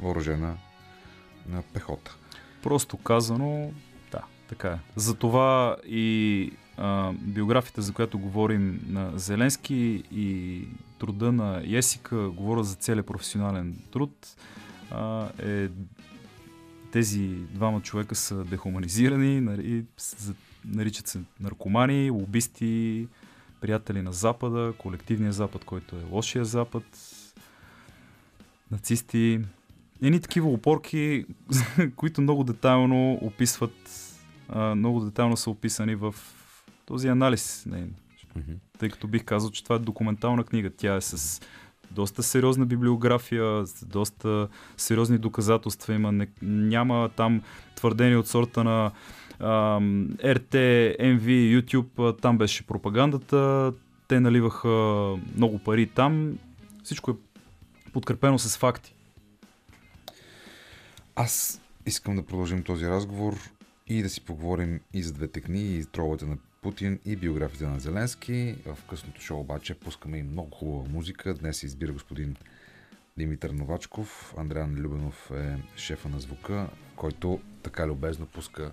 [0.00, 0.56] въоръжена
[1.52, 2.16] а, пехота.
[2.62, 3.70] Просто казано,
[4.48, 4.78] така е.
[4.96, 10.62] Затова и а, биографията, за която говорим на Зеленски и
[10.98, 14.36] труда на Есика, говоря за целият професионален труд,
[14.90, 15.68] а, е
[16.92, 19.84] тези двама човека са дехуманизирани, нали,
[20.64, 23.08] наричат се наркомани, лобисти,
[23.60, 26.84] приятели на Запада, колективния Запад, който е лошия Запад,
[28.70, 29.40] нацисти.
[30.02, 31.24] Едни такива опорки,
[31.96, 34.07] които много детайлно описват,
[34.48, 36.14] а, много детайлно са описани в
[36.86, 37.66] този анализ.
[37.66, 37.88] Не,
[38.78, 40.70] тъй като бих казал, че това е документална книга.
[40.76, 41.40] Тя е с
[41.90, 46.12] доста сериозна библиография, с доста сериозни доказателства има.
[46.12, 47.42] Не, няма там
[47.74, 48.90] твърдения от сорта на
[49.40, 50.54] ам, RT,
[51.00, 53.72] MV, YouTube, там беше пропагандата,
[54.08, 54.68] те наливаха
[55.36, 56.38] много пари там.
[56.84, 57.14] Всичко е
[57.92, 58.94] подкрепено с факти.
[61.16, 63.34] Аз искам да продължим този разговор
[63.88, 67.80] и да си поговорим и за двете книги, и троловете на Путин, и биографията на
[67.80, 68.56] Зеленски.
[68.66, 71.34] В късното шоу обаче пускаме и много хубава музика.
[71.34, 72.36] Днес се избира господин
[73.18, 74.34] Димитър Новачков.
[74.36, 78.72] Андриан Любенов е шефа на звука, който така любезно пуска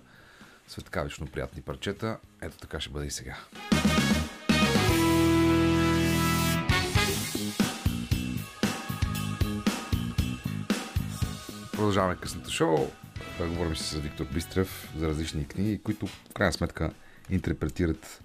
[0.68, 2.18] светкавично приятни парчета.
[2.42, 3.36] Ето така ще бъде и сега.
[11.72, 12.90] Продължаваме късното шоу.
[13.40, 16.92] Говорим си с Виктор Бистрев за различни книги, които в крайна сметка
[17.30, 18.22] интерпретират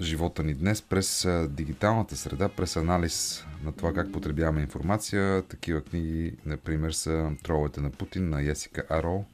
[0.00, 5.42] живота ни днес през дигиталната среда, през анализ на това как потребяваме информация.
[5.42, 9.24] Такива книги, например, са Троловете на Путин на Есика Аро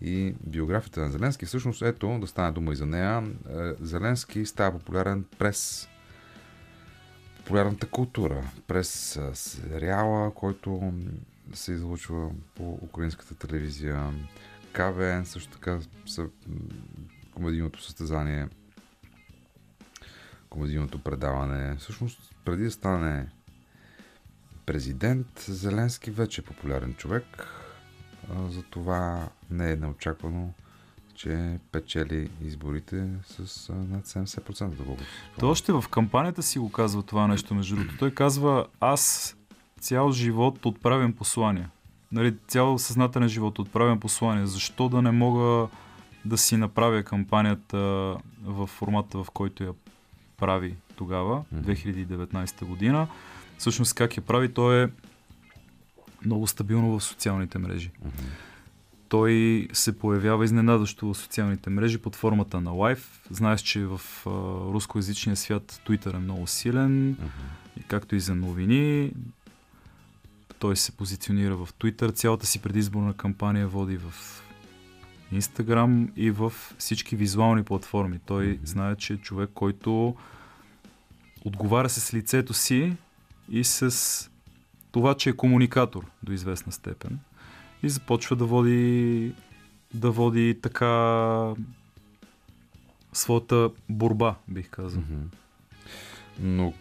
[0.00, 1.46] и биографията на Зеленски.
[1.46, 5.88] Всъщност, ето, да стане дума и за нея, е, Зеленски става популярен през
[7.36, 10.92] популярната култура, през сериала, който
[11.52, 14.12] се излучва по украинската телевизия,
[14.72, 16.26] КВН, също така са
[17.34, 18.48] комедийното състезание,
[20.50, 21.76] комедийното предаване.
[21.76, 23.28] Всъщност, преди да стане
[24.66, 27.24] президент, Зеленски вече е популярен човек.
[28.48, 30.52] Затова не е неочаквано,
[31.14, 35.38] че печели изборите с над 70% доколкото си спомням.
[35.38, 37.98] Той още в кампанията си го казва това нещо, между другото.
[37.98, 39.36] Той казва, аз
[39.80, 41.70] цял живот отправям послания.
[42.12, 44.46] Нали, цял съзнателен живот отправям послания.
[44.46, 45.68] Защо да не мога
[46.24, 47.78] да си направя кампанията
[48.44, 49.72] в формата, в който я
[50.36, 51.62] прави тогава, Мгм.
[51.72, 53.08] 2019 година.
[53.58, 54.88] Всъщност как я прави, той е
[56.24, 57.90] много стабилно в социалните мрежи.
[59.08, 63.20] Той се появява изненадващо в социалните мрежи под формата на лайф.
[63.30, 64.30] Знаеш, че в а,
[64.72, 67.16] рускоязичния свят Twitter е много силен,
[67.80, 69.12] и както и за новини.
[70.60, 72.14] Той се позиционира в Twitter.
[72.14, 74.12] Цялата си предизборна кампания води в
[75.34, 78.18] Instagram и в всички визуални платформи.
[78.26, 78.66] Той Мгм.
[78.66, 80.16] знае, че е човек, който
[81.44, 82.96] отговаря с лицето си
[83.50, 84.30] и с
[84.92, 87.18] това, че е комуникатор до известна степен.
[87.82, 89.32] И започва да води
[89.94, 91.54] да води така
[93.12, 95.00] своята борба, бих казал.
[95.00, 95.24] Мгм.
[96.40, 96.72] Но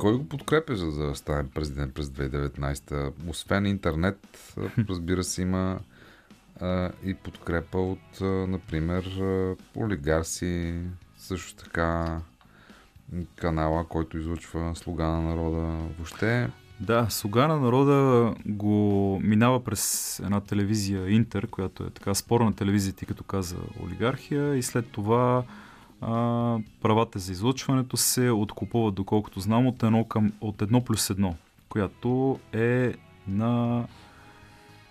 [0.00, 3.12] Кой го подкрепя, за да стане президент през 2019?
[3.28, 4.54] Освен интернет,
[4.88, 5.78] разбира се, има
[6.60, 9.20] а, и подкрепа от, а, например,
[9.76, 10.74] олигарси,
[11.16, 12.20] също така
[13.36, 15.60] канала, който излъчва слуга на народа.
[15.98, 16.50] Въобще,
[16.80, 22.94] Да, Слуга на народа го минава през една телевизия Интер, която е така спорна телевизия,
[22.94, 25.44] ти като каза олигархия и след това
[26.00, 31.34] а, правата за излъчването се откупуват, доколкото знам, от едно, към, от едно плюс едно,
[31.68, 32.94] която е
[33.28, 33.84] на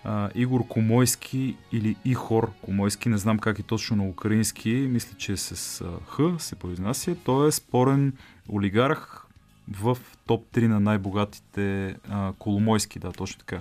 [0.04, 5.32] а, Игор Комойски или Ихор Комойски, не знам как е точно на украински, мисля, че
[5.32, 7.16] е с а, Х се произнася.
[7.24, 8.12] Той е спорен
[8.52, 9.26] олигарх
[9.70, 13.60] в топ 3 на най-богатите а, Коломойски, да, точно така.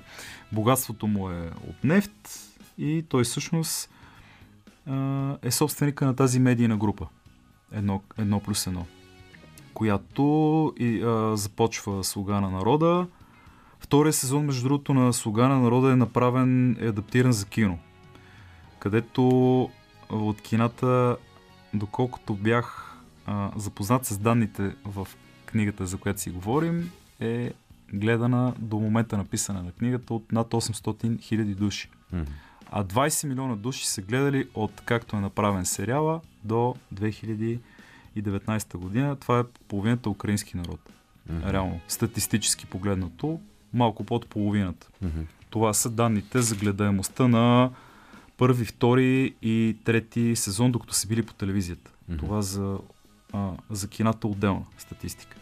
[0.52, 2.30] Богатството му е от нефт
[2.78, 3.90] и той всъщност
[4.86, 7.08] а, е собственика на тази медийна група.
[7.72, 8.86] Едно, едно плюс едно.
[9.74, 10.24] Която
[10.80, 13.08] и, а, започва Слуга на народа.
[13.80, 17.80] Втория сезон, между другото, на Слуга на народа е направен, е адаптиран за кино.
[18.80, 19.24] Където
[20.10, 21.18] от кината,
[21.74, 25.08] доколкото бях а, запознат с данните в
[25.46, 27.52] книгата, за която си говорим, е
[27.94, 31.90] гледана до момента на писане на книгата от над 800 хиляди души.
[32.14, 32.26] м,
[32.72, 37.60] А 20 милиона души са гледали от както е направен сериала до 2019
[38.76, 39.16] година.
[39.16, 40.80] Това е половината украински народ.
[41.30, 43.40] м, Реално, статистически погледнато,
[43.74, 44.88] малко под половината.
[45.02, 45.10] м,
[45.50, 47.72] Това са данните за гледаемостта на
[48.38, 51.92] първи, втори и трети сезон, докато са били по телевизията.
[52.10, 52.18] Мгм.
[52.20, 52.78] Това за,
[53.34, 55.38] а, за кината отделна статистика.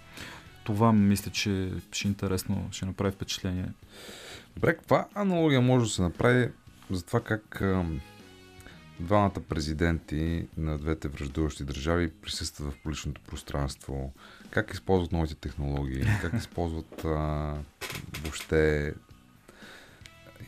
[0.63, 3.65] Това мисля, че ще е интересно, ще направи впечатление.
[4.55, 6.49] Добре, каква аналогия може да се направи
[6.91, 8.01] за това как ам,
[8.99, 14.13] двамата президенти на двете връждуващи държави присъстват в публичното пространство,
[14.49, 17.55] как използват новите технологии, как използват а,
[18.21, 18.93] въобще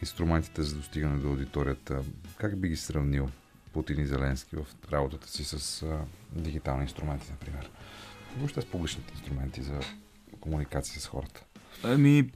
[0.01, 2.01] инструментите за достигане до аудиторията.
[2.37, 3.29] Как би ги сравнил
[3.73, 5.99] Путин и Зеленски в работата си с а,
[6.31, 7.71] дигитални инструменти, например?
[8.37, 9.79] Въобще с публичните инструменти за
[10.39, 11.43] комуникация с хората.
[11.83, 12.31] Ами,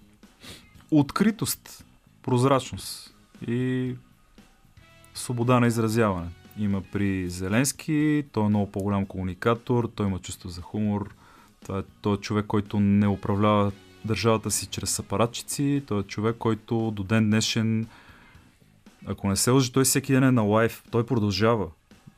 [0.92, 1.86] откритост,
[2.22, 3.13] прозрачност
[3.48, 3.96] и
[5.14, 6.28] свобода на изразяване.
[6.58, 11.16] Има при Зеленски, той е много по-голям комуникатор, той има чувство за хумор.
[11.64, 13.72] Това е, той е човек, който не управлява
[14.06, 15.84] държавата си чрез апаратчици.
[15.88, 17.88] Той е човек, който до ден днешен,
[19.06, 20.84] ако не се лъжи, той всеки ден е на лайф.
[20.92, 21.68] Той продължава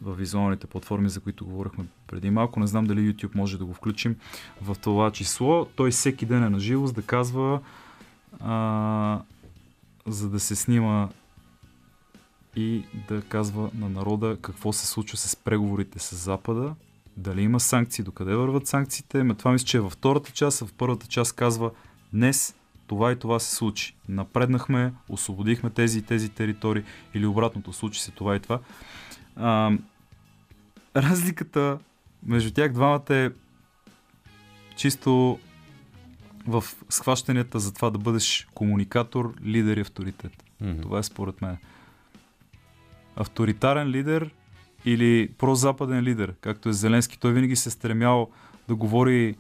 [0.02, 2.60] в визуалните платформи, за които говорихме преди малко.
[2.60, 4.15] Не знам дали YouTube може да го включим
[4.61, 5.65] в това число.
[5.65, 7.60] Той всеки ден е на живо, за да казва
[8.39, 9.19] а,
[10.07, 11.10] за да се снима
[12.56, 16.76] и да казва на народа какво се случва с преговорите с Запада,
[17.18, 19.23] дали има санкции, докъде върват санкциите.
[19.23, 21.72] Ме това мисля, че е във втората част, а в първата част казва
[22.14, 22.56] днес
[22.88, 23.95] това и това се случи.
[24.10, 26.84] Напреднахме, освободихме тези и тези територии
[27.14, 28.60] или обратното, случи се това и това.
[29.36, 29.72] А,
[30.95, 31.80] разликата
[32.26, 33.30] между тях двамата е
[34.76, 35.40] чисто
[36.47, 40.43] в схващанията за това да бъдеш комуникатор, лидер и авторитет.
[40.61, 40.81] Мгм.
[40.81, 41.57] Това е според мен.
[43.15, 44.30] Авторитарен лидер
[44.85, 47.19] или прозападен лидер, както е Зеленски.
[47.19, 48.30] Той винаги се е стремял
[48.67, 49.35] да говори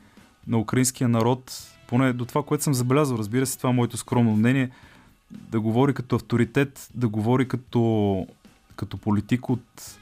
[0.47, 4.35] на украинския народ, поне до това, което съм забелязал, разбира се, това е моето скромно
[4.35, 4.69] мнение,
[5.31, 8.27] да говори като авторитет, да говори като,
[8.75, 9.97] като политик от,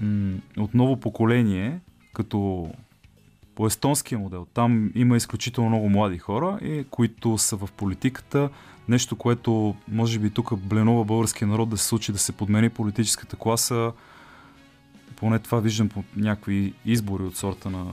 [0.00, 1.80] м- от ново поколение,
[2.12, 2.70] като
[3.58, 4.46] по естонския модел.
[4.54, 8.50] Там има изключително много млади хора, и, които са в политиката.
[8.88, 13.36] Нещо, което може би тук бленува българския народ да се случи, да се подмени политическата
[13.36, 13.92] класа.
[15.16, 17.86] Поне това виждам по някакви избори от сорта на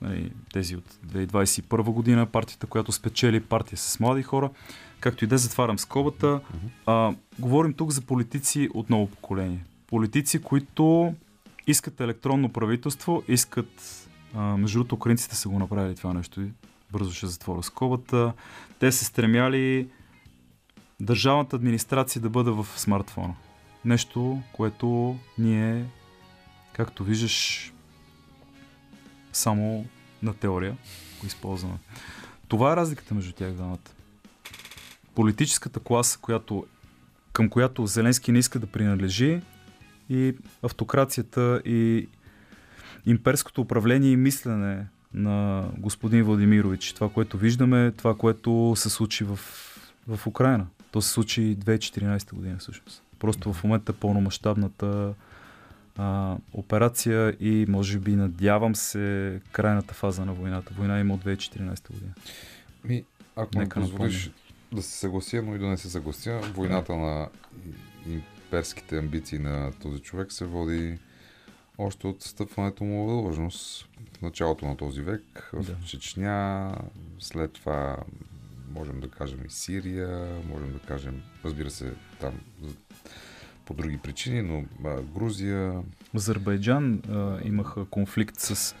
[0.00, 4.50] нали, тези от 2021 година, партията, която спечели партия с млади хора.
[5.00, 6.40] Както и да затварям скобата.
[6.86, 9.64] А, говорим тук за политици от ново поколение.
[9.86, 11.14] Политици, които
[11.66, 16.52] искат електронно правителство, искат между другото, украинците са го направили това нещо и
[16.92, 18.32] бързо ще затворя скобата.
[18.78, 19.88] Те се стремяли
[21.00, 23.34] държавната администрация да бъде в смартфона.
[23.84, 25.86] Нещо, което ние,
[26.72, 27.72] както виждаш,
[29.32, 29.86] само
[30.22, 30.76] на теория
[31.20, 31.78] го използваме.
[32.48, 33.78] Това е разликата между тях двамата.
[35.14, 36.66] Политическата класа, която,
[37.32, 39.40] към която Зеленски не иска да принадлежи
[40.08, 42.08] и автокрацията и
[43.06, 46.92] имперското управление и мислене на господин Владимирович.
[46.92, 49.38] Това, което виждаме, това, което се случи в,
[50.08, 50.66] в Украина.
[50.90, 53.02] То се случи 2014 година всъщност.
[53.18, 55.14] Просто в момента пълномащабната
[55.96, 60.74] а, операция и може би надявам се крайната фаза на войната.
[60.78, 62.12] Война има от 2014 година.
[62.84, 63.04] Ми,
[63.36, 64.30] ако Нека не позволиш
[64.72, 67.28] да се съглася, но и да не се съглася, войната на
[68.06, 70.98] имперските амбиции на този човек се води
[71.78, 75.76] още от стъпването му в длъжност в началото на този век в Да.
[75.86, 76.74] Чечня,
[77.18, 77.96] след това
[78.70, 82.32] можем да кажем и Сирия, можем да кажем, разбира се, там
[83.64, 85.82] по други причини, но а, Грузия.
[86.16, 88.74] Азербайджан а, имаха конфликт с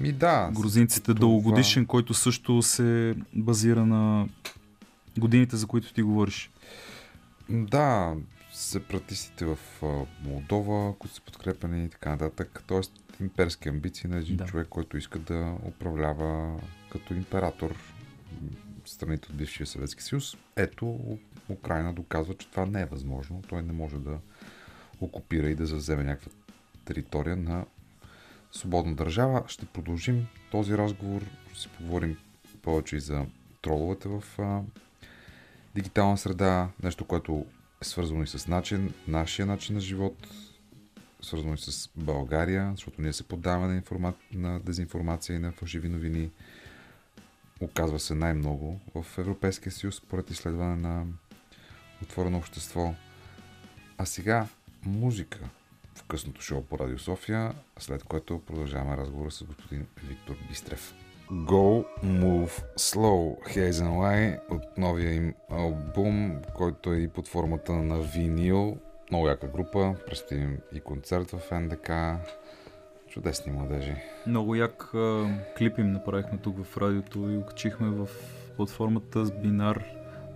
[0.00, 4.28] Ми да, грузинците това- дългогодишен, който също се базира на
[5.18, 6.50] годините, за които ти говориш.
[7.48, 8.14] Да,
[8.54, 9.58] сепаратистите в
[10.22, 12.62] Молдова, които са подкрепени и така нататък.
[12.66, 14.44] Тоест имперски амбиции на един Да.
[14.44, 16.60] човек, който иска да управлява
[16.90, 17.76] като император
[18.84, 20.36] страните от бившия Съветски съюз.
[20.56, 21.18] Ето,
[21.48, 23.42] Украина доказва, че това не е възможно.
[23.48, 24.18] Той не може да
[25.00, 26.32] окупира и да завземе някаква
[26.84, 27.64] територия на
[28.52, 29.42] свободна държава.
[29.46, 31.22] Ще продължим този разговор.
[31.52, 32.16] Ще си поговорим
[32.62, 33.26] повече и за
[33.62, 34.60] троловете в а,
[35.74, 37.46] дигитална среда, нещо, което
[37.82, 40.26] свързано и с начин, нашия начин на живот,
[41.22, 44.14] свързано и с България, защото ние се поддаваме на, информа...
[44.32, 46.30] на дезинформация и на фалшиви новини.
[47.60, 51.06] Оказва се най-много в Европейския съюз, според изследване на
[52.02, 52.94] Отворено общество.
[53.98, 54.46] А сега
[54.82, 55.38] музика
[55.94, 61.03] в късното шоу по Радио София, след което продължаваме разговора с господин Виктор Бистрев.
[61.30, 68.00] Go Move Slow Hazen Lie от новия им албум, който е и под формата на
[68.00, 68.76] винил.
[69.10, 69.94] Много яка група.
[70.06, 71.90] Предстои и концерт в НДК.
[73.08, 73.96] Чудесни младежи.
[74.26, 75.26] Много як а,
[75.58, 78.08] клип им направихме тук в радиото и го качихме в
[78.56, 79.84] платформата с Бинар,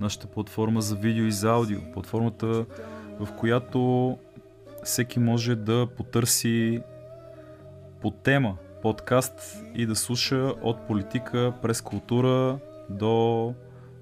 [0.00, 1.78] нашата платформа за видео и за аудио.
[1.92, 2.66] Платформата,
[3.20, 4.18] в която
[4.84, 6.82] всеки може да потърси
[8.00, 12.58] по тема подкаст и да слуша от политика през култура
[12.90, 13.54] до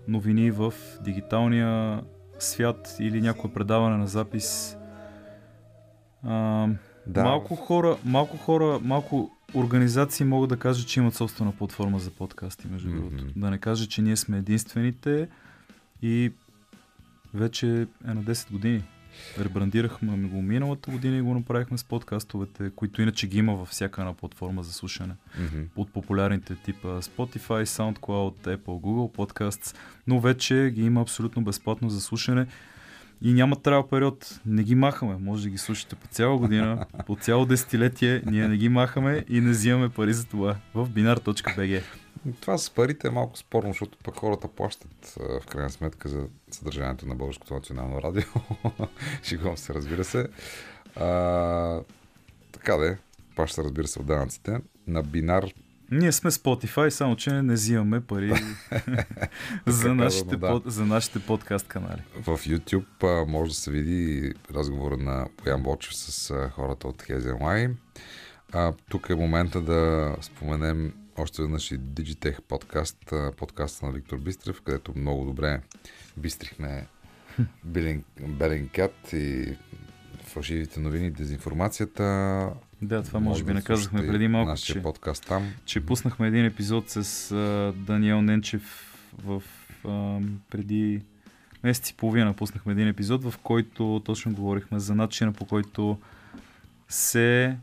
[0.08, 2.02] новини в дигиталния
[2.38, 4.76] свят или някое предаване на запис.
[6.24, 6.68] А,
[7.06, 12.10] Да, малко хора, малко хора, малко организации могат да кажат, че имат собствена платформа за
[12.10, 12.96] подкасти, между Мгм.
[12.96, 13.24] другото.
[13.36, 15.28] Да не кажа, че ние сме единствените
[16.02, 16.32] и
[17.34, 17.66] вече
[18.08, 18.84] е на 10 години.
[19.38, 24.00] Ребрандирахме го миналата година и го направихме с подкастовете, които иначе ги има във всяка
[24.00, 25.14] една платформа за слушане.
[25.40, 25.62] Мгм.
[25.76, 29.76] От популярните типа Spotify, SoundCloud, Apple, Google Podcasts,
[30.06, 32.46] но вече ги има абсолютно безплатно за слушане
[33.22, 34.40] и няма трябва период.
[34.46, 35.16] Не ги махаме.
[35.20, 38.22] Може да ги слушате по цяла година, по цяло десетилетие.
[38.26, 41.82] Ние не ги махаме и не взимаме пари за това в binar.bg.
[42.40, 47.06] Това с парите е малко спорно, защото пък хората плащат в крайна сметка за съдържанието
[47.06, 48.24] на Българското национално радио.
[49.22, 50.28] Шигувам се, разбира се.
[50.96, 51.80] А,
[52.52, 52.98] така де,
[53.36, 54.60] плаща, разбира се, от данъците.
[54.86, 55.44] На бинар
[55.90, 58.28] Ние сме Spotify, само че не взимаме пари
[59.66, 60.48] за, казано, нашите, да.
[60.48, 62.02] под, за нашите подкаст канали.
[62.16, 67.02] в YouTube а, може да се види разговора на Боян Бочев с а, хората от
[67.02, 67.68] Хезенлай.
[68.52, 74.62] А, тук е момента да споменем още веднъж и Digitech подкаст, подкаста на Виктор Бистрев,
[74.62, 75.60] където много добре
[76.16, 76.86] бистрихме
[78.28, 79.56] Беленкят и
[80.24, 82.02] фалшивите новини, дезинформацията.
[82.82, 85.52] Да, това може би да не казахме слушате преди малко, че, подкаст там.
[85.64, 88.62] че пуснахме един епизод с а, Даниел Ненчев
[89.24, 89.42] в
[89.84, 90.20] а,
[90.50, 91.02] преди
[91.62, 95.98] месец и половина пуснахме един епизод, в който точно говорихме за начина по който
[96.88, 97.56] се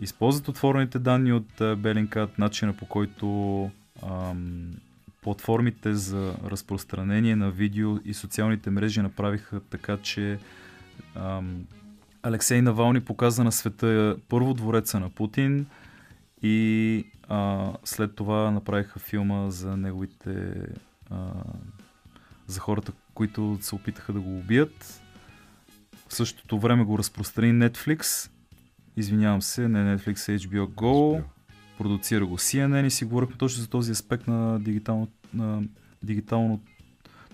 [0.00, 3.26] използват отворените данни от Bellingcat, начина по който
[4.02, 4.70] ам,
[5.22, 10.38] платформите за разпространение на видео и социалните мрежи направиха така, че
[11.14, 11.66] ам,
[12.22, 15.66] Алексей Навални показа на света първо двореца на Путин
[16.42, 20.52] и а, след това направиха филма за неговите
[21.10, 21.30] а,
[22.46, 25.02] за хората, които се опитаха да го убият.
[26.08, 28.30] В същото време го разпространи Netflix.
[28.98, 31.22] Извинявам се, не Netflix, HBO Go.
[31.78, 35.62] Продуцира го CNN и си говорихме точно за този аспект на, дигитално, на
[36.02, 36.60] дигиталното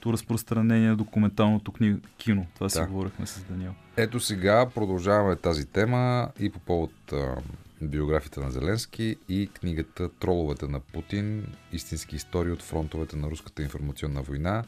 [0.06, 1.96] разпространение на документалното кни...
[2.18, 2.46] кино.
[2.54, 2.86] Това си Да.
[2.86, 3.74] говорихме с Даниел.
[3.96, 7.36] Ето сега продължаваме тази тема и по повод а,
[7.82, 11.46] биографията на Зеленски и книгата Троловете на Путин.
[11.72, 14.64] Истински истории от фронтовете на руската информационна война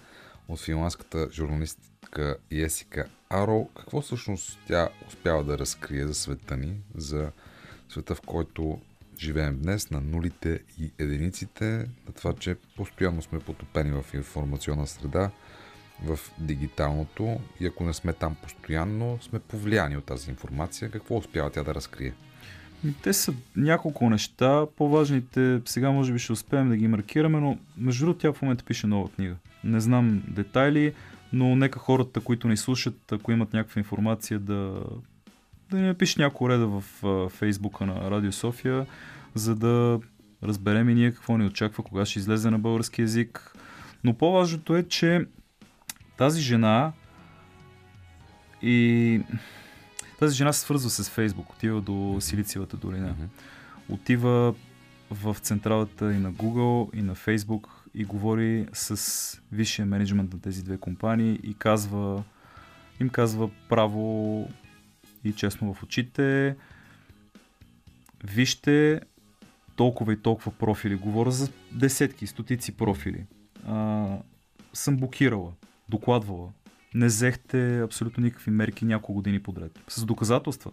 [0.49, 1.29] от финландската
[2.17, 3.69] журналистка Есика Аро.
[3.77, 7.31] Какво всъщност тя успява да разкрие за света ни, за
[7.89, 8.81] света в който
[9.19, 11.65] живеем днес, на нулите и единиците,
[12.07, 15.31] на това, че постоянно сме потопени в информационна среда
[16.05, 20.91] в дигиталното и ако не сме там постоянно, сме повлияни от тази информация.
[20.91, 22.13] Какво успява тя да разкрие?
[23.03, 24.67] Те са няколко неща.
[24.77, 28.65] По-важните сега може би ще успеем да ги маркираме, но между другото тя в момента
[28.65, 29.35] пише нова книга.
[29.65, 30.95] Не знам детайли,
[31.37, 34.83] но нека хората, които ни слушат, ако имат някаква информация, да,
[35.71, 38.87] да ни напишат няколко реда в а, фейсбука на Радио София,
[39.35, 40.01] за да
[40.43, 43.57] разберем и ние какво ни очаква, кога ще излезе на български язик.
[44.05, 45.27] Но по-важното е, че
[46.19, 46.93] тази жена
[48.63, 49.21] и
[50.19, 53.15] тази жена се свързва с Фейсбук, отива до Силициевата долина.
[53.89, 54.55] Отива
[55.11, 60.65] в централата и на Google, и на Facebook и говори с висшия менеджмент на тези
[60.65, 62.25] две компании и казва,
[63.01, 64.49] им казва право
[65.25, 66.57] и честно в очите.
[68.25, 69.01] Вижте
[69.77, 70.95] толкова и толкова профили.
[70.95, 73.27] Говоря за десетки, стотици профили.
[73.67, 74.07] А,
[74.73, 75.53] съм блокирала,
[75.89, 76.53] докладвала.
[76.95, 79.81] Не взехте абсолютно никакви мерки няколко години подред.
[79.89, 80.73] С доказателства.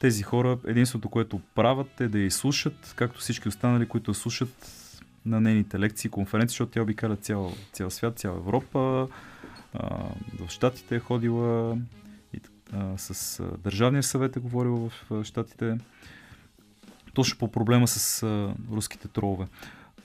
[0.00, 4.87] Тези хора, единственото, което правят е да я изслушат, както всички останали, които я слушат
[5.28, 9.08] на нейните лекции, конференции, защото тя обикаля цял, цял свят, цяла Европа.
[9.74, 9.88] А,
[10.40, 11.78] в Штатите е ходила
[12.34, 12.40] и,
[12.72, 15.78] а, с а, Държавния съвет е говорила в а, Штатите.
[17.14, 19.46] Точно по проблема с а, руските тролове.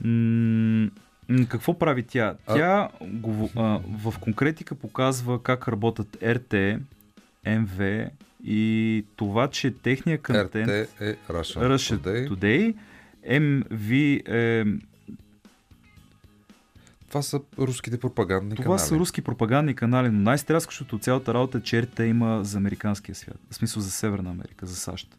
[0.04, 0.90] М-
[1.50, 2.36] какво прави тя?
[2.48, 6.54] А- Тя го, а, в конкретика показва как работят РТ,
[7.48, 8.10] МВ
[8.44, 10.68] и това, че техният контент...
[10.68, 12.30] РТ е Russia, Russia Today.
[12.30, 12.76] Today.
[13.28, 14.66] MV е...
[17.14, 18.80] Това са руските пропагандни Това канали.
[18.80, 23.16] са руски пропагандни канали, но най-стряскащото от цялата работа е, че РТ има за американския
[23.16, 23.38] свят.
[23.50, 25.18] В смисъл за Северна Америка, за САЩ.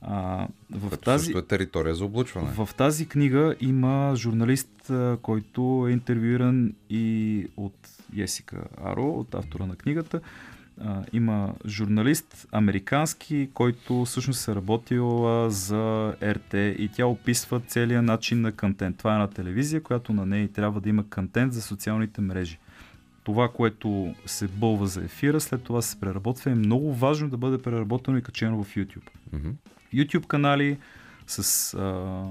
[0.00, 2.50] А, в, Което тази, е територия за облъчване.
[2.56, 4.90] в тази книга има журналист,
[5.22, 10.20] който е интервюиран и от Есика Аро, от автора на книгата.
[10.80, 18.04] А, има журналист американски, който всъщност е работил а, за РТ и тя описва целият
[18.04, 18.96] начин на контент.
[18.96, 22.58] Това е една телевизия, която на нея трябва да има контент за социалните мрежи.
[23.24, 26.50] Това, което се бълва за ефира, след това се преработва.
[26.50, 29.10] Е много важно да бъде преработено и качено в YouTube.
[29.32, 29.50] Мгм.
[29.94, 30.78] YouTube канали
[31.26, 32.24] с а,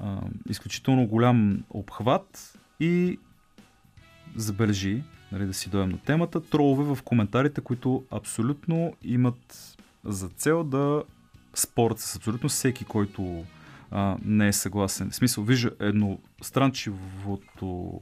[0.00, 3.18] а, изключително голям обхват и
[4.36, 5.02] забележи,
[5.32, 11.02] нали, да си дойдем на темата, тролове в коментарите, които абсолютно имат за цел да
[11.54, 13.44] спорят с абсолютно всеки, който
[13.90, 15.10] а, не е съгласен.
[15.10, 18.00] В смисъл, вижда едностранчивото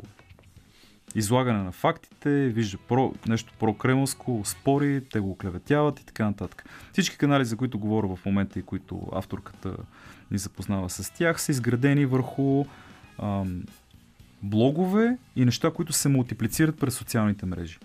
[1.15, 6.65] излагане на фактите, вижда про, нещо прокремълско, спори, те го оклеветяват и така нататък.
[6.93, 9.77] Всички канали, за които говоря в момента и които авторката
[10.31, 12.65] ни запознава с тях, са изградени върху
[13.23, 13.62] ам,
[14.42, 17.78] блогове и неща, които се мултиплицират през социалните мрежи.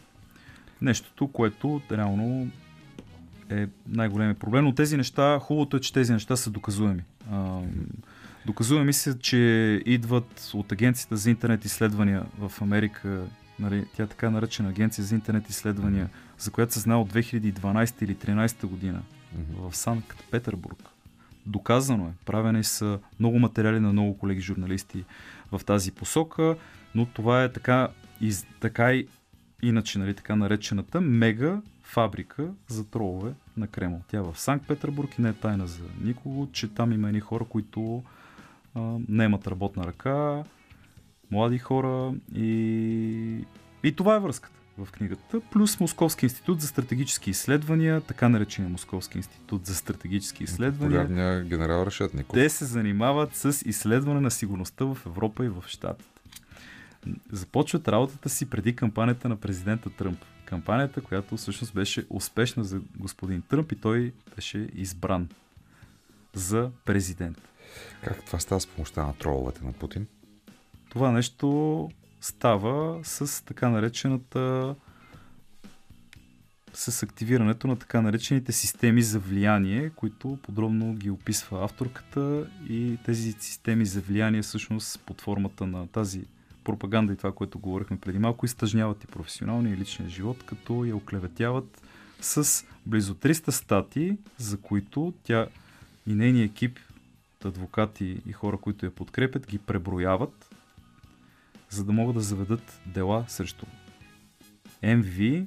[0.82, 2.48] Нещото, което реално
[3.50, 4.66] е най-големият проблем.
[4.66, 7.02] Но тези неща, хубавото е, че тези неща са доказуеми.
[7.32, 7.72] Ам,
[8.46, 9.38] доказуеми се, че
[9.86, 13.24] идват от Агенцията за интернет изследвания в Америка,
[13.60, 18.04] нали, тя е така наречена Агенция за интернет изследвания, за която се знае от 2012
[18.04, 19.02] или 2013 година
[19.58, 20.78] в Санкт Петербург.
[21.46, 22.26] Доказано е.
[22.26, 25.04] Правени са много материали на много колеги журналисти
[25.58, 26.56] в тази посока,
[26.96, 27.88] но това е така,
[28.22, 29.08] из, така и
[29.64, 34.02] иначе, нали, така наречената мега фабрика за тролове на Кремъл.
[34.08, 37.20] Тя е в Санкт Петербург и не е тайна за никого, че там има едни
[37.20, 38.04] хора, които
[38.76, 40.44] а, наемат работна ръка,
[41.32, 43.46] млади хора и,
[43.84, 49.18] и това е връзката в книгата, плюс Московски институт за стратегически изследвания, така наречения Московски
[49.18, 51.02] институт за стратегически изследвания.
[51.02, 52.34] Популярния генерал Решетников.
[52.34, 56.10] Те се занимават с изследване на сигурността в Европа и в Штатите.
[57.32, 60.20] Започват работата си преди кампанията на президента Тръмп.
[60.46, 65.30] Кампанията, която всъщност беше успешна за господин Тръмп и той беше избран
[66.34, 67.38] за президент.
[68.04, 70.08] Как това става с помощта на троловете на Путин?
[70.90, 71.90] Това нещо
[72.26, 74.76] става с така наречената
[76.74, 82.50] с активирането на така наречените системи за влияние, които подробно ги описва авторката.
[82.70, 86.26] И тези системи за влияние всъщност под формата на тази
[86.64, 90.96] пропаганда и това, което говорихме преди малко, изтъжняват и професионалния и личния живот, като я
[90.96, 91.82] оклеветяват
[92.22, 95.48] с близо 300 статии, за които тя
[96.08, 96.80] и нейният екип
[97.46, 100.55] адвокати и хора, които я подкрепят, ги преброяват,
[101.70, 103.66] за да могат да заведат дела срещу
[104.84, 105.46] МВ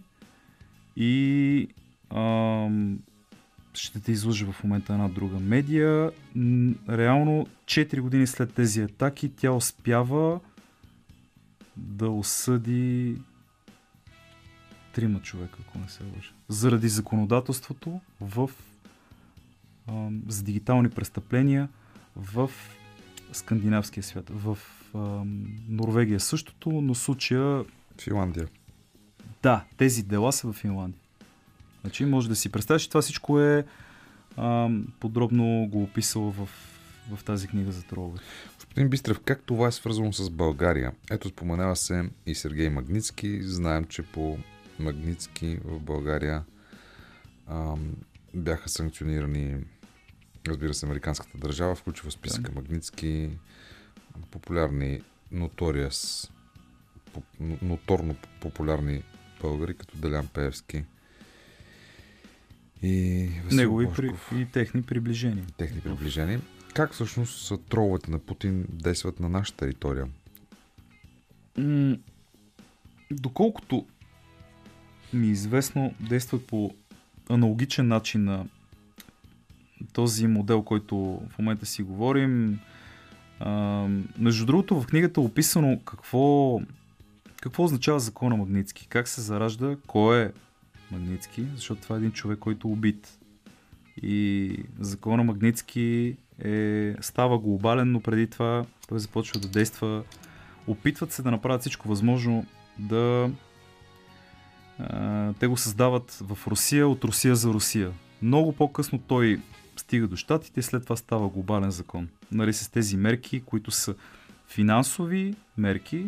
[0.97, 1.69] и
[2.11, 2.99] ам,
[3.75, 6.11] ще те излъжа в момента една друга медия.
[6.89, 10.41] Реално 4 години след тези атаки тя успява
[11.77, 13.17] да осъди
[14.95, 16.33] трима човека, ако не се лъжа.
[16.49, 18.51] Заради законодателството в,
[19.87, 21.69] а, за дигитални престъпления
[22.17, 22.51] в
[23.33, 24.31] скандинавския свят.
[24.31, 24.59] В
[24.95, 25.23] а,
[25.69, 27.65] Норвегия същото, но случая
[28.01, 28.49] Финландия.
[29.43, 31.01] да, тези дела са в Финландия.
[31.81, 33.65] Значи може да си представиш, че това всичко е
[34.37, 34.71] а,
[35.01, 36.49] подробно го описал в,
[37.13, 38.19] в тази книга за тролове.
[38.57, 40.93] Господин Бистрев, как това е свързано с България?
[41.11, 43.43] Ето споменава се и Сергей Магницки.
[43.43, 44.39] Знаем, че по
[44.79, 46.45] Магницки в България
[47.47, 47.95] ам,
[48.35, 49.57] бяха санкционирани
[50.49, 53.31] разбира се, американската държава, включва списъка Магницки
[54.31, 55.01] популярни
[55.35, 56.31] Notorious,
[57.63, 59.03] ноторно популярни
[59.41, 60.85] българи, като Делян Пеевски
[62.83, 65.45] и Васил Негови при, и техни приближения.
[65.57, 66.39] техни приближени.
[66.75, 70.09] Как всъщност троловете на Путин действат на нашата територия?
[71.59, 71.97] М-
[73.11, 73.87] доколкото
[75.13, 76.75] ми е известно, действат по
[77.29, 78.47] аналогичен начин на
[79.93, 80.97] този модел, който
[81.31, 82.61] в момента си говорим.
[84.19, 86.61] Между другото, в книгата е описано какво,
[87.41, 90.33] какво означава закона Магницки, как се заражда, кой е
[90.91, 93.19] Магницки, защото това е един човек, който е убит.
[94.03, 100.03] И закона Магницки е, става глобален, но преди това той започва да действа
[100.67, 102.47] опитват се да направят всичко възможно
[102.79, 103.31] да
[105.41, 107.93] те го създават в Русия от Русия за Русия.
[108.23, 109.41] Много по-късно той
[109.81, 112.09] стига до щатите и след това става глобален закон.
[112.33, 113.95] Нали, с тези мерки, които са
[114.49, 116.07] финансови мерки,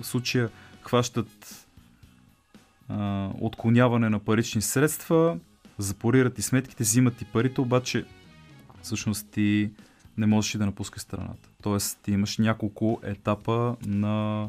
[0.00, 0.50] в случая
[0.82, 1.66] хващат
[2.88, 5.38] а, отклоняване на парични средства,
[5.78, 8.04] запорират и сметките, взимат и парите, обаче
[8.82, 9.70] всъщност ти
[10.18, 11.48] не можеш и да напускаш страната.
[11.62, 14.48] Тоест ти имаш няколко етапа на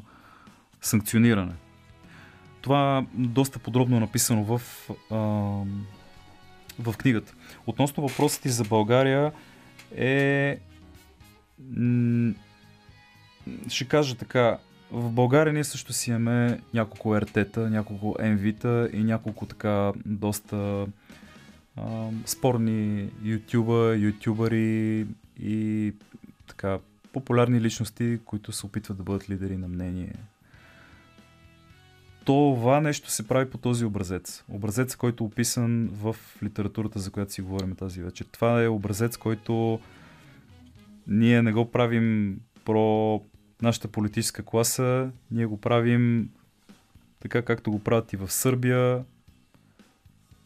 [0.82, 1.54] санкциониране.
[2.62, 4.62] Това доста подробно е написано в,
[5.12, 5.16] а,
[6.80, 7.34] в книгата.
[7.68, 9.32] Относно въпросът ти за България
[9.96, 10.58] е...
[13.70, 14.58] Ще кажа така,
[14.92, 20.88] в България ние също си имаме няколко РТ-та, няколко МВ-та и няколко така доста
[21.76, 25.06] а, спорни ютуба, ютубъри
[25.44, 25.94] и
[26.48, 26.80] така
[27.14, 30.14] популярни личности, които се опитват да бъдат лидери на мнение.
[32.28, 34.44] Това нещо се прави по този образец.
[34.50, 38.26] Образец, който е описан в литературата, за която си говорим тази вечер.
[38.32, 39.80] Това е образец, който
[41.08, 43.22] ние не го правим про
[43.62, 46.30] нашата политическа класа, ние го правим
[47.20, 49.04] така както го правят и в Сърбия.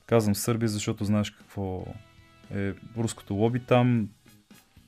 [0.05, 1.85] Казвам Сърбия, защото знаеш какво
[2.55, 4.09] е руското лоби там.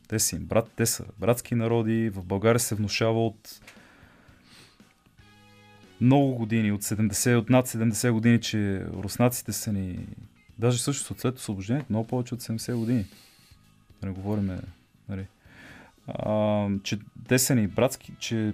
[0.07, 2.09] Те са им брат, те са братски народи.
[2.09, 3.59] В България се внушава от
[6.03, 10.07] много години, от 70, от над 70 години, че руснаците са ни,
[10.59, 13.05] даже също след освобождението, много повече от 70 години.
[14.01, 14.59] Да не говорим,
[15.09, 15.27] нали,
[16.07, 18.53] а, че те са ни братски, че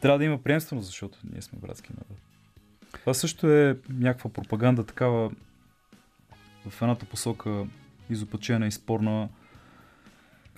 [0.00, 2.18] трябва да има приемственост, защото ние сме братски народ.
[3.00, 5.30] Това също е някаква пропаганда такава
[6.68, 7.66] в едната посока
[8.10, 9.28] изопачена и спорна.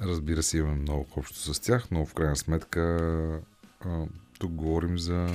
[0.01, 3.43] Разбира се, имаме много общо с тях, но в крайна сметка
[4.39, 5.29] тук говорим за,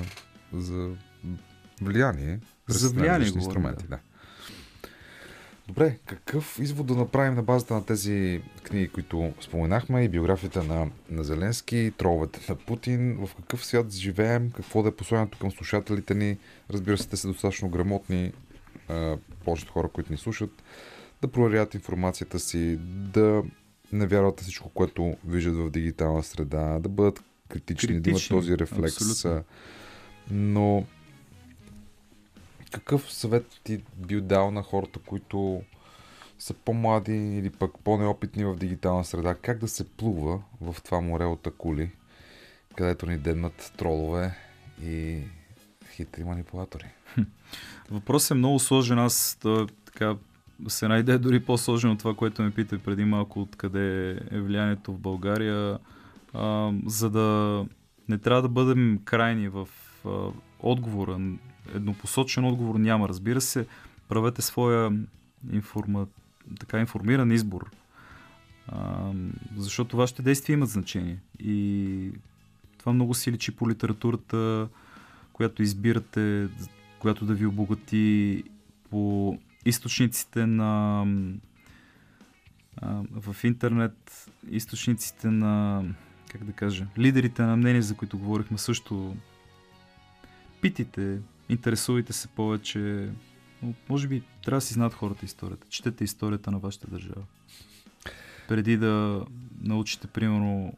[0.53, 0.89] за
[1.81, 2.39] влияние.
[2.67, 3.85] За влияние инструменти.
[3.89, 3.99] Да.
[5.67, 10.87] Добре, какъв извод да направим на базата на тези книги, които споменахме и биографията на,
[11.09, 16.13] на Зеленски, троловете на Путин, в какъв свят живеем, какво да е посланието към слушателите
[16.13, 16.37] ни,
[16.69, 18.33] разбира се, те са достатъчно грамотни,
[18.89, 20.63] а, повечето хора, които ни слушат,
[21.21, 22.77] да проверят информацията си,
[23.13, 23.43] да
[23.93, 28.37] не вярват на всичко, което виждат в дигитална среда, да бъдат критични, да имат Критични,
[28.37, 29.01] този рефлекс.
[29.01, 29.43] абсолютно.
[30.31, 30.85] Но
[32.71, 35.61] какъв съвет ти би дал на хората, които
[36.39, 39.35] са по-млади или пък по-неопитни в дигитална среда?
[39.35, 41.91] Как да се плува в това море от акули,
[42.75, 44.37] където ни деднат тролове
[44.83, 45.21] и
[45.91, 46.85] хитри манипулатори?
[47.91, 48.99] Въпросът е много сложен.
[48.99, 50.15] Аз да, така,
[50.67, 54.99] се найде дори по-сложен от това, което ме пита преди малко, откъде е влиянието в
[54.99, 55.79] България.
[56.33, 57.65] А, за да
[58.09, 59.69] не трябва да бъдем крайни в
[60.59, 61.19] отговора.
[61.75, 63.09] Еднопосочен отговор няма.
[63.09, 63.67] Разбира се,
[64.07, 64.91] правете своя
[65.51, 66.07] информа,
[66.59, 67.71] така информиран избор.
[68.67, 69.11] А,
[69.57, 71.19] защото вашите действия имат значение.
[71.39, 72.11] И
[72.77, 74.67] това много си личи по литературата,
[75.33, 76.47] която избирате,
[76.99, 78.43] която да ви обогати
[78.89, 81.05] по източниците на
[83.11, 85.83] в интернет, източниците на
[86.31, 89.15] как да кажа, лидерите на мнение, за които говорихме също
[90.61, 91.19] питите,
[91.49, 93.09] интересувайте се повече.
[93.63, 95.67] Но, може би трябва да си знаят хората историята.
[95.69, 97.23] Четете историята на вашата държава.
[98.47, 99.25] Преди да
[99.61, 100.73] научите, примерно,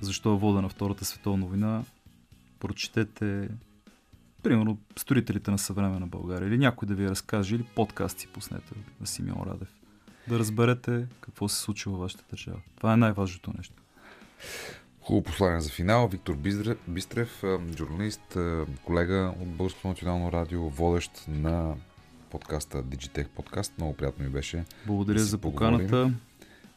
[0.00, 1.84] защо е водена Втората световна война,
[2.60, 3.48] прочетете,
[4.42, 9.06] примерно, строителите на съвременна България или някой да ви разкаже, или подкаст си пуснете на
[9.06, 9.68] Симеон Радев.
[10.28, 12.60] Да разберете какво се случва във вашата държава.
[12.76, 13.74] Това е най-важното нещо.
[15.04, 16.08] Хубаво послание за финал.
[16.08, 16.34] Виктор
[16.88, 17.44] Бистрев,
[17.78, 18.36] журналист,
[18.84, 21.74] колега от Българското национално радио, водещ на
[22.30, 23.72] подкаста Digitech подкаст.
[23.78, 26.12] Много приятно ми беше Благодаря Да за поканата.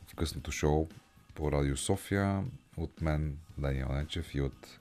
[0.08, 0.88] в късното шоу
[1.36, 2.44] по Радио София
[2.78, 4.80] от мен, Даниел Ненчев и от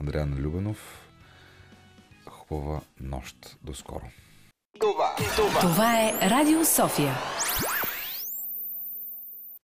[0.00, 1.08] Андреан Любенов.
[2.28, 3.56] Хубава нощ.
[3.62, 4.04] До скоро.
[5.60, 7.14] Това е Радио София.